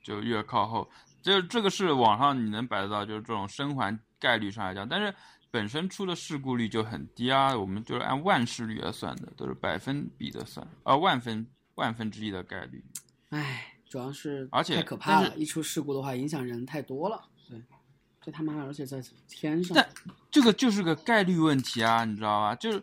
[0.00, 0.88] 就越靠后，
[1.20, 5.14] 就这个是网上你能摆得到，就是这种生还概率上来讲，但是
[5.50, 11.46] 本身出的事故率就很低啊，我们就是按万事率来算的，都是百分比的算，啊万分
[11.76, 12.84] 万分之一的概率。
[13.30, 17.22] 唉，主要是而且太可怕了，一出事故的话，影响人太多了。
[17.48, 17.58] 对，
[18.20, 19.74] 这他妈的，而且在天上。
[19.74, 19.88] 但
[20.30, 22.54] 这个就是个概率问题啊，你知道吧？
[22.54, 22.82] 就是，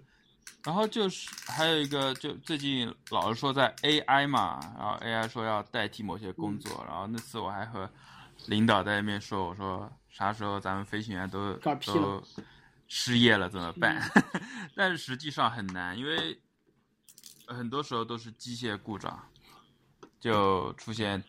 [0.64, 7.88] 然后就是还有一个，就最近老是说在 AI 嘛，然后 AI 说要代替某些工作，然后那次我还和
[8.48, 12.24] 领导在那边说，我说啥时候咱们飞行员都都
[12.88, 14.02] 失业了怎么办？
[14.76, 16.40] 但是实际上很难因为
[17.48, 19.20] 很多时候都是机械故障
[20.20, 21.24] 就出现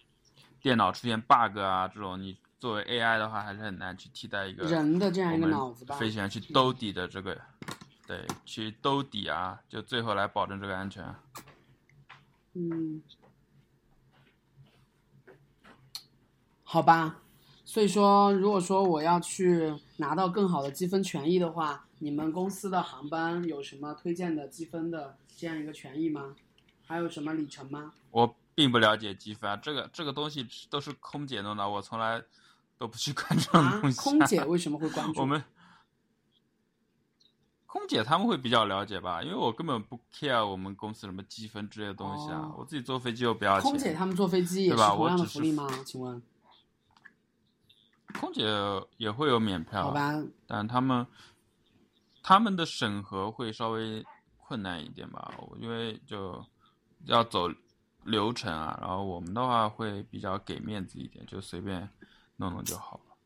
[0.61, 7.39] 电脑出现 bug 啊这种你作为 ai 的话还是很难去替代一个人的这样一个脑子吧飞行员去兜底的这个
[8.07, 11.05] 对去兜底啊就最后来保证这个安全。
[12.55, 13.03] 嗯。
[16.69, 17.17] 好吧
[17.65, 26.35] 所以说如果说我要去拿到更好的积分权益的话，你们公司的航班有什么推荐的积分的这样一个权益吗？
[26.87, 27.93] 还有什么里程吗？
[28.11, 32.23] 我并不了解积分啊，这个这个东西都是空姐弄的，我从来
[32.79, 35.21] 都不去关注这种啊东，西、空姐为什么会关 注？
[35.21, 35.43] 我们
[37.67, 43.71] 空姐他们会比较了解吧，因为我根本不 care 我们公司什么积分之类的东西啊，哦我自己坐飞机又不要钱。
[43.71, 45.69] 空姐他们坐飞机也是同样的福利吗？
[45.85, 46.23] 请问？
[48.21, 48.45] 空姐
[48.97, 51.07] 也会有免票，好吧，但他们
[52.23, 54.05] 他们的审核会稍微
[54.37, 56.45] 困难一点吧，因为就
[57.05, 57.49] 要走
[58.05, 61.89] 流程啊，然后我们的话会比较给面子一点，就随便
[62.37, 63.17] 弄弄就好了，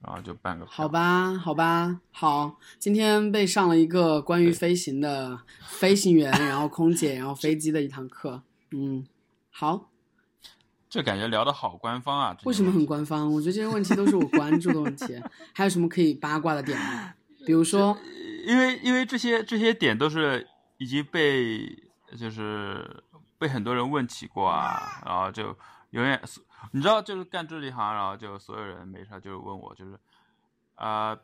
[0.00, 8.42] 然后就办个票好，吧，好吧，好，今天被上了一个关于飞行的飞行员，然后空姐，然后飞机的一堂课。
[8.70, 9.06] 嗯，
[9.50, 9.90] 好，
[10.92, 13.32] 这感觉聊的好官方啊，为什么很官方？
[13.32, 15.18] 我觉得这些问题都是我关注的问题。
[15.54, 17.14] 还有什么可以八卦的点吗？
[17.46, 17.96] 比如说，
[18.44, 20.46] 因为因为这些这些点都是
[20.76, 21.66] 已经被
[22.18, 23.02] 就是
[23.38, 25.56] 被很多人问起过啊，然后就
[25.92, 26.20] 永远
[26.72, 29.98] 你知道就是干这一行，然后就所有人没事就问我就是
[30.74, 31.20] 啊、呃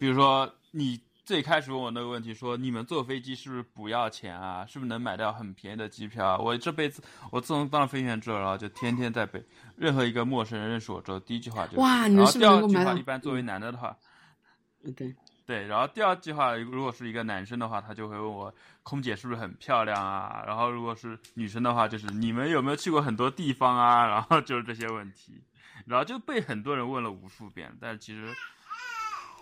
[0.00, 4.64] 比如说你最开始问我那个问题，说你们坐飞机是不是不要钱啊？
[4.64, 6.38] 是不是能买到很便宜的机票啊？
[6.38, 9.44] 我这辈子我自从当了飞行员之后，然后就天天在被
[9.76, 13.94] 任何一个陌生人认识我之后，第一句话就是哇你们然后是不是第二句话能够买到一般作为男的的话。
[14.84, 15.14] 嗯，对，
[15.44, 20.42] 对，然后第二句话，如果是一个男生的话，他就会问我空姐是不是很漂亮啊？
[20.46, 24.06] 然后如果是女生的话，就是你们有没有去过很多地方啊？
[24.08, 25.42] 然后就是这些问题，
[25.84, 28.34] 然后就被很多人问了无数遍，但是其实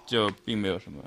[0.05, 1.01] 就并没有什么，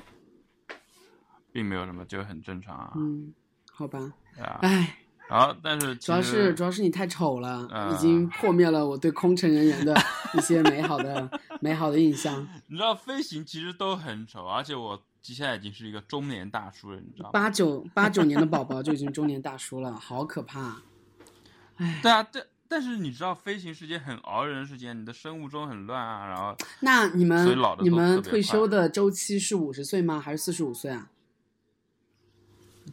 [1.52, 2.92] 并没有什么，就很正常啊。
[2.96, 3.32] 嗯，
[3.72, 4.98] 好吧，对啊，唉，
[5.28, 9.94] 然后但是主要是主要是你太丑了，呃已经破灭了我对空乘人员的
[10.34, 12.46] 一些美好的 美好的印象。
[12.68, 17.30] 你知道飞行其实都很丑，而且我现在已经是一个中年大叔了，你知道吗？
[17.32, 20.82] 八九八九年的宝宝就已经中年大叔了，好可怕。
[21.76, 27.48] 哎对啊，对但是你知道飞行是件很熬人的事情，你的生物钟很乱啊，然后那你们
[27.80, 30.20] 你们退休的周期是五十岁吗？
[30.20, 31.08] 还是四十五岁啊？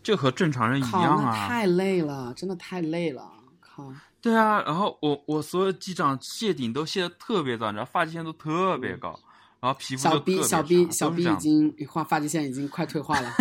[0.07, 1.49] 就和正常人一，样啊。
[1.49, 3.29] 太累了，真的太累了。
[3.59, 9.19] 靠，对啊，然后我我所有机长卸顶都卸的特别早，你知道发际线都特别高，
[9.59, 13.33] 然后皮肤小就特别逼小差逼小 B 已经画发际线已经快退化了，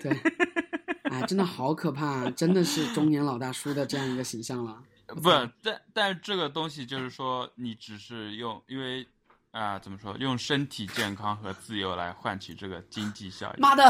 [0.00, 0.12] 对，
[1.10, 4.80] 哎，真的好可怕，真的是中年老大叔的这样一个形象了。
[5.08, 9.04] 不是，但但是这个东西就是说，你只是用，因为
[9.52, 13.60] 啊、怎么说，用身体健康和自由来换取这个经济效益。
[13.60, 13.84] 妈的，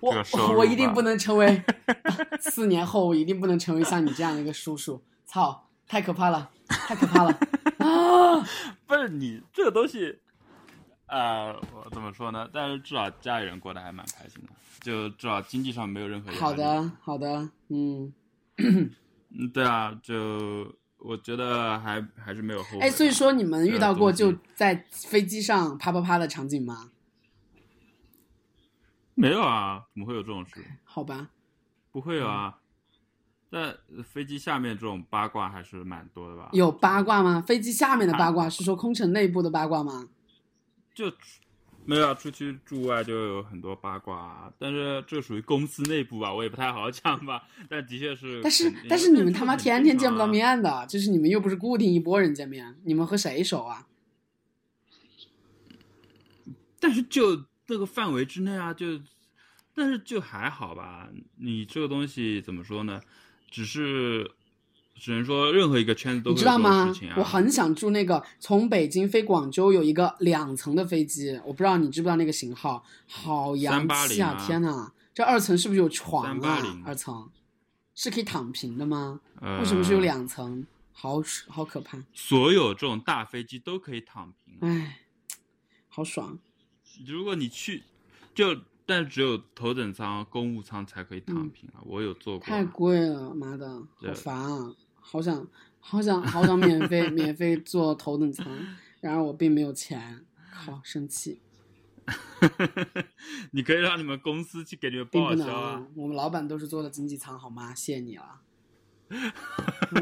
[0.00, 1.62] 我这个我一定不能成为
[2.40, 5.02] 四年后，我一定不能成为像你这样的一个叔叔。
[5.24, 7.30] 操，太可怕了，太可怕了
[7.78, 8.44] 啊！
[8.86, 10.18] 不是你这个东西，
[11.06, 12.48] 啊，我怎么说呢？
[12.52, 14.48] 但是至少家里人过得还蛮开心的，
[14.80, 16.32] 就至少经济上没有任何。
[16.32, 18.12] 好，的，好的，嗯，
[18.58, 18.90] 嗯，
[19.52, 20.74] 对啊，就
[21.04, 22.80] 我觉得还还是没有后悔。
[22.80, 26.90] 哎，所以说你们遇到过就在飞机上啪啪啪的场景吗？
[29.14, 29.84] 没有啊？
[29.92, 30.64] 怎么会有这种事？
[30.82, 31.28] 好吧，
[31.92, 32.58] 不会有啊。
[33.52, 36.48] 在飞机下面这种八卦还是蛮多的吧？
[36.52, 37.40] 有八卦吗？
[37.40, 40.08] 飞机下面的八卦是说空乘内部的八卦吗？
[40.94, 41.12] 就
[41.86, 47.42] 没有啊，出去住外就有很多八卦啊，但是这属于公司内部吧，我也不太好讲吧。
[47.68, 50.26] 但的确是，但是但是你们他妈天天见不到。
[50.26, 53.86] 面的，就是你们又不是固定一拨人见面，你们和谁熟啊？
[56.80, 59.00] 但是就这个范围之内啊，就
[59.74, 61.08] 但是就还好吧。
[61.36, 63.00] 你这个东西怎么说呢？
[63.50, 64.28] 只是
[65.04, 66.90] 只能说任何一个圈子都知道吗？
[67.18, 74.30] 我很想住那个从北京飞广州有一个两层的飞机，我不知道你知不知道那个型号，好洋气啊！
[74.30, 76.84] 啊天呐，这二层是不是有床啊380？
[76.86, 77.30] 二层
[77.94, 79.20] 是可以躺平的吗？
[79.42, 80.66] 呃为什么是有两层？
[80.90, 81.98] 好好可怕！
[82.14, 84.60] 所有这种大飞机都可以躺平啊。
[84.62, 85.00] 唉，
[85.88, 86.38] 好爽！
[87.06, 87.82] 如果你去，
[88.34, 88.56] 就
[88.86, 91.84] 但只有头等舱、公务舱才可以躺平啊。
[91.84, 94.74] 我有坐过太贵了，妈的，好烦啊！
[95.06, 95.46] 好想
[95.78, 98.46] 好想好想免费免费坐头等舱，
[99.00, 101.40] 然而我并没有钱，好生气。
[103.52, 107.74] 你可以让你们公司去给你们报销啊啊。，我们老板都是坐的经济舱，好吗？
[107.74, 108.40] 谢谢你了。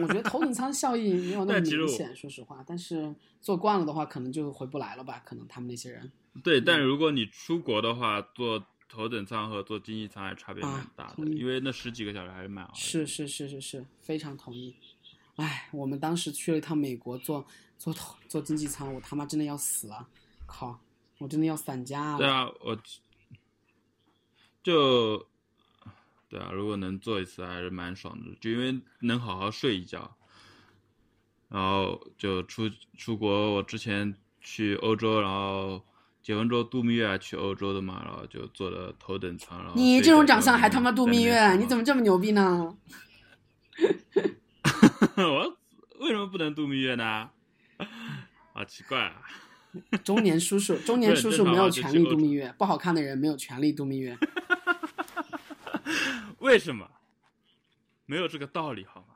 [0.01, 2.65] 我觉得头等舱效益没有那么 明显，说实话。
[2.67, 5.21] 但是坐惯了的话，可能就回不来了吧？
[5.25, 6.11] 可能他们那些人
[6.43, 12.77] 对，但如果你出国的话，坐头等舱和坐经济舱还差别蛮啊大的，因为那十几个小时还是蛮熬的。
[12.77, 14.75] 是是是是是，非常同意。
[15.37, 17.45] 哎，我们当时去了一趟美国，坐
[17.79, 17.95] 坐
[18.29, 20.07] 坐经济舱，我他妈真的要死了，
[20.47, 20.79] 靠，
[21.19, 22.19] 我真的要散架了。
[22.19, 22.79] 对啊，我
[24.63, 25.27] 就
[26.29, 30.17] 对啊，如果能坐一次还是蛮爽的，就因为能好好睡一觉。
[31.49, 35.85] 然后就出出国，我之前去欧洲，然后
[36.23, 39.59] 结婚之后度蜜月去欧洲的嘛，然后就坐的头等舱。
[39.59, 41.55] 然后你这种长相还他妈度蜜月？
[41.57, 41.83] 你怎么？
[41.83, 42.75] 么这么牛逼呢？
[45.17, 45.59] 我
[46.01, 47.31] 为什么不能度蜜月呢？
[48.53, 49.23] 好奇怪啊！
[50.05, 54.17] 中年叔叔，中年叔叔没有权利度蜜月，不好看的人没有权利度蜜月。
[56.39, 56.91] 为什么？
[58.07, 59.15] 没有这个道理好吗？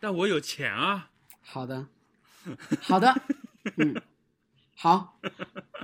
[0.00, 1.10] 但我有钱啊！
[1.42, 1.86] 好的，
[2.82, 3.14] 好的，
[3.76, 4.00] 嗯，
[4.76, 5.18] 好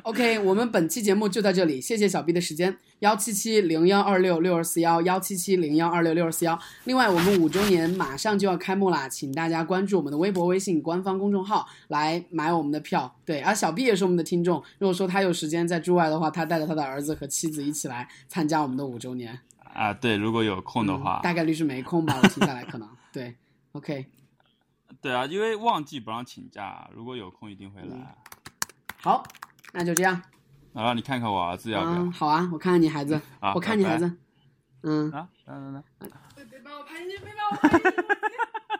[0.03, 6.59] ，OK，我们本期节目就到这里，谢谢小 B 的时间，幺七七零幺二六六二四幺，幺七七零幺二六六二四幺。
[6.85, 13.15] 另外，我们五周年马上就要开幕啦，请大家关注我们的微博、微信官方公众号来买我们的票。
[13.25, 19.39] 对，而小 B 也是我们的听众，如果说他有时间在驻外的话，他带着他的儿子和妻子一起来参加我们的五周年。
[19.73, 23.35] 啊，对，如果有空的话，嗯大概率是没空吧，我听下来可能对。
[23.73, 24.05] OK，
[25.01, 28.17] 对啊，因为旺季不让请假，如果有空一定会来。
[29.03, 29.23] 好，
[29.73, 30.21] 那就这样。
[30.73, 31.97] 好了你看看我儿子要不要？
[31.97, 34.15] 嗯，好啊，我看看你孩子，好我看你孩子拜。
[34.83, 35.83] 嗯啊，等等等，
[36.49, 37.97] 别把我拍进去，别把我拍进去。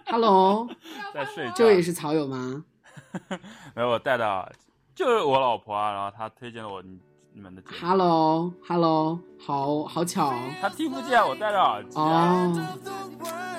[0.11, 0.69] Hello，
[1.13, 1.53] 在睡觉。
[1.55, 2.65] 这位也是草友吗？
[3.75, 4.53] 没有，我带的
[4.95, 6.99] 就是我老婆啊，然后她推荐了我你
[7.33, 7.75] 你们的节目。
[7.81, 10.39] Hello，Hello，好好巧哦。
[10.61, 12.35] 她听不见，我戴着耳机啊。
[12.35, 12.67] 哦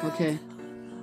[0.06, 0.38] ，OK，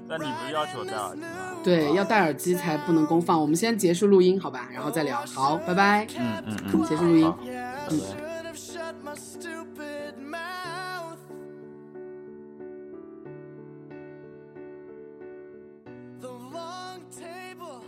[0.08, 1.28] 那你不是要求戴耳机吗？
[1.62, 3.38] 对，要戴耳机才不能公放。
[3.38, 5.22] 我们先结束录音，好吧，然后再聊。
[5.34, 6.06] 好，拜拜。
[6.18, 7.34] 嗯嗯嗯，结束录音。
[16.20, 17.82] The long table.